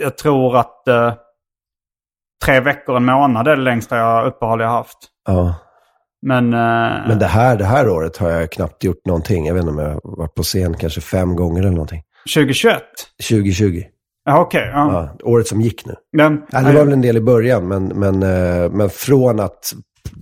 jag 0.00 0.18
tror 0.18 0.56
att 0.56 0.88
eh, 0.88 1.14
tre 2.44 2.60
veckor, 2.60 2.96
en 2.96 3.04
månad 3.04 3.48
är 3.48 3.56
det 3.56 3.62
längsta 3.62 3.96
jag 3.96 4.26
uppehåll 4.26 4.60
jag 4.60 4.68
haft. 4.68 4.98
Ja. 5.28 5.54
Men, 6.26 6.52
eh, 6.52 7.08
Men 7.08 7.18
det 7.18 7.26
här, 7.26 7.56
det 7.56 7.64
här 7.64 7.88
året 7.88 8.16
har 8.16 8.30
jag 8.30 8.52
knappt 8.52 8.84
gjort 8.84 9.06
någonting. 9.06 9.46
Jag 9.46 9.54
vet 9.54 9.60
inte 9.60 9.72
om 9.72 9.78
jag 9.78 9.88
har 9.90 10.16
varit 10.16 10.34
på 10.34 10.42
scen 10.42 10.74
kanske 10.74 11.00
fem 11.00 11.36
gånger 11.36 11.60
eller 11.60 11.70
någonting. 11.70 12.02
2021? 12.34 12.82
2020. 13.28 13.82
Ja, 14.24 14.40
okej. 14.40 14.70
ja. 14.74 15.16
Året 15.22 15.48
som 15.48 15.60
gick 15.60 15.86
nu. 15.86 15.94
Men, 16.12 16.42
Ja, 16.50 16.60
det 16.60 16.72
var 16.72 16.84
väl 16.84 16.92
en 16.92 17.02
del 17.02 17.16
i 17.16 17.20
början, 17.20 17.68
men, 17.68 17.86
men, 17.86 18.22
eh, 18.22 18.70
men 18.70 18.90
från 18.90 19.40
att 19.40 19.72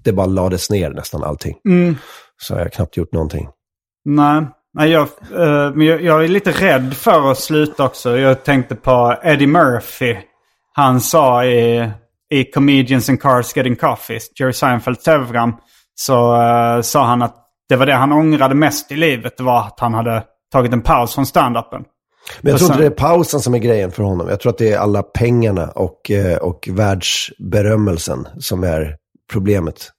det 0.04 0.12
bara 0.12 0.26
lades 0.26 0.70
ner 0.70 0.90
nästan 0.90 1.24
allting. 1.24 1.56
Mm. 1.68 1.96
Så 2.42 2.54
har 2.54 2.60
jag 2.60 2.72
knappt 2.72 2.96
gjort 2.96 3.12
någonting. 3.12 3.48
Nej, 4.04 4.46
nej 4.74 4.90
jag, 4.90 5.02
eh, 5.34 5.74
men 5.74 5.86
jag, 5.86 6.02
jag 6.02 6.24
är 6.24 6.28
lite 6.28 6.50
rädd 6.50 6.94
för 6.94 7.30
att 7.30 7.38
sluta 7.38 7.84
också. 7.84 8.18
Jag 8.18 8.44
tänkte 8.44 8.74
på 8.74 9.16
Eddie 9.22 9.46
Murphy. 9.46 10.16
Han 10.72 11.00
sa 11.00 11.44
i, 11.44 11.90
i 12.30 12.44
Comedians 12.44 13.08
in 13.08 13.18
Cars 13.18 13.56
Getting 13.56 13.76
Coffee, 13.76 14.18
Jerry 14.38 14.52
Seinfelds 14.52 15.04
tv-program, 15.04 15.54
så 15.94 16.42
eh, 16.42 16.80
sa 16.80 17.04
han 17.04 17.22
att 17.22 17.36
det 17.68 17.76
var 17.76 17.86
det 17.86 17.94
han 17.94 18.12
ångrade 18.12 18.54
mest 18.54 18.92
i 18.92 18.96
livet. 18.96 19.36
Det 19.36 19.42
var 19.42 19.60
att 19.60 19.80
han 19.80 19.94
hade 19.94 20.22
tagit 20.52 20.72
en 20.72 20.82
paus 20.82 21.14
från 21.14 21.26
stand-upen. 21.26 21.84
Men 22.40 22.50
jag 22.50 22.58
tror 22.58 22.70
inte 22.70 22.82
det 22.82 22.86
är 22.86 22.90
pausen 22.90 23.40
som 23.40 23.54
är 23.54 23.58
grejen 23.58 23.90
för 23.90 24.02
honom. 24.02 24.28
Jag 24.28 24.40
tror 24.40 24.50
att 24.50 24.58
det 24.58 24.72
är 24.72 24.78
alla 24.78 25.02
pengarna 25.02 25.68
och, 25.68 26.10
eh, 26.10 26.36
och 26.36 26.68
världsberömmelsen 26.72 28.28
som 28.38 28.64
är 28.64 28.96
problemet. 29.32 29.90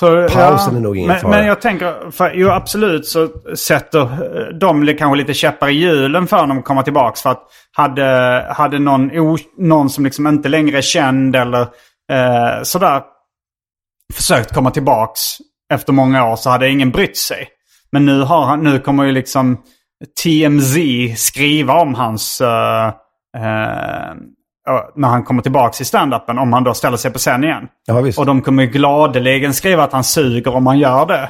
Så, 0.00 0.28
Pausen 0.28 0.76
är 0.76 0.80
nog 0.80 0.96
ingen 0.96 1.08
men, 1.08 1.20
fara. 1.20 1.30
Men 1.30 1.46
jag 1.46 1.60
tänker, 1.60 2.10
för, 2.10 2.32
jo 2.34 2.48
absolut 2.48 3.06
så 3.06 3.28
sätter 3.56 4.00
eh, 4.00 4.58
de 4.60 4.96
kanske 4.98 5.16
lite 5.16 5.34
käppar 5.34 5.68
i 5.68 5.72
hjulen 5.72 6.26
för 6.26 6.36
honom 6.36 6.58
att 6.58 6.64
komma 6.64 6.82
tillbaka. 6.82 7.16
För 7.22 7.30
att 7.30 7.42
hade, 7.72 8.46
hade 8.50 8.78
någon, 8.78 9.10
någon 9.58 9.90
som 9.90 10.04
liksom 10.04 10.26
inte 10.26 10.48
längre 10.48 10.78
är 10.78 10.82
känd 10.82 11.36
eller 11.36 11.60
eh, 12.12 12.62
sådär 12.62 13.02
försökt 14.14 14.54
komma 14.54 14.70
tillbaks 14.70 15.20
efter 15.72 15.92
många 15.92 16.32
år 16.32 16.36
så 16.36 16.50
hade 16.50 16.70
ingen 16.70 16.90
brytt 16.90 17.18
sig. 17.18 17.48
Men 17.92 18.06
nu, 18.06 18.20
har 18.20 18.44
han, 18.44 18.64
nu 18.64 18.78
kommer 18.78 19.04
ju 19.04 19.12
liksom 19.12 19.62
TMZ 20.22 20.76
skriva 21.16 21.80
om 21.80 21.94
hans... 21.94 22.40
eh, 22.40 22.86
eh, 23.36 24.14
ja, 24.66 24.92
när 24.96 25.08
han 25.08 25.24
kommer 25.24 25.42
tillbaks 25.42 25.80
i 25.80 25.84
standupen 25.84 26.38
om 26.38 26.52
han 26.52 26.64
då 26.64 26.74
ställer 26.74 26.96
sig 26.96 27.10
på 27.10 27.18
scen 27.18 27.44
igen. 27.44 27.68
Ja. 27.86 28.12
Och 28.18 28.26
de 28.26 28.42
kommer 28.42 28.62
ju 28.62 28.68
gladeligen 28.70 29.54
skriva 29.54 29.82
att 29.84 29.92
han 29.92 30.04
suger 30.04 30.54
om 30.54 30.66
han 30.66 30.78
gör 30.78 31.06
det. 31.06 31.28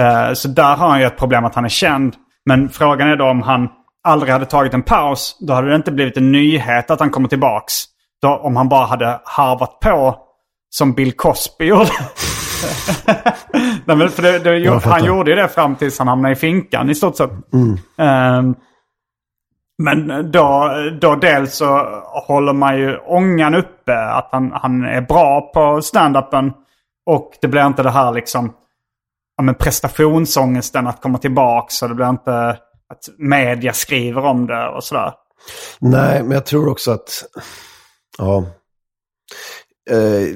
Eh, 0.00 0.32
så 0.32 0.48
där 0.48 0.76
har 0.76 0.88
han 0.88 1.00
ju 1.00 1.06
ett 1.06 1.18
problem 1.18 1.44
att 1.44 1.54
han 1.54 1.64
är 1.64 1.68
känd. 1.68 2.14
Men 2.46 2.68
frågan 2.68 3.08
är 3.08 3.16
då 3.16 3.24
om 3.24 3.42
han 3.42 3.68
aldrig 4.04 4.32
hade 4.32 4.46
tagit 4.46 4.74
en 4.74 4.82
paus. 4.82 5.36
Då 5.40 5.52
hade 5.54 5.68
det 5.68 5.76
inte 5.76 5.92
blivit 5.92 6.16
en 6.16 6.32
nyhet 6.32 6.90
att 6.90 7.00
han 7.00 7.10
kommer 7.10 7.28
tillbaks. 7.28 7.72
Då, 8.22 8.36
om 8.36 8.56
han 8.56 8.68
bara 8.68 8.86
hade 8.86 9.20
harvat 9.24 9.80
på 9.80 10.16
som 10.70 10.92
Bill 10.92 11.12
Cosby 11.12 11.64
gjorde. 11.64 11.90
Nej, 13.84 13.96
men 13.96 14.08
för 14.08 14.22
det, 14.22 14.38
det, 14.38 14.58
Jag 14.58 14.82
fattar. 14.82 14.98
han 14.98 15.06
gjorde 15.06 15.30
ju 15.30 15.36
det 15.36 15.48
fram 15.48 15.76
tills 15.76 15.98
han 15.98 16.08
hamnade 16.08 16.32
i 16.32 16.36
finkan 16.36 16.90
i 16.90 16.94
stort 16.94 17.16
sett. 17.16 17.30
Ehm, 17.98 18.54
men 19.82 20.30
då, 20.30 20.70
då 21.00 21.14
dels 21.14 21.56
så 21.56 21.76
håller 22.26 22.52
man 22.52 22.78
ju 22.78 22.96
ångan 22.96 23.54
uppe 23.54 23.98
att 23.98 24.28
han, 24.32 24.52
han 24.52 24.84
är 24.84 25.00
bra 25.00 25.50
på 25.54 25.82
stand-upen. 25.82 26.52
Och 27.06 27.32
det 27.40 27.48
blir 27.48 27.66
inte 27.66 27.82
det 27.82 27.90
här 27.90 28.12
liksom 28.12 28.52
ja, 29.36 29.42
men 29.42 29.54
prestationsångesten 29.54 30.86
att 30.86 31.02
komma 31.02 31.18
tillbaks. 31.18 31.82
Och 31.82 31.88
det 31.88 31.94
blir 31.94 32.08
inte 32.10 32.48
att 32.88 33.08
media 33.18 33.72
skriver 33.72 34.24
om 34.24 34.46
det 34.46 34.68
och 34.68 34.84
sådär. 34.84 35.12
Nej, 35.78 36.22
men 36.22 36.32
jag 36.32 36.46
tror 36.46 36.68
också 36.68 36.90
att... 36.90 37.24
Ja. 38.18 38.46
eh, 39.90 40.28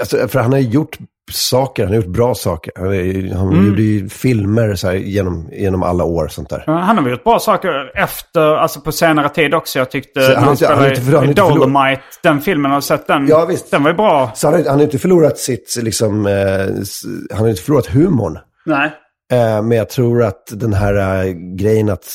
alltså, 0.00 0.28
för 0.28 0.38
han 0.38 0.52
har 0.52 0.58
ju 0.58 0.68
gjort 0.68 0.98
saker, 1.30 1.82
han 1.84 1.94
har 1.94 2.02
gjort 2.02 2.12
bra 2.14 2.34
saker. 2.34 2.72
Han, 3.34 3.48
Mm. 3.52 3.66
gjorde 3.66 3.82
ju 3.82 4.08
filmer 4.08 4.74
så 4.74 4.86
här, 4.88 4.94
genom, 4.94 5.48
genom 5.52 5.82
alla 5.82 6.04
år 6.04 6.28
sånt 6.28 6.48
där. 6.50 6.64
Han 6.66 6.98
har 6.98 7.08
gjort 7.10 7.24
bra 7.24 7.38
saker 7.38 7.98
efter, 7.98 8.40
alltså 8.56 8.80
på 8.80 8.92
senare 8.92 9.28
tid 9.28 9.54
också. 9.54 9.78
Jag 9.78 9.90
tyckte 9.90 10.20
Så 10.20 10.34
han 10.34 10.42
han, 10.44 10.52
inte- 10.52 10.66
han 10.66 10.76
spelade 10.96 11.26
inte 11.28 11.42
han 11.42 11.50
har 11.50 11.56
i 11.56 11.60
Dolomite, 11.60 12.02
den 12.22 12.40
filmen, 12.40 12.70
har 12.70 12.78
du 12.78 12.82
sett 12.82 13.06
den? 13.06 13.26
Ja, 13.28 13.44
visst. 13.46 13.70
Den 13.70 13.82
var 13.82 13.90
ju 13.90 13.96
bra. 13.96 14.30
Så 14.34 14.46
han 14.46 14.54
har, 14.54 14.64
han 14.68 14.74
har 14.78 14.84
inte 14.84 14.98
förlorat 14.98 15.38
sitt, 15.38 15.76
liksom, 15.82 16.26
eh, 16.26 16.32
han 17.30 17.40
har 17.40 17.48
inte 17.48 17.62
förlorat 17.62 17.86
humorn. 17.86 18.38
Nej. 18.66 18.90
Eh, 19.32 19.62
men 19.62 19.78
jag 19.78 19.88
tror 19.88 20.22
att 20.22 20.42
den 20.50 20.72
här 20.72 21.24
eh, 21.26 21.32
grejen 21.56 21.88
att 21.90 22.06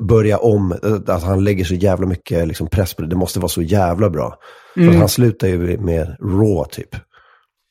börja 0.00 0.38
om, 0.38 0.72
eh, 0.72 1.14
att 1.14 1.22
han 1.22 1.44
lägger 1.44 1.64
så 1.64 1.74
jävla 1.74 2.06
mycket 2.06 2.48
liksom, 2.48 2.66
press 2.66 2.94
på 2.94 3.02
det, 3.02 3.08
det 3.08 3.16
måste 3.16 3.38
vara 3.40 3.48
så 3.48 3.62
jävla 3.62 4.10
bra. 4.10 4.34
För 4.74 4.80
Mm. 4.80 4.92
att 4.94 4.98
han 4.98 5.08
slutar 5.08 5.48
ju 5.48 5.78
med 5.78 6.16
Raw 6.20 6.64
typ. 6.70 6.88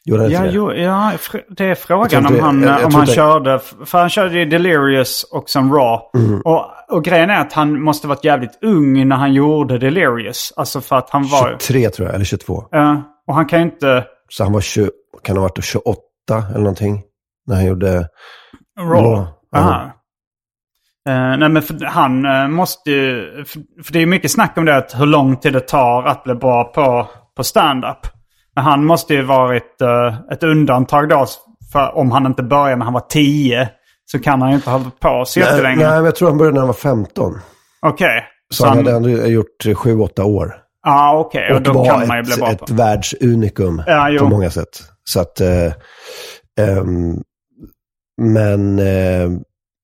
Gjorde 0.05 0.27
Ja, 0.27 0.41
det? 0.41 0.49
jo, 0.51 0.73
ja, 0.73 1.11
det 1.49 1.65
är 1.65 1.75
frågan 1.75 2.25
om 2.25 2.39
han, 2.39 2.61
jag- 2.63 2.79
jag 2.81 2.85
om 2.85 2.93
han 2.95 3.05
körde. 3.05 3.59
För 3.85 3.99
han 3.99 4.09
körde 4.09 4.37
ju 4.37 4.45
Delirious 4.45 5.23
och 5.23 5.49
sen 5.49 5.71
Raw. 5.73 6.01
Mm. 6.17 6.41
Och, 6.41 6.65
och 6.89 7.03
grejen 7.03 7.29
är 7.29 7.39
att 7.41 7.53
han 7.53 7.81
måste 7.81 8.07
varit 8.07 8.23
jävligt 8.25 8.63
ung 8.63 9.07
när 9.07 9.15
han 9.15 9.33
gjorde 9.33 9.77
Delirious. 9.77 10.53
Alltså 10.57 10.81
för 10.81 10.95
att 10.95 11.09
han 11.09 11.27
var... 11.27 11.49
23 11.59 11.89
tror 11.89 12.07
jag, 12.07 12.15
eller 12.15 12.25
22. 12.25 12.63
Ja, 12.71 13.01
och 13.27 13.35
han 13.35 13.45
kan 13.45 13.59
ju 13.59 13.65
inte... 13.65 14.05
Så 14.29 14.43
han 14.43 14.53
var 14.53 14.61
20, 14.61 14.89
kan 15.23 15.37
ha 15.37 15.43
varit 15.43 15.63
28 15.63 15.97
eller 16.49 16.59
någonting. 16.59 17.01
När 17.47 17.55
han 17.55 17.65
gjorde... 17.65 18.07
Raw. 18.79 19.01
Raw. 19.01 19.27
Aha. 19.55 19.81
Eh, 21.09 21.37
nej 21.37 21.49
men 21.49 21.61
för, 21.61 21.85
han 21.85 22.25
eh, 22.25 22.47
måste 22.47 22.91
ju... 22.91 23.25
För, 23.45 23.83
för 23.83 23.93
det 23.93 23.99
är 23.99 24.05
mycket 24.05 24.31
snack 24.31 24.57
om 24.57 24.65
det 24.65 24.77
att 24.77 24.99
hur 24.99 25.05
lång 25.05 25.37
tid 25.37 25.53
det 25.53 25.59
tar 25.59 26.03
att 26.03 26.23
bli 26.23 26.35
bra 26.35 26.63
på, 26.63 27.07
på 27.37 27.43
stand-up. 27.43 27.97
Men 28.55 28.63
han 28.65 28.85
måste 28.85 29.13
ju 29.13 29.21
varit 29.21 29.81
eh, 29.81 30.15
ett 30.31 30.43
undantag 30.43 31.09
då. 31.09 31.25
För 31.71 31.95
om 31.97 32.11
han 32.11 32.25
inte 32.25 32.43
började 32.43 32.75
när 32.75 32.85
han 32.85 32.93
var 32.93 33.05
10 33.09 33.69
så 34.05 34.19
kan 34.19 34.41
han 34.41 34.49
ju 34.49 34.55
inte 34.55 34.69
ha 34.69 34.77
hållit 34.77 34.99
på 34.99 35.23
så 35.25 35.39
Nej, 35.39 35.47
nej, 35.49 35.55
jättelänge. 35.57 35.95
men 35.95 36.05
jag 36.05 36.15
tror 36.15 36.29
han 36.29 36.37
började 36.37 36.53
när 36.53 36.61
han 36.61 36.67
var 36.67 36.73
15. 36.73 37.33
Okej. 37.85 38.23
Så, 38.53 38.67
han 38.67 38.77
hade 38.77 38.91
ändå 38.91 39.09
gjort 39.09 39.65
7-8 39.65 40.21
år. 40.23 40.55
Ja, 40.85 41.17
okej. 41.19 41.49
Och 41.51 41.55
Och 41.55 41.61
då 41.61 41.85
kan 41.85 42.07
man 42.07 42.17
ju 42.17 42.23
bli 42.23 42.33
ett, 42.33 42.39
bra 42.39 42.51
ett 42.51 42.59
på. 42.59 42.73
världsunikum 42.73 43.83
Ja, 43.87 44.09
jo. 44.09 44.19
på 44.19 44.25
många 44.27 44.49
sätt. 44.49 44.83
Så 45.03 45.19
att... 45.21 45.41
Eh, 45.41 45.73
ehm, 46.59 47.21
men 48.21 48.79
eh, 48.79 49.29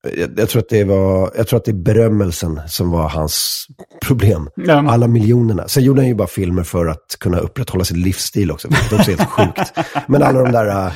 jag, 0.01 0.39
jag, 0.39 0.49
tror 0.49 0.61
att 0.61 0.69
det 0.69 0.83
var, 0.83 1.31
jag 1.35 1.47
tror 1.47 1.57
att 1.57 1.65
det 1.65 1.71
är 1.71 1.83
berömmelsen 1.83 2.61
som 2.67 2.91
var 2.91 3.09
hans 3.09 3.67
problem. 4.01 4.49
Ja. 4.55 4.91
Alla 4.91 5.07
miljonerna. 5.07 5.67
Sen 5.67 5.83
gjorde 5.83 6.01
han 6.01 6.07
ju 6.07 6.15
bara 6.15 6.27
filmer 6.27 6.63
för 6.63 6.85
att 6.85 7.15
kunna 7.19 7.39
upprätthålla 7.39 7.83
sin 7.83 8.01
livsstil 8.01 8.51
också, 8.51 8.67
vilket 8.67 8.93
också 8.93 9.11
är 9.11 9.17
helt 9.17 9.29
sjukt. 9.29 9.73
Men 10.07 10.23
alla 10.23 10.41
de 10.41 10.51
där 10.51 10.67
uh, 10.67 10.91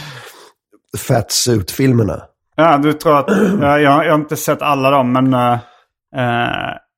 fat 0.97 1.31
suit-filmerna. 1.31 2.21
Ja, 2.55 2.77
du 2.77 2.93
tror 2.93 3.19
att... 3.19 3.29
ja, 3.61 3.79
jag, 3.79 4.05
jag 4.05 4.11
har 4.11 4.19
inte 4.19 4.35
sett 4.35 4.61
alla 4.61 4.89
dem, 4.89 5.13
men... 5.13 5.33
Uh, 5.33 5.53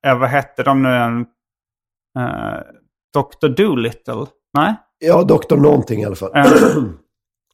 uh, 0.06 0.18
vad 0.20 0.28
hette 0.28 0.62
de 0.62 0.82
nu? 0.82 0.88
Uh, 0.88 2.60
Dr. 3.14 3.48
Dolittle? 3.48 4.26
Nej? 4.58 4.74
Ja, 4.98 5.22
Doktor 5.22 5.56
någonting 5.56 6.02
i 6.02 6.04
alla 6.04 6.16
fall. 6.16 6.30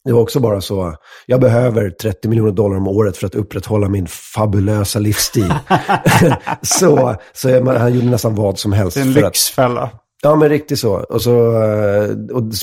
Det 0.04 0.12
var 0.12 0.20
också 0.20 0.40
bara 0.40 0.60
så, 0.60 0.94
jag 1.26 1.40
behöver 1.40 1.90
30 1.90 2.28
miljoner 2.28 2.52
dollar 2.52 2.76
om 2.76 2.88
året 2.88 3.16
för 3.16 3.26
att 3.26 3.34
upprätthålla 3.34 3.88
min 3.88 4.06
fabulösa 4.06 4.98
livsstil. 4.98 5.54
så 6.62 7.14
så 7.32 7.48
man, 7.64 7.76
han 7.76 7.94
gjorde 7.94 8.06
nästan 8.06 8.34
vad 8.34 8.58
som 8.58 8.72
helst. 8.72 8.96
Det 8.96 9.00
är 9.00 9.06
en 9.06 9.12
för 9.12 9.20
att, 9.20 9.26
lyxfälla. 9.26 9.90
ja, 10.22 10.36
men 10.36 10.48
riktigt 10.48 10.78
så. 10.78 10.94
Och, 10.94 11.22
så, 11.22 11.62
eh, 11.62 12.10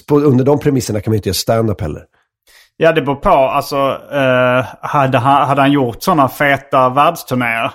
och 0.10 0.12
under 0.12 0.44
de 0.46 0.60
premisserna 0.60 1.02
kan 1.02 1.12
man 1.12 1.14
ju 1.14 1.18
inte 1.18 1.30
göra 1.30 1.34
stand-up 1.34 1.82
heller. 1.82 2.04
Ja, 2.78 2.92
det 2.92 3.02
beror 3.02 3.16
på. 3.16 3.30
Alltså, 3.30 4.02
eh, 4.12 4.66
hade, 4.82 5.18
han, 5.18 5.48
hade 5.48 5.62
han 5.62 5.72
gjort 5.72 6.04
sådana 6.04 6.30
feta 6.30 6.90
världsturnéer. 6.90 7.72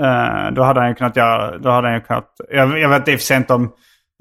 eh, 0.00 0.52
då 0.52 0.62
hade 0.62 0.80
han 0.80 0.88
ju 0.88 0.94
kunnat 0.94 1.16
göra... 1.16 1.58
Då 1.58 1.70
hade 1.70 1.88
han 1.88 1.94
ju 1.94 2.00
kunnat, 2.00 2.28
jag, 2.50 2.78
jag 2.78 2.88
vet 2.88 3.08
i 3.08 3.14
och 3.14 3.18
för 3.20 3.24
sig 3.26 3.36
inte 3.36 3.54
om, 3.54 3.72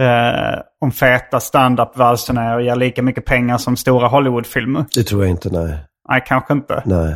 eh, 0.02 0.60
om 0.82 0.92
feta 0.92 1.40
stand-up 1.40 1.98
världsturnéer 1.98 2.60
ger 2.60 2.76
lika 2.76 3.02
mycket 3.02 3.26
pengar 3.26 3.58
som 3.58 3.78
stora 3.78 4.08
Hollywoodfilmer. 4.08 4.86
Det 4.96 5.04
tror 5.04 5.24
jag 5.24 5.30
inte, 5.32 5.50
nej. 5.50 5.78
Nej, 6.10 6.24
kanske 6.28 6.54
inte. 6.54 6.82
nej. 6.86 7.16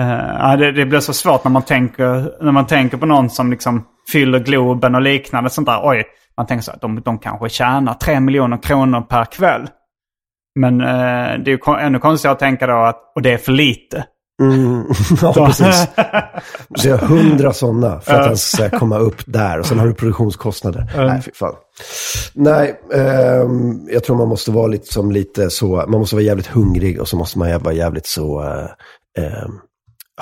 Eh, 0.00 0.56
det, 0.56 0.72
det 0.72 0.86
blir 0.86 1.00
så 1.00 1.12
svårt 1.12 1.44
när 1.44 1.50
man, 1.50 1.62
tänker, 1.62 2.44
när 2.44 2.52
man 2.52 2.66
tänker 2.66 2.96
på 2.96 3.06
någon 3.06 3.30
som 3.30 3.50
liksom 3.50 3.84
fyller 4.12 4.38
Globen 4.38 4.94
och 4.94 5.02
liknande. 5.02 5.50
Sånt 5.50 5.66
där. 5.66 5.80
Oj, 5.82 6.04
man 6.36 6.46
tänker 6.46 6.62
så 6.62 6.72
att 6.72 6.80
de, 6.80 7.00
de 7.00 7.18
kanske 7.18 7.48
tjänar 7.48 7.94
3 7.94 8.20
miljoner 8.20 8.56
kronor 8.56 9.00
per 9.00 9.24
kväll. 9.24 9.66
Men 10.60 10.80
eh, 10.80 11.38
det 11.44 11.50
är 11.50 11.58
ju 11.68 11.78
ännu 11.80 11.98
konstigare 11.98 12.32
att 12.32 12.38
tänka 12.38 12.66
då 12.66 12.76
att 12.76 13.12
och 13.14 13.22
det 13.22 13.32
är 13.32 13.38
för 13.38 13.52
lite. 13.52 14.04
Mm, 14.42 14.84
ja, 15.22 15.46
precis. 15.46 15.86
Så 16.76 16.88
jag 16.88 16.98
har 16.98 17.06
hundra 17.06 17.52
sådana 17.52 18.00
för 18.00 18.14
att 18.14 18.24
ens 18.24 18.50
ska 18.50 18.70
komma 18.70 18.98
upp 18.98 19.22
där. 19.26 19.58
Och 19.58 19.66
sen 19.66 19.78
har 19.78 19.86
du 19.86 19.94
produktionskostnader. 19.94 20.92
Nej, 20.96 21.22
fy 21.22 21.30
fan. 21.34 21.54
Nej, 22.34 22.80
ehm, 22.94 23.88
jag 23.88 24.04
tror 24.04 24.16
man 24.16 24.28
måste 24.28 24.50
vara 24.50 24.66
lite 24.66 24.92
som 24.92 25.12
lite 25.12 25.50
så, 25.50 25.66
man 25.88 26.00
måste 26.00 26.14
vara 26.16 26.24
jävligt 26.24 26.46
hungrig 26.46 27.00
och 27.00 27.08
så 27.08 27.16
måste 27.16 27.38
man 27.38 27.62
vara 27.62 27.74
jävligt 27.74 28.06
så, 28.06 28.42
eh, 28.42 29.24
ehm, 29.24 29.52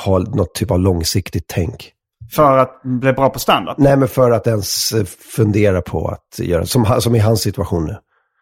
ha 0.04 0.18
något 0.18 0.54
typ 0.54 0.70
av 0.70 0.78
långsiktigt 0.80 1.44
tänk. 1.46 1.92
För 2.32 2.58
att 2.58 2.82
bli 2.82 3.12
bra 3.12 3.30
på 3.30 3.38
standup. 3.38 3.74
Nej, 3.78 3.96
men 3.96 4.08
för 4.08 4.30
att 4.30 4.46
ens 4.46 4.92
eh, 4.92 5.04
fundera 5.36 5.82
på 5.82 6.08
att 6.08 6.38
göra, 6.38 6.66
som, 6.66 7.00
som 7.00 7.14
i 7.14 7.18
hans 7.18 7.40
situation 7.40 7.84
nu. 7.86 7.96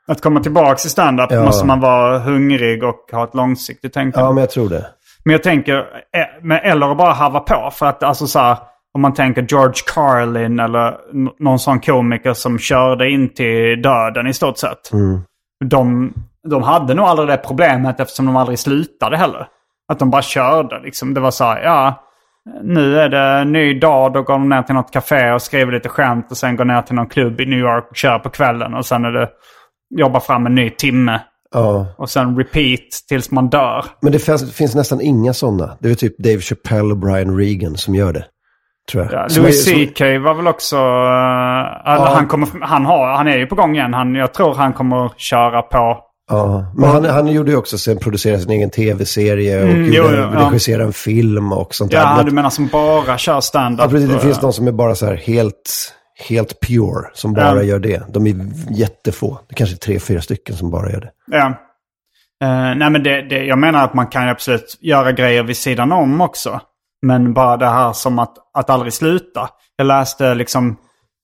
Att 0.07 0.21
komma 0.21 0.41
tillbaka 0.41 0.75
till 0.75 0.91
standup 0.91 1.31
Ja. 1.31 1.45
måste 1.45 1.67
man 1.67 1.81
vara 1.81 2.19
hungrig 2.19 2.85
och 2.85 3.09
ha 3.13 3.25
ett 3.25 3.35
långsiktigt 3.35 3.93
tänkande. 3.93 4.27
Ja, 4.27 4.33
men 4.33 4.41
jag 4.41 4.51
tror 4.51 4.69
det. 4.69 4.87
Men 5.25 5.33
jag 5.33 5.43
tänker, 5.43 5.79
eh, 6.17 6.71
eller 6.71 6.91
att 6.91 6.97
bara 6.97 7.13
harva 7.13 7.41
på. 7.41 7.71
För 7.73 7.87
att 7.87 8.03
alltså 8.03 8.27
så 8.27 8.39
här, 8.39 8.57
om 8.95 9.01
man 9.01 9.15
tänker 9.15 9.47
George 9.49 9.83
Carlin 9.95 10.61
eller 10.61 10.97
någon 11.43 11.59
sån 11.59 11.81
komiker 11.81 12.33
som 12.35 12.59
körde 12.59 13.11
in 13.11 13.35
till 13.35 13.83
döden 13.83 14.27
i 14.27 14.35
stort 14.35 14.59
sett. 14.59 14.91
De, 15.65 16.13
de 16.49 16.63
hade 16.63 16.95
nog 16.95 17.07
aldrig 17.07 17.29
det 17.29 17.37
problemet 17.37 18.01
eftersom 18.01 18.27
de 18.27 18.37
aldrig 18.37 18.59
slutade 18.59 19.17
heller. 19.17 19.47
Att 19.93 19.99
de 19.99 20.11
bara 20.11 20.23
körde 20.23 20.81
liksom. 20.81 21.15
Det 21.15 21.21
var 21.21 21.31
så 21.31 21.45
här, 21.45 21.63
ja, 21.63 22.05
nu 22.63 23.01
är 23.01 23.09
det 23.09 23.19
en 23.19 23.53
ny 23.53 23.79
dag. 23.79 24.13
Då 24.13 24.23
går 24.23 24.35
de 24.35 24.49
ner 24.49 24.63
till 24.63 24.75
något 24.75 24.93
café 24.93 25.33
och 25.33 25.43
skriver 25.43 25.73
lite 25.73 25.89
skämt 25.89 26.31
och 26.31 26.37
sen 26.37 26.57
går 26.57 26.65
ner 26.65 26.83
till 26.83 26.95
någon 26.95 27.09
klubb 27.09 27.41
i 27.41 27.47
New 27.47 27.59
York 27.59 27.87
och 27.91 27.97
kör 27.97 28.19
på 28.19 28.31
kvällen. 28.31 28.75
Och 28.75 28.87
sen 28.87 29.05
är 29.05 29.13
det 29.13 29.29
jobba 29.95 30.21
fram 30.21 30.47
en 30.47 30.55
ny 30.55 30.71
timme. 30.71 31.21
Ja. 31.55 31.87
Och 31.99 32.11
sen 32.11 32.37
repeat 32.39 32.81
tills 33.09 33.31
man 33.31 33.49
dör. 33.49 33.85
Men 34.03 34.13
det 34.13 34.19
finns, 34.19 34.53
finns 34.55 34.75
nästan 34.75 35.01
inga 35.01 35.33
sådana. 35.35 35.77
Det 35.81 35.91
är 35.91 35.95
typ 35.95 36.19
Dave 36.19 36.41
Chappelle 36.41 36.91
och 36.93 36.97
Brian 36.99 37.37
Regan 37.39 37.77
som 37.77 37.95
gör 37.95 38.13
det. 38.13 38.25
Tror 38.93 39.05
jag. 39.05 39.13
Ja, 39.13 39.27
Louis 39.43 39.69
är- 39.69 39.73
som- 39.73 39.87
CK 39.87 40.01
var 40.25 40.35
väl 40.35 40.47
också... 40.47 40.77
eh, 40.77 41.91
alltså, 41.93 42.15
han, 42.15 42.27
kommer, 42.29 42.49
han, 42.63 42.85
har, 42.85 43.09
han 43.17 43.29
är 43.29 43.37
ju 43.37 43.47
på 43.47 43.55
gång 43.55 43.75
igen. 43.77 43.95
Han, 43.95 44.15
jag 44.15 44.35
tror 44.35 44.55
han 44.55 44.73
kommer 44.73 45.11
köra 45.17 45.63
på... 45.63 45.99
Ja, 46.31 46.73
men 46.77 46.91
han, 46.91 47.05
han 47.05 47.27
gjorde 47.29 47.51
ju 47.51 47.57
också 47.57 47.79
sen 47.79 47.99
producera 47.99 48.39
sin 48.39 48.51
egen 48.51 48.71
tv-serie 48.71 49.63
och 49.63 49.69
Mm, 49.69 49.85
gjorde, 49.93 49.97
jo, 49.97 50.05
jo, 50.11 50.31
ja. 50.41 50.49
regissera 50.51 50.83
en 50.83 50.93
film 50.93 51.53
och 51.53 51.75
sånt 51.75 51.93
Ja, 51.93 52.15
där. 52.17 52.25
du 52.25 52.31
menar 52.31 52.51
som 52.51 52.67
bara 52.67 53.19
kör 53.19 53.41
stand-up? 53.41 53.85
ja, 53.85 53.91
precis, 53.91 54.09
det 54.09 54.15
och- 54.17 54.23
finns 54.23 54.41
de 54.41 54.53
som 54.53 54.69
är 54.69 54.73
bara 54.73 54.95
så 54.95 55.07
här 55.07 55.15
helt, 55.17 55.93
helt 56.29 56.61
pure, 56.61 57.11
som 57.13 57.33
bara 57.33 57.63
gör 57.63 57.79
det. 57.79 58.03
De 58.09 58.27
är 58.27 58.35
jättefå. 58.71 59.39
Det 59.49 59.53
är 59.53 59.57
kanske 59.57 59.77
är 59.77 59.79
tre, 59.79 60.01
fyra 60.01 60.21
stycken 60.21 60.57
som 60.57 60.71
bara 60.71 60.91
gör 60.91 61.01
det. 61.01 61.11
Ja. 61.27 61.47
Eh, 62.43 62.75
nej 62.77 62.91
men 62.91 63.03
det, 63.03 63.23
det, 63.23 63.45
jag 63.45 63.59
menar 63.59 63.85
att 63.85 63.95
man 63.95 64.07
kan 64.07 64.29
absolut 64.29 64.79
göra 64.81 65.13
grejer 65.13 65.43
vid 65.43 65.57
sidan 65.57 65.93
om 65.93 66.21
också. 66.21 66.61
Men 67.03 67.35
bara 67.35 67.57
det 67.57 67.69
här 67.69 67.93
som 67.93 68.19
att, 68.19 68.35
att 68.55 68.71
aldrig 68.71 68.93
sluta. 68.93 69.49
Jag 69.77 69.87
läste 69.87 70.35
liksom 70.35 70.77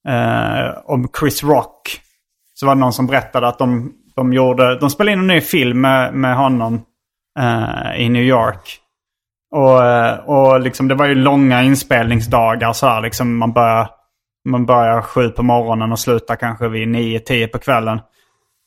eh, 0.08 0.78
om 0.84 1.08
Chris 1.20 1.44
Rock. 1.44 2.00
Så 2.54 2.66
var 2.66 2.74
det 2.74 2.80
någon 2.80 2.92
som 2.92 3.06
berättade 3.06 3.48
att 3.48 3.58
de, 3.58 3.92
de 4.16 4.32
gjorde, 4.32 4.78
de 4.78 4.90
spelade 4.90 5.12
in 5.12 5.18
en 5.18 5.26
ny 5.26 5.40
film 5.40 5.80
med, 5.80 6.14
med 6.14 6.36
honom 6.36 6.82
eh, 7.38 8.00
i 8.00 8.08
New 8.08 8.22
York. 8.22 8.78
Och, 9.54 9.80
och 10.26 10.60
liksom 10.60 10.88
det 10.88 10.94
var 10.94 11.06
ju 11.06 11.14
långa 11.14 11.62
inspelningsdagar 11.62 12.72
så 12.72 12.86
här. 12.86 13.00
Liksom 13.00 13.36
man 13.36 13.52
börjar, 13.52 13.90
man 14.48 14.66
börjar 14.66 15.02
sju 15.02 15.28
på 15.28 15.42
morgonen 15.42 15.92
och 15.92 15.98
slutar 15.98 16.36
kanske 16.36 16.68
vid 16.68 16.88
nio, 16.88 17.20
tio 17.20 17.48
på 17.48 17.58
kvällen. 17.58 18.00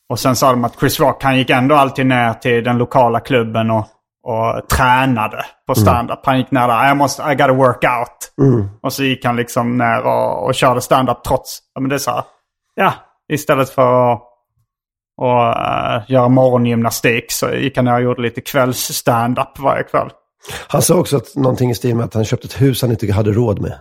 Och 0.09 0.19
sen 0.19 0.35
sa 0.35 0.51
de 0.51 0.63
att 0.63 0.79
Chris 0.79 0.99
Rock 0.99 1.23
han 1.23 1.37
gick 1.37 1.49
ändå 1.49 1.75
alltid 1.75 2.05
ner 2.05 2.33
till 2.33 2.63
den 2.63 2.77
lokala 2.77 3.19
klubben 3.19 3.71
och, 3.71 3.87
och 4.23 4.69
tränade 4.69 5.45
på 5.67 5.75
stand-up. 5.75 6.19
Han 6.23 6.37
gick 6.37 6.51
ner 6.51 6.67
där, 6.67 6.91
I, 6.91 6.95
måste, 6.95 7.23
I 7.31 7.35
gotta 7.35 7.53
work 7.53 7.83
out. 7.83 8.33
Och 8.81 8.93
så 8.93 9.03
gick 9.03 9.25
han 9.25 9.35
liksom 9.35 9.77
ner 9.77 10.01
och, 10.01 10.45
och 10.45 10.55
körde 10.55 10.81
stand-up 10.81 11.23
trots, 11.23 11.59
ja 11.73 11.81
men 11.81 11.89
det 11.89 11.95
är 11.95 11.99
så 11.99 12.11
här, 12.11 12.23
ja, 12.75 12.93
istället 13.33 13.69
för 13.69 14.13
att 14.13 14.29
och, 15.17 15.47
eh, 15.47 16.01
göra 16.07 16.29
morgongymnastik 16.29 17.31
så 17.31 17.49
gick 17.49 17.75
han 17.75 17.85
ner 17.85 17.93
och 17.93 18.01
gjorde 18.01 18.21
lite 18.21 18.41
kvälls-stand-up 18.41 19.59
varje 19.59 19.83
kväll. 19.83 20.09
Han 20.67 20.81
sa 20.81 20.95
också 20.95 21.17
att 21.17 21.35
någonting 21.35 21.69
i 21.69 21.75
stil 21.75 21.95
med 21.95 22.05
att 22.05 22.13
han 22.13 22.25
köpte 22.25 22.45
ett 22.45 22.61
hus 22.61 22.81
han 22.81 22.91
inte 22.91 23.13
hade 23.13 23.31
råd 23.31 23.61
med. 23.61 23.79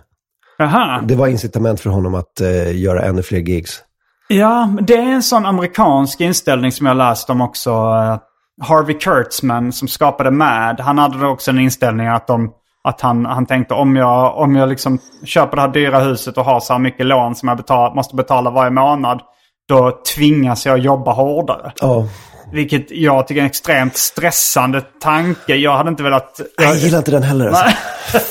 Jaha, 0.63 1.01
Det 1.03 1.15
var 1.15 1.27
incitament 1.27 1.79
för 1.81 1.89
honom 1.89 2.15
att 2.15 2.41
eh, 2.41 2.75
göra 2.81 3.01
ännu 3.01 3.23
fler 3.23 3.39
gigs. 3.39 3.79
Ja, 4.27 4.69
det 4.81 4.93
är 4.95 5.01
en 5.11 5.23
sån 5.23 5.45
amerikansk 5.45 6.21
inställning 6.21 6.71
som 6.71 6.85
jag 6.85 6.97
läst 6.97 7.29
om 7.29 7.41
också. 7.41 7.69
eh, 7.69 8.17
Harvey 8.61 8.97
Kurtzman 8.99 9.71
som 9.73 9.87
skapade 9.87 10.31
MAD. 10.31 10.79
Han 10.79 10.97
hade 10.97 11.17
då 11.19 11.27
också 11.27 11.51
en 11.51 11.59
inställning 11.59 12.07
att, 12.07 12.27
de, 12.27 12.51
att 12.83 13.01
han, 13.01 13.25
han 13.25 13.45
tänkte 13.45 13.73
om 13.73 13.95
jag, 13.95 14.37
om 14.37 14.55
jag 14.55 14.69
liksom 14.69 14.99
köper 15.25 15.55
det 15.55 15.61
här 15.61 15.69
dyra 15.69 15.99
huset 15.99 16.37
och 16.37 16.45
har 16.45 16.59
så 16.59 16.73
här 16.73 16.79
mycket 16.79 17.05
lån 17.05 17.35
som 17.35 17.47
jag 17.49 17.57
betal, 17.57 17.95
måste 17.95 18.15
betala 18.15 18.49
varje 18.49 18.71
månad. 18.71 19.21
Då 19.69 19.99
tvingas 20.15 20.65
jag 20.65 20.77
jobba 20.77 21.11
hårdare. 21.13 21.71
Ja. 21.81 22.07
Vilket 22.51 22.91
jag 22.91 23.27
tycker 23.27 23.39
är 23.41 23.43
en 23.43 23.49
extremt 23.49 23.97
stressande 23.97 24.81
tanke. 24.81 25.55
Jag 25.55 25.77
hade 25.77 25.89
inte 25.89 26.03
velat... 26.03 26.39
Jag 26.57 26.75
gillar 26.75 26.97
inte 26.97 27.11
den 27.11 27.23
heller. 27.23 27.47
Alltså. 27.47 27.65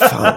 Fan. 0.08 0.34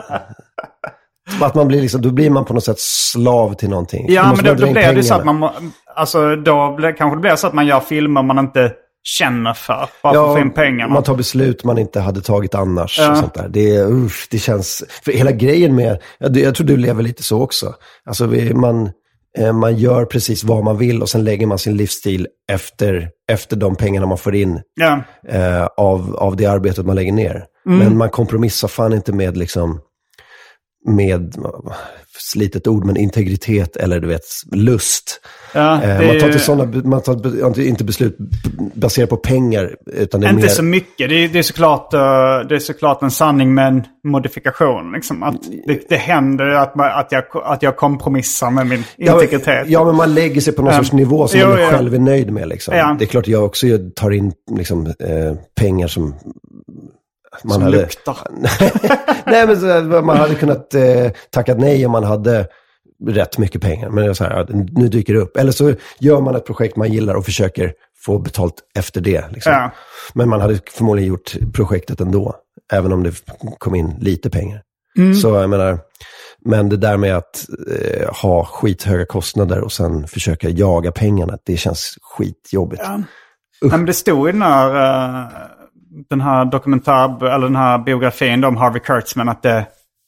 Att 1.41 1.55
man 1.55 1.67
blir 1.67 1.81
liksom, 1.81 2.01
då 2.01 2.11
blir 2.11 2.29
man 2.29 2.45
på 2.45 2.53
något 2.53 2.63
sätt 2.63 2.79
slav 2.79 3.53
till 3.53 3.69
någonting. 3.69 4.05
Ja, 4.09 4.33
men 4.35 4.45
då, 4.45 4.53
då 4.53 4.71
blir 4.71 4.73
det 4.73 4.93
ju 4.93 5.03
så 5.03 5.13
att 5.13 5.25
man... 5.25 5.49
Alltså 5.95 6.35
då 6.35 6.75
blir, 6.75 6.91
kanske 6.97 7.17
det 7.17 7.21
blir 7.21 7.35
så 7.35 7.47
att 7.47 7.53
man 7.53 7.67
gör 7.67 7.79
filmer 7.79 8.23
man 8.23 8.39
inte 8.39 8.71
känner 9.03 9.53
för. 9.53 9.89
Bara 10.03 10.13
för 10.13 10.29
att 10.29 10.35
få 10.35 10.39
in 10.39 10.51
pengarna. 10.51 10.93
Man 10.93 11.03
tar 11.03 11.15
beslut 11.15 11.63
man 11.63 11.77
inte 11.77 11.99
hade 11.99 12.21
tagit 12.21 12.55
annars. 12.55 12.99
Ja. 12.99 13.11
Och 13.11 13.17
sånt 13.17 13.33
där. 13.33 13.47
Det, 13.49 13.83
usch, 13.83 14.27
det 14.31 14.37
känns... 14.37 14.83
För 15.03 15.11
hela 15.11 15.31
grejen 15.31 15.75
med... 15.75 16.01
Jag, 16.17 16.37
jag 16.37 16.55
tror 16.55 16.67
du 16.67 16.77
lever 16.77 17.03
lite 17.03 17.23
så 17.23 17.41
också. 17.41 17.73
Alltså 18.05 18.25
vi, 18.25 18.53
man, 18.53 18.89
eh, 19.37 19.53
man 19.53 19.75
gör 19.77 20.05
precis 20.05 20.43
vad 20.43 20.63
man 20.63 20.77
vill 20.77 21.01
och 21.01 21.09
sen 21.09 21.23
lägger 21.23 21.47
man 21.47 21.59
sin 21.59 21.77
livsstil 21.77 22.27
efter, 22.51 23.09
efter 23.31 23.55
de 23.55 23.75
pengarna 23.75 24.05
man 24.05 24.17
får 24.17 24.35
in 24.35 24.61
Ja. 24.75 24.99
eh, 25.27 25.65
av, 25.77 26.15
av 26.15 26.35
det 26.35 26.45
arbetet 26.45 26.85
man 26.85 26.95
lägger 26.95 27.13
ner. 27.13 27.45
Mm. 27.65 27.79
Men 27.79 27.97
man 27.97 28.09
kompromissar 28.09 28.67
fan 28.67 28.93
inte 28.93 29.13
med 29.13 29.37
liksom 29.37 29.79
med, 30.85 31.35
slitet 32.17 32.67
ord, 32.67 32.85
men 32.85 32.97
integritet 32.97 33.75
eller 33.75 33.99
du 33.99 34.07
vet, 34.07 34.23
lust. 34.51 35.21
Ja, 35.53 35.83
Eh, 35.83 35.99
det 35.99 36.07
man 36.07 36.19
tar 36.19 36.27
inte 36.27 36.39
sådana, 36.39 36.81
man 36.83 37.01
tar 37.01 37.59
inte 37.59 37.83
beslut 37.83 38.17
baserat 38.73 39.09
på 39.09 39.17
pengar, 39.17 39.75
utan 39.85 40.21
det 40.21 40.27
är 40.27 40.29
Inte 40.29 40.41
mer... 40.41 40.49
så 40.49 40.63
mycket. 40.63 41.09
Det 41.09 41.23
är, 41.23 41.27
det, 41.27 41.39
är 41.39 41.43
såklart, 41.43 41.93
eh, 41.93 41.99
det 42.49 42.55
är 42.55 42.59
såklart 42.59 43.01
en 43.01 43.11
sanning 43.11 43.53
med 43.53 43.67
en 43.67 43.83
modifikation. 44.03 44.91
Liksom. 44.91 45.23
Att 45.23 45.35
det, 45.67 45.89
det 45.89 45.95
händer 45.95 46.45
att, 46.45 46.75
man, 46.75 46.91
att, 46.91 47.11
jag, 47.11 47.23
att 47.43 47.63
jag 47.63 47.77
kompromissar 47.77 48.51
med 48.51 48.67
min 48.67 48.83
Ja, 48.97 49.13
integritet. 49.13 49.67
Ja, 49.67 49.85
men 49.85 49.95
man 49.95 50.13
lägger 50.13 50.41
sig 50.41 50.53
på 50.53 50.61
någon 50.61 50.73
sorts 50.73 50.91
nivå 50.91 51.27
som 51.27 51.39
Jo, 51.39 51.47
man 51.47 51.57
själv 51.57 51.93
är 51.93 51.99
nöjd 51.99 52.31
med. 52.31 52.47
Liksom. 52.47 52.75
Ja. 52.75 52.95
Det 52.99 53.05
är 53.05 53.07
klart 53.07 53.27
jag 53.27 53.45
också 53.45 53.67
tar 53.95 54.11
in 54.11 54.33
liksom, 54.57 54.85
eh, 54.85 55.33
pengar 55.59 55.87
som... 55.87 56.15
Man 57.43 57.53
Som 57.53 57.63
hade, 57.63 57.77
luktar. 57.77 58.17
nej, 59.25 59.47
men 59.47 59.59
så, 59.59 60.01
man 60.01 60.17
hade 60.17 60.35
kunnat 60.35 60.73
eh, 60.73 61.11
tackat 61.29 61.59
nej 61.59 61.85
om 61.85 61.91
man 61.91 62.03
hade 62.03 62.47
rätt 63.07 63.37
mycket 63.37 63.61
pengar. 63.61 63.89
Men 63.89 64.15
så 64.15 64.23
här, 64.23 64.47
nu 64.71 64.87
dyker 64.87 65.13
det 65.13 65.19
upp. 65.19 65.37
Eller 65.37 65.51
så 65.51 65.73
gör 65.99 66.21
man 66.21 66.35
ett 66.35 66.45
projekt 66.45 66.75
man 66.75 66.91
gillar 66.91 67.15
och 67.15 67.25
försöker 67.25 67.73
få 68.05 68.19
betalt 68.19 68.55
efter 68.77 69.01
det. 69.01 69.31
Liksom. 69.31 69.51
Ja. 69.51 69.71
Men 70.13 70.29
man 70.29 70.41
hade 70.41 70.59
förmodligen 70.71 71.09
gjort 71.09 71.35
projektet 71.53 72.01
ändå, 72.01 72.35
även 72.73 72.93
om 72.93 73.03
det 73.03 73.13
kom 73.57 73.75
in 73.75 73.95
lite 73.99 74.29
pengar. 74.29 74.61
Mm. 74.97 75.15
Så 75.15 75.29
jag 75.29 75.49
menar, 75.49 75.79
men 76.45 76.69
det 76.69 76.77
där 76.77 76.97
med 76.97 77.17
att 77.17 77.45
eh, 77.79 78.13
ha 78.21 78.45
skithöga 78.45 79.05
kostnader 79.05 79.61
och 79.61 79.71
sen 79.71 80.07
försöka 80.07 80.49
jaga 80.49 80.91
pengarna, 80.91 81.37
det 81.45 81.57
känns 81.57 81.97
skitjobbigt. 82.01 82.81
Ja. 82.85 82.97
Nej, 83.61 83.77
men 83.77 83.85
det 83.85 83.93
stod 83.93 84.29
i 84.29 84.31
den 84.31 84.41
här, 84.41 84.75
eh, 84.75 85.27
den 86.09 86.21
här 86.21 86.45
dokumentär, 86.45 87.25
eller 87.25 87.47
den 87.47 87.55
här 87.55 87.77
biografin 87.77 88.43
om 88.43 88.57
Harvey 88.57 88.79
Kurtzman 88.79 89.29
att 89.29 89.43
det, 89.43 89.67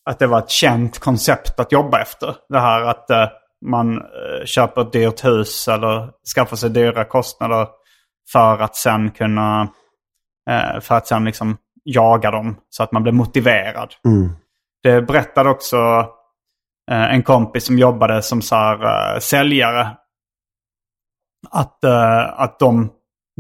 att 0.10 0.20
det 0.20 0.28
var 0.28 0.40
ett 0.40 0.50
känt 0.50 1.00
koncept 1.00 1.60
att 1.60 1.72
jobba 1.72 2.02
efter. 2.02 2.36
Det 2.50 2.60
här 2.60 2.82
att 2.82 3.10
eh, 3.10 3.28
man 3.66 3.98
eh, 3.98 4.46
köper 4.46 4.82
ett 4.82 4.92
dyrt 4.92 5.26
hus 5.26 5.68
eller 5.68 6.10
skaffar 6.36 6.56
sig 6.56 6.70
dyra 6.70 7.04
kostnader 7.04 7.68
för 8.32 8.60
att 8.62 8.76
sen 8.76 9.12
kunna, 9.12 9.62
eh, 10.50 10.80
för 10.80 10.96
att 10.96 11.08
sen 11.08 11.26
liksom 11.26 11.58
jaga 11.84 12.32
dem 12.32 12.58
så 12.70 12.84
att 12.84 12.92
man 12.92 13.04
blir 13.04 13.14
motiverad. 13.14 13.94
Mm. 14.06 14.32
Det 14.84 15.02
berättade 15.02 15.50
också 15.50 15.78
en 16.92 17.24
kompis 17.24 17.66
som 17.66 17.78
jobbade 17.78 18.22
som 18.22 18.42
så 18.42 18.56
här, 18.56 19.20
säljare. 19.20 19.98
Att, 21.50 21.86
att 22.34 22.60
de, 22.60 22.90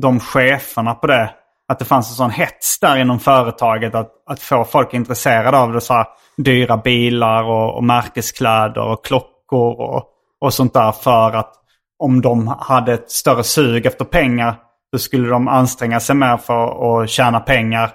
de 0.01 0.19
cheferna 0.19 0.93
på 0.93 1.07
det, 1.07 1.33
att 1.67 1.79
det 1.79 1.85
fanns 1.85 2.09
en 2.09 2.15
sån 2.15 2.31
hets 2.31 2.79
där 2.79 2.97
inom 2.97 3.19
företaget 3.19 3.95
att, 3.95 4.11
att 4.29 4.39
få 4.39 4.63
folk 4.63 4.93
intresserade 4.93 5.57
av 5.57 5.73
det. 5.73 5.81
Så 5.81 5.93
här, 5.93 6.05
dyra 6.37 6.77
bilar 6.77 7.43
och, 7.43 7.75
och 7.77 7.83
märkeskläder 7.83 8.81
och 8.81 9.05
klockor 9.05 9.81
och, 9.81 10.03
och 10.41 10.53
sånt 10.53 10.73
där. 10.73 10.91
För 10.91 11.35
att 11.35 11.53
om 11.99 12.21
de 12.21 12.47
hade 12.59 12.93
ett 12.93 13.11
större 13.11 13.43
sug 13.43 13.85
efter 13.85 14.05
pengar 14.05 14.55
då 14.91 14.97
skulle 14.99 15.29
de 15.29 15.47
anstränga 15.47 15.99
sig 15.99 16.15
mer 16.15 16.37
för 16.37 17.01
att 17.03 17.09
tjäna 17.09 17.39
pengar 17.39 17.91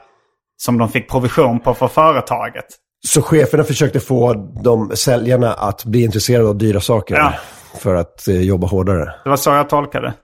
som 0.57 0.79
de 0.79 0.89
fick 0.89 1.11
provision 1.11 1.61
på 1.61 1.75
för 1.75 1.89
företaget. 1.89 2.65
Så 3.07 3.23
cheferna 3.23 3.65
försökte 3.65 4.01
få 4.01 4.35
de 4.65 4.97
säljarna 4.97 5.53
att 5.53 5.85
bli 5.85 6.05
intresserade 6.05 6.49
av 6.49 6.57
dyra 6.57 6.81
saker 6.81 7.15
Ja. 7.15 7.33
för 7.79 7.95
att 7.95 8.29
eh, 8.29 8.41
jobba 8.41 8.67
hårdare. 8.67 9.15
Det 9.25 9.31
var 9.31 9.37
så 9.37 9.51
jag 9.51 9.69
tolkade. 9.69 10.15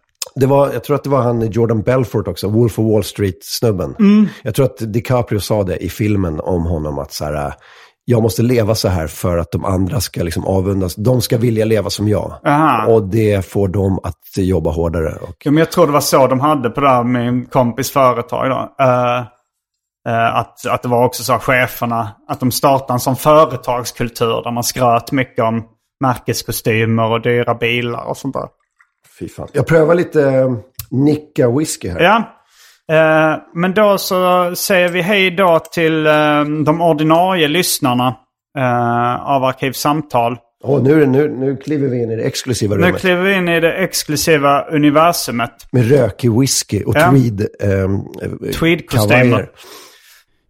Det 0.41 0.47
var, 0.47 0.73
jag 0.73 0.85
tror 0.85 0.97
att 0.97 1.05
det 1.05 1.11
var 1.11 1.23
han 1.23 1.51
Jordan 1.51 1.83
Belfort 1.83 2.29
också, 2.29 2.49
Wolf 2.49 2.79
of 2.79 2.93
Wall 2.93 3.05
Street-snubben. 3.05 3.95
Mm. 3.99 4.29
Jag 4.43 4.55
tror 4.55 4.67
att 4.67 4.79
DiCaprio 4.79 5.41
sa 5.41 5.63
det 5.63 5.77
i 5.77 5.89
filmen 5.89 6.41
om 6.41 6.67
honom 6.67 6.99
att 6.99 7.13
så 7.13 7.25
här, 7.25 7.55
jag 8.05 8.23
måste 8.23 8.43
leva 8.43 8.75
så 8.75 8.89
här 8.89 9.07
för 9.07 9.39
att 9.39 9.53
de 9.53 9.65
andra 9.65 10.01
ska 10.01 10.23
liksom 10.23 10.47
avundas. 10.47 10.95
De 10.95 11.21
ska 11.21 11.39
vilja 11.39 11.65
leva 11.65 11.91
som 11.91 12.09
jag. 12.09 12.35
Aha. 12.47 12.87
Och 12.87 13.03
det 13.09 13.47
får 13.47 13.69
dem 13.69 14.01
att 14.03 14.37
jobba 14.37 14.71
hårdare. 14.71 15.15
Och, 15.23 15.37
Ja, 15.45 15.51
men 15.51 15.59
jag 15.59 15.73
tror 15.73 15.87
det 15.87 15.93
var 15.93 16.01
så 16.01 16.27
de 16.27 16.41
hade 16.41 16.71
på 16.71 16.81
det 16.81 16.89
här 16.89 17.05
med 17.05 17.35
min 17.35 17.47
kompis 17.47 17.91
företag. 17.91 18.51
Då. 18.51 18.85
Eh, 18.85 19.19
eh, 20.09 20.37
att, 20.37 20.67
att 20.67 20.83
det 20.83 20.89
var 20.89 21.05
också 21.05 21.25
så 21.25 21.33
att 21.33 21.43
cheferna, 21.43 22.09
att 22.29 22.41
de 22.41 22.51
startade 22.51 22.93
en 22.93 23.01
sån 23.01 23.17
företagskultur 23.17 24.43
där 24.45 24.51
man 24.51 24.65
skröt 24.65 25.13
mycket 25.13 25.45
om 25.45 25.65
märkeskostymer 26.01 27.13
och 27.13 27.23
dyra 27.23 27.55
bilar 27.55 28.05
och 28.05 28.17
sånt 28.17 28.35
där. 28.35 28.49
Fy 29.19 29.29
fan. 29.29 29.49
Jag 29.53 29.67
prövar 29.67 29.95
lite 29.95 30.23
äh, 30.29 30.53
Nicka 30.91 31.51
whisky 31.51 31.89
här. 31.89 32.01
Ja, 32.01 32.17
eh, 32.95 33.39
men 33.55 33.75
då 33.75 33.99
så 33.99 34.53
säger 34.57 34.89
vi 34.89 35.01
hej 35.03 35.31
då 35.31 35.59
till 35.73 36.07
eh, 36.07 36.13
de 36.65 36.81
ordinarie 36.81 37.49
lyssnarna 37.49 38.17
eh, 38.59 39.27
av 39.31 39.45
Arkivsamtal. 39.45 40.37
Åh, 40.65 40.83
nu, 40.83 41.07
nu, 41.07 41.29
nu 41.29 41.57
kliver 41.57 41.89
vi 41.89 42.03
in 42.03 42.11
i 42.11 42.17
det 42.17 42.23
exklusiva 42.23 42.77
Nu 42.77 42.83
rummet. 42.83 43.01
kliver 43.01 43.23
vi 43.23 43.35
in 43.35 43.49
i 43.49 43.61
det 43.61 43.73
exklusiva 43.73 44.63
universumet. 44.63 45.51
Med 45.73 45.91
rökig 45.91 46.33
whisky 46.41 46.83
och 46.85 46.97
Ja. 46.97 47.11
tweed, 47.11 47.41
ähm, 47.63 48.01
Tweedkostymer. 48.61 49.25
kavajer. 49.25 49.49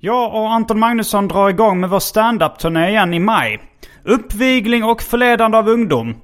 Jag 0.00 0.34
och 0.34 0.52
Anton 0.52 0.78
Magnusson 0.78 1.28
drar 1.28 1.48
igång 1.48 1.80
med 1.80 1.90
vår 1.90 1.98
stand-up-turné 2.00 2.88
igen 2.88 3.14
i 3.14 3.18
maj. 3.18 3.60
Uppvigling 4.04 4.84
och 4.84 5.02
förledande 5.02 5.56
av 5.58 5.68
ungdom. 5.68 6.14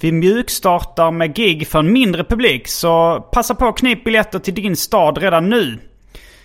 Vi 0.00 0.12
mjukstartar 0.12 1.10
med 1.10 1.36
gig 1.36 1.68
för 1.68 1.78
en 1.78 1.92
mindre 1.92 2.24
publik, 2.24 2.68
så 2.68 3.20
passa 3.32 3.54
på 3.54 3.66
att 3.66 3.78
knip 3.78 4.04
biljetter 4.04 4.38
till 4.38 4.54
din 4.54 4.76
stad 4.76 5.18
redan 5.18 5.48
nu. 5.48 5.78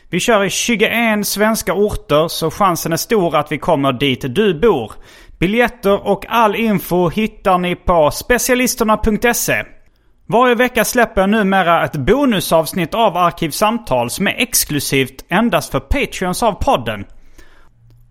Vi 0.09 0.19
kör 0.19 0.43
i 0.43 0.49
21 0.49 1.27
svenska 1.27 1.73
orter, 1.73 2.27
så 2.27 2.51
chansen 2.51 2.93
är 2.93 2.97
stor 2.97 3.35
att 3.35 3.51
vi 3.51 3.57
kommer 3.57 3.93
dit 3.93 4.35
du 4.35 4.59
bor. 4.59 4.91
Biljetter 5.39 6.07
och 6.07 6.25
all 6.29 6.55
info 6.55 7.09
hittar 7.09 7.57
ni 7.57 7.75
på 7.75 8.11
specialisterna.se. 8.11 9.63
Varje 10.25 10.55
vecka 10.55 10.85
släpper 10.85 11.21
jag 11.21 11.29
numera 11.29 11.85
ett 11.85 11.95
bonusavsnitt 11.95 12.93
av 12.93 13.17
Arkivsamtal 13.17 14.09
som 14.09 14.27
är 14.27 14.35
exklusivt 14.37 15.25
endast 15.29 15.71
för 15.71 15.79
Patreons 15.79 16.43
av 16.43 16.51
podden. 16.51 17.05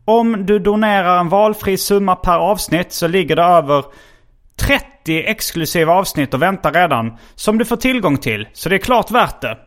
Om 0.05 0.47
du 0.47 0.59
donerar 0.59 1.21
en 1.21 1.29
valfri 1.29 1.77
summa 1.77 2.17
per 2.17 2.39
avsnitt 2.39 2.93
så 2.93 3.09
ligger 3.09 3.37
det 3.37 3.43
över 3.43 3.85
30 4.57 4.87
exklusiva 5.17 5.93
avsnitt 5.93 6.35
och 6.35 6.43
väntar 6.43 6.73
redan 6.73 7.17
som 7.35 7.59
du 7.59 7.65
får 7.65 7.77
tillgång 7.77 8.19
till, 8.19 8.49
så 8.53 8.69
det 8.69 8.77
är 8.77 8.79
klart 8.79 9.11
värt 9.11 9.41
det. 9.41 9.59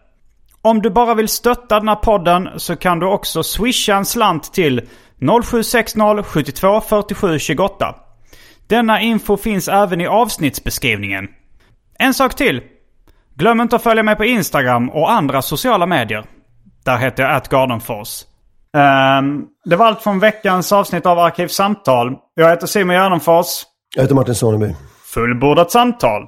Om 0.61 0.81
du 0.81 0.89
bara 0.89 1.13
vill 1.13 1.27
stötta 1.27 1.79
den 1.79 1.87
här 1.87 1.95
podden 1.95 2.49
så 2.57 2.75
kan 2.75 2.99
du 2.99 3.05
också 3.05 3.43
swisha 3.43 3.95
en 3.95 4.05
slant 4.05 4.53
till 4.53 4.89
0760 5.43 6.23
72 6.23 6.81
47 6.81 7.39
28. 7.39 7.95
Denna 8.67 9.01
info 9.01 9.37
finns 9.37 9.67
även 9.67 10.01
i 10.01 10.07
avsnittsbeskrivningen. 10.07 11.27
En 11.99 12.13
sak 12.13 12.35
till. 12.35 12.61
Glöm 13.35 13.61
inte 13.61 13.75
att 13.75 13.83
följa 13.83 14.03
mig 14.03 14.15
på 14.15 14.25
Instagram 14.25 14.89
och 14.89 15.11
andra 15.11 15.41
sociala 15.41 15.85
medier. 15.85 16.25
Där 16.85 16.97
heter 16.97 17.23
jag 17.23 17.35
atgardenfors. 17.35 18.23
Um, 18.73 19.47
det 19.65 19.75
var 19.75 19.85
allt 19.85 20.01
från 20.01 20.19
veckans 20.19 20.71
avsnitt 20.71 21.05
av 21.05 21.19
Arkivsamtal. 21.19 22.15
Jag 22.35 22.49
heter 22.49 22.67
Simon 22.67 22.95
Gärdenfors. 22.95 23.63
Jag 23.95 24.01
heter 24.03 24.15
Martin 24.15 24.35
Soneby. 24.35 24.75
Fullbordat 25.11 25.71
samtal. 25.71 26.27